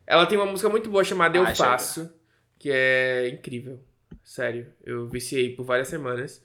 Ela 0.06 0.26
tem 0.26 0.38
uma 0.38 0.48
música 0.48 0.70
muito 0.70 0.90
boa 0.90 1.04
chamada 1.04 1.38
Eu 1.38 1.44
Ah, 1.44 1.54
chega. 1.54 1.70
Faço, 1.70 2.12
que 2.58 2.70
é 2.72 3.30
incrível. 3.30 3.80
Sério, 4.24 4.68
eu 4.86 5.08
viciei 5.08 5.56
por 5.56 5.64
várias 5.64 5.88
semanas. 5.88 6.44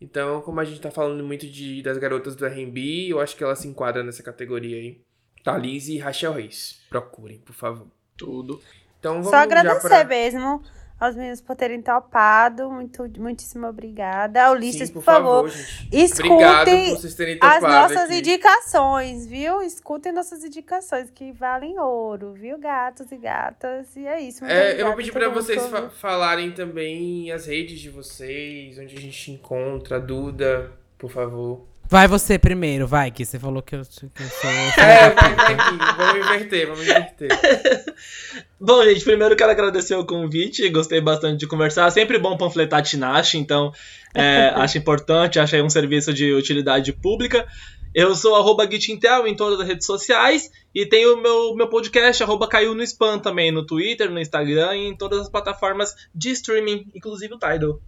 Então, 0.00 0.40
como 0.42 0.60
a 0.60 0.64
gente 0.64 0.80
tá 0.80 0.90
falando 0.90 1.24
muito 1.24 1.46
de, 1.46 1.80
das 1.82 1.96
garotas 1.98 2.36
do 2.36 2.44
R&B, 2.44 3.06
eu 3.08 3.20
acho 3.20 3.36
que 3.36 3.42
ela 3.42 3.56
se 3.56 3.66
enquadra 3.66 4.02
nessa 4.02 4.22
categoria 4.22 4.76
aí. 4.76 5.00
Thalys 5.44 5.86
e 5.88 5.98
Rachel 5.98 6.32
Reis. 6.32 6.80
Procurem, 6.90 7.38
por 7.38 7.54
favor. 7.54 7.86
Tudo. 8.16 8.60
Então, 8.98 9.14
vamos 9.16 9.28
Só 9.28 9.36
agradecer 9.36 9.88
já 9.88 9.98
pra... 9.98 10.04
mesmo 10.04 10.62
aos 10.98 11.14
meninos 11.16 11.40
por 11.42 11.54
terem 11.54 11.82
topado. 11.82 12.70
Muito, 12.70 13.04
muitíssimo 13.18 13.66
obrigada. 13.66 14.50
Ulisses, 14.50 14.88
Sim, 14.88 14.94
por, 14.94 15.02
favor, 15.02 15.48
gente. 15.50 15.88
escutem 15.92 16.32
Obrigado 16.32 16.70
por 16.70 16.96
vocês 17.00 17.14
terem 17.14 17.38
as 17.42 17.62
nossas 17.62 18.04
aqui. 18.04 18.18
indicações, 18.20 19.26
viu? 19.26 19.60
Escutem 19.60 20.12
nossas 20.12 20.42
indicações 20.44 21.10
que 21.10 21.32
valem 21.32 21.78
ouro, 21.78 22.32
viu, 22.32 22.56
gatos 22.58 23.12
e 23.12 23.16
gatas? 23.18 23.94
E 23.96 24.06
é 24.06 24.20
isso. 24.22 24.42
muito 24.44 24.52
É, 24.56 24.80
eu 24.80 24.86
vou 24.86 24.96
pedir 24.96 25.10
a 25.10 25.12
pra 25.12 25.22
todo 25.24 25.34
mundo 25.34 25.42
vocês 25.44 25.66
fa- 25.66 25.90
falarem 25.90 26.52
também 26.52 27.30
as 27.32 27.44
redes 27.46 27.78
de 27.80 27.90
vocês, 27.90 28.78
onde 28.78 28.96
a 28.96 29.00
gente 29.00 29.30
encontra, 29.32 29.96
a 29.96 30.00
Duda, 30.00 30.72
por 30.96 31.10
favor. 31.10 31.66
Vai 31.88 32.08
você 32.08 32.38
primeiro, 32.38 32.86
vai, 32.86 33.10
que 33.10 33.24
você 33.24 33.38
falou 33.38 33.62
que 33.62 33.74
eu, 33.74 33.82
que 33.82 34.22
eu 34.22 34.28
sou. 34.28 34.50
É, 34.82 35.10
vai, 35.10 35.34
vai 35.34 35.54
aqui. 35.54 35.78
Vamos 35.96 36.26
inverter, 36.26 36.66
vamos 36.66 36.82
inverter. 36.82 37.28
Bom, 38.58 38.82
gente, 38.84 39.04
primeiro 39.04 39.36
quero 39.36 39.50
agradecer 39.50 39.94
o 39.94 40.04
convite, 40.04 40.68
gostei 40.70 41.00
bastante 41.00 41.40
de 41.40 41.46
conversar. 41.46 41.90
Sempre 41.90 42.18
bom 42.18 42.36
panfletar 42.36 42.82
Tinashe, 42.82 43.36
então 43.36 43.72
é, 44.14 44.48
acho 44.56 44.78
importante, 44.78 45.38
acho 45.38 45.54
aí 45.54 45.62
um 45.62 45.68
serviço 45.68 46.14
de 46.14 46.32
utilidade 46.32 46.92
pública. 46.92 47.46
Eu 47.94 48.14
sou 48.14 48.34
arroba 48.34 48.68
Gitintel 48.68 49.26
em 49.26 49.36
todas 49.36 49.60
as 49.60 49.66
redes 49.68 49.86
sociais 49.86 50.50
e 50.74 50.84
tenho 50.84 51.14
o 51.14 51.22
meu, 51.22 51.54
meu 51.54 51.68
podcast, 51.68 52.22
arroba 52.22 52.48
Caiu 52.48 52.74
no 52.74 52.82
Spam 52.82 53.20
também, 53.20 53.52
no 53.52 53.64
Twitter, 53.64 54.10
no 54.10 54.18
Instagram 54.18 54.74
e 54.74 54.88
em 54.88 54.96
todas 54.96 55.20
as 55.20 55.28
plataformas 55.28 55.94
de 56.12 56.30
streaming, 56.30 56.86
inclusive 56.92 57.34
o 57.34 57.38
Tidal. 57.38 57.80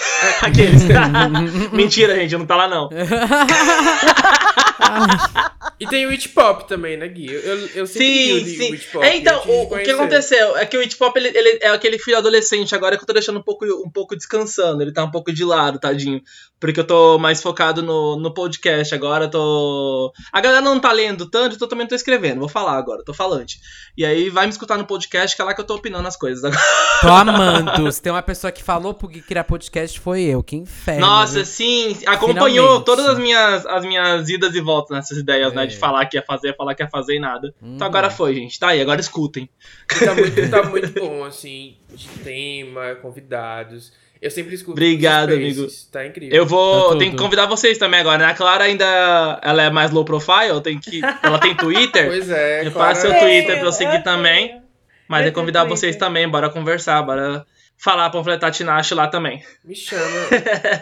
Aqueles. 0.42 0.82
Mentira, 1.72 2.14
gente, 2.16 2.36
não 2.36 2.46
tá 2.46 2.56
lá 2.56 2.68
não. 2.68 2.88
E 5.78 5.86
tem 5.86 6.06
o 6.06 6.10
It 6.10 6.30
Pop 6.30 6.66
também, 6.66 6.96
né, 6.96 7.06
Gui? 7.06 7.30
Eu, 7.30 7.66
eu 7.74 7.86
sempre 7.86 8.40
Sim, 8.40 8.44
sim. 8.44 8.70
o 8.70 8.72
It 8.72 8.88
Pop. 8.88 9.04
É, 9.06 9.16
então, 9.16 9.42
o, 9.46 9.74
o 9.74 9.78
que 9.78 9.90
aconteceu 9.90 10.56
é 10.56 10.64
que 10.64 10.76
o 10.76 10.80
It 10.80 10.96
Pop 10.96 11.18
ele, 11.18 11.28
ele 11.36 11.58
é 11.60 11.68
aquele 11.68 11.98
filho 11.98 12.16
adolescente 12.16 12.74
agora 12.74 12.96
que 12.96 13.02
eu 13.02 13.06
tô 13.06 13.12
deixando 13.12 13.38
um 13.38 13.42
pouco, 13.42 13.66
um 13.84 13.90
pouco 13.90 14.16
descansando. 14.16 14.82
Ele 14.82 14.92
tá 14.92 15.04
um 15.04 15.10
pouco 15.10 15.32
de 15.32 15.44
lado, 15.44 15.78
tadinho. 15.78 16.22
Porque 16.58 16.80
eu 16.80 16.86
tô 16.86 17.18
mais 17.18 17.42
focado 17.42 17.82
no, 17.82 18.16
no 18.16 18.32
podcast 18.32 18.94
agora. 18.94 19.24
eu 19.24 19.30
Tô. 19.30 20.12
A 20.32 20.40
galera 20.40 20.62
não 20.62 20.80
tá 20.80 20.90
lendo 20.92 21.28
tanto, 21.28 21.56
então 21.56 21.66
eu 21.66 21.70
também 21.70 21.86
tô 21.86 21.94
escrevendo. 21.94 22.40
Vou 22.40 22.48
falar 22.48 22.78
agora, 22.78 23.04
tô 23.04 23.12
falante. 23.12 23.58
E 23.96 24.04
aí 24.04 24.30
vai 24.30 24.46
me 24.46 24.52
escutar 24.52 24.78
no 24.78 24.86
podcast, 24.86 25.36
que 25.36 25.42
é 25.42 25.44
lá 25.44 25.52
que 25.52 25.60
eu 25.60 25.66
tô 25.66 25.74
opinando 25.74 26.08
as 26.08 26.16
coisas 26.16 26.42
agora. 26.42 26.62
Tô 27.02 27.08
amando. 27.08 27.92
Se 27.92 28.00
tem 28.00 28.10
uma 28.10 28.22
pessoa 28.22 28.50
que 28.50 28.62
falou 28.62 28.94
pro 28.94 29.08
Gui 29.08 29.20
criar 29.20 29.44
podcast, 29.44 30.00
foi 30.00 30.22
eu. 30.22 30.42
Que 30.42 30.56
inferno. 30.56 31.02
Nossa, 31.02 31.34
viu? 31.34 31.44
sim, 31.44 31.98
acompanhou 32.06 32.80
Finalmente. 32.80 32.84
todas 32.86 33.06
as 33.06 33.18
minhas, 33.18 33.66
as 33.66 33.84
minhas 33.84 34.28
idas 34.30 34.54
e 34.54 34.60
voltas 34.60 34.96
nessas 34.96 35.18
ideias, 35.18 35.52
né? 35.52 35.65
É. 35.66 35.70
De 35.70 35.76
falar 35.76 36.06
que 36.06 36.16
ia 36.16 36.22
fazer, 36.22 36.54
falar 36.56 36.74
que 36.74 36.82
ia 36.82 36.88
fazer 36.88 37.16
e 37.16 37.20
nada. 37.20 37.54
Então 37.62 37.70
Uhum. 37.70 37.84
agora 37.84 38.10
foi, 38.10 38.34
gente. 38.34 38.58
Tá 38.58 38.68
aí, 38.68 38.80
agora 38.80 39.00
escutem. 39.00 39.48
Tá 40.04 40.14
muito, 40.14 40.50
tá 40.50 40.62
muito 40.68 41.00
bom, 41.00 41.24
assim, 41.24 41.76
de 41.94 42.08
tema, 42.24 42.94
convidados. 43.02 43.92
Eu 44.20 44.30
sempre 44.30 44.54
escuto. 44.54 44.72
Obrigado, 44.72 45.34
amigo. 45.34 45.66
Tá 45.92 46.06
incrível. 46.06 46.34
Eu 46.34 46.46
vou. 46.46 46.88
Tá 46.88 46.94
eu 46.94 46.98
tenho 46.98 47.10
que 47.12 47.18
convidar 47.18 47.44
vocês 47.46 47.76
também 47.76 48.00
agora, 48.00 48.16
né? 48.18 48.24
A 48.24 48.34
Clara 48.34 48.64
ainda. 48.64 48.84
Ela 49.42 49.64
é 49.64 49.70
mais 49.70 49.90
low 49.90 50.04
profile, 50.06 50.60
tem 50.62 50.78
que. 50.78 51.00
Ela 51.22 51.38
tem 51.38 51.54
Twitter. 51.54 52.06
Pois 52.08 52.30
é, 52.30 52.64
Me 52.64 52.70
Clara. 52.70 52.88
passa 52.88 53.02
seu 53.02 53.10
Tenho, 53.10 53.20
Twitter 53.22 53.58
pra 53.58 53.68
eu 53.68 53.72
seguir 53.72 53.96
eu 53.96 54.02
também. 54.02 54.48
tenho. 54.48 54.62
Mas 55.06 55.22
Eu 55.22 55.28
é 55.28 55.30
convidar 55.32 55.60
tenho 55.64 55.76
vocês 55.76 55.92
Twitter. 55.94 56.08
também, 56.08 56.26
bora 56.28 56.48
conversar, 56.48 57.02
bora 57.02 57.44
falar, 57.76 58.08
panfletar 58.10 58.50
Tinashe 58.50 58.94
lá 58.94 59.06
também. 59.06 59.44
Me 59.62 59.74
chama. 59.76 60.02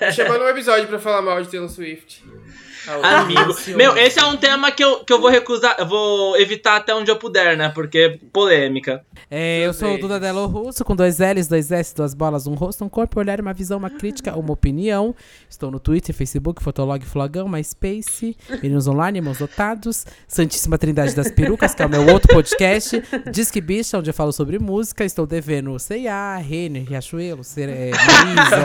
Me 0.01 0.13
chama 0.13 0.39
num 0.39 0.49
episódio 0.49 0.87
pra 0.87 0.99
falar 1.01 1.21
mal 1.21 1.43
de 1.43 1.51
Taylor 1.51 1.69
Swift. 1.69 2.23
Outra 2.89 3.19
Amigo. 3.21 3.55
Meu, 3.77 3.97
esse 3.97 4.19
é 4.19 4.25
um 4.27 4.37
tema 4.37 4.71
que 4.71 4.83
eu, 4.85 5.05
que 5.05 5.13
eu 5.13 5.21
vou 5.21 5.31
recusar, 5.31 5.77
eu 5.79 5.87
vou 5.87 6.37
evitar 6.39 6.77
até 6.77 6.95
onde 6.95 7.11
eu 7.11 7.17
puder, 7.17 7.57
né? 7.57 7.69
Porque 7.75 8.19
polêmica. 8.33 9.05
É, 9.31 9.61
eu 9.67 9.73
sou 9.73 9.95
o 9.95 9.99
Duda 9.99 10.21
Delo 10.21 10.47
Russo, 10.47 10.85
com 10.85 10.95
dois 10.95 11.19
L's, 11.19 11.49
dois 11.49 11.71
S, 11.73 11.95
duas 11.95 12.15
bolas, 12.15 12.47
um 12.47 12.55
rosto, 12.55 12.85
um 12.85 12.89
corpo, 12.89 13.19
um 13.19 13.23
olhar, 13.23 13.41
uma 13.41 13.53
visão, 13.53 13.79
uma 13.79 13.91
crítica, 13.91 14.37
uma 14.37 14.53
opinião. 14.53 15.15
Estou 15.49 15.71
no 15.71 15.81
Twitter, 15.81 16.15
Facebook, 16.15 16.63
Fotolog, 16.63 17.05
Flogão, 17.05 17.49
MySpace, 17.49 18.37
Meninos 18.63 18.87
Online, 18.87 19.19
Irmãos 19.19 19.39
Dotados, 19.39 20.05
Santíssima 20.29 20.77
Trindade 20.79 21.15
das 21.15 21.31
Perucas, 21.31 21.75
que 21.75 21.83
é 21.83 21.87
o 21.87 21.89
meu 21.91 22.07
outro 22.09 22.33
podcast, 22.35 23.03
Disque 23.33 23.61
Bicha, 23.61 23.99
onde 23.99 24.11
eu 24.11 24.15
falo 24.15 24.33
sobre 24.33 24.59
música. 24.59 25.05
Estou 25.05 25.27
devendo 25.27 25.77
C&A, 25.79 26.37
Renner, 26.37 26.85
Riachuelo, 26.89 27.43
Cere- 27.43 27.73
é, 27.73 27.91
Marisa. 27.91 28.63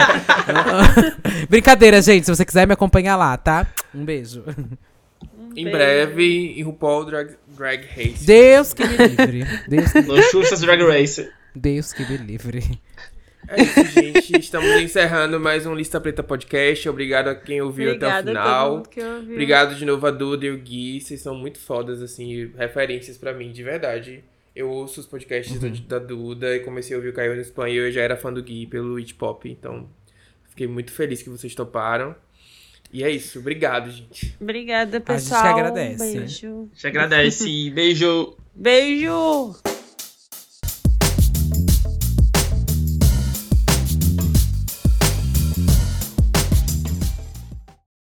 Brincadeira, 1.49 2.01
gente, 2.01 2.25
se 2.25 2.35
você 2.35 2.45
quiser 2.45 2.67
me 2.67 2.73
acompanhar 2.73 3.15
lá, 3.15 3.35
tá? 3.37 3.67
Um 3.93 4.05
beijo. 4.09 4.43
Em 5.55 5.69
breve, 5.69 6.53
em 6.59 6.63
RuPaul 6.63 7.05
Drag, 7.05 7.35
Drag 7.55 7.85
Race. 7.95 8.25
Deus 8.25 8.73
que 8.73 8.83
me 8.83 8.97
livre. 8.97 9.45
Deus 9.67 9.91
que, 9.91 10.01
No 10.07 10.19
Xuxa's 10.23 10.61
Drag 10.61 10.81
Race. 10.81 11.29
Deus 11.53 11.93
que 11.93 12.03
me 12.09 12.17
livre. 12.17 12.63
É 13.47 13.61
isso, 13.61 13.85
gente. 13.85 14.39
Estamos 14.39 14.69
encerrando 14.81 15.39
mais 15.39 15.65
um 15.67 15.75
Lista 15.75 16.01
Preta 16.01 16.23
Podcast. 16.23 16.89
Obrigado 16.89 17.27
a 17.27 17.35
quem 17.35 17.61
ouviu 17.61 17.91
até 17.91 18.07
o 18.07 18.09
Obrigada 18.19 18.31
a 18.31 18.33
todo 18.33 18.43
final. 18.43 18.75
mundo 18.77 18.89
que 18.89 19.03
ouviu. 19.03 19.31
Obrigado 19.33 19.75
de 19.75 19.85
novo 19.85 20.07
a 20.07 20.11
Duda 20.11 20.45
e 20.47 20.51
o 20.51 20.57
Gui. 20.57 21.01
Vocês 21.01 21.21
são 21.21 21.35
muito 21.35 21.59
fodas, 21.59 22.01
assim, 22.01 22.51
referências 22.57 23.15
pra 23.17 23.31
mim, 23.31 23.51
de 23.51 23.61
verdade. 23.63 24.23
Eu 24.55 24.69
ouço 24.69 24.99
os 24.99 25.05
podcasts 25.05 25.61
Uhum. 25.61 25.71
da 25.87 25.99
Duda 25.99 26.55
e 26.55 26.61
comecei 26.61 26.95
a 26.95 26.97
ouvir 26.97 27.09
o 27.09 27.13
Caio 27.13 27.35
no 27.35 27.41
Espanha. 27.41 27.75
Eu 27.75 27.91
já 27.91 28.01
era 28.01 28.17
fã 28.17 28.33
do 28.33 28.41
Gui 28.41 28.65
pelo 28.65 28.95
It 28.97 29.13
Pop, 29.13 29.47
então 29.49 29.87
fiquei 30.49 30.65
muito 30.67 30.91
feliz 30.91 31.21
que 31.21 31.29
vocês 31.29 31.53
toparam. 31.53 32.15
E 32.91 33.03
é 33.03 33.09
isso. 33.11 33.39
Obrigado, 33.39 33.91
gente. 33.91 34.35
Obrigada, 34.41 34.97
A 34.97 34.99
gente 34.99 35.05
pessoal. 35.07 35.57
agradece. 35.57 36.03
Um 36.03 36.19
beijo. 36.19 36.69
Te 36.75 36.87
agradece. 36.87 37.69
Beijo. 37.69 38.35
Beijo! 38.55 39.55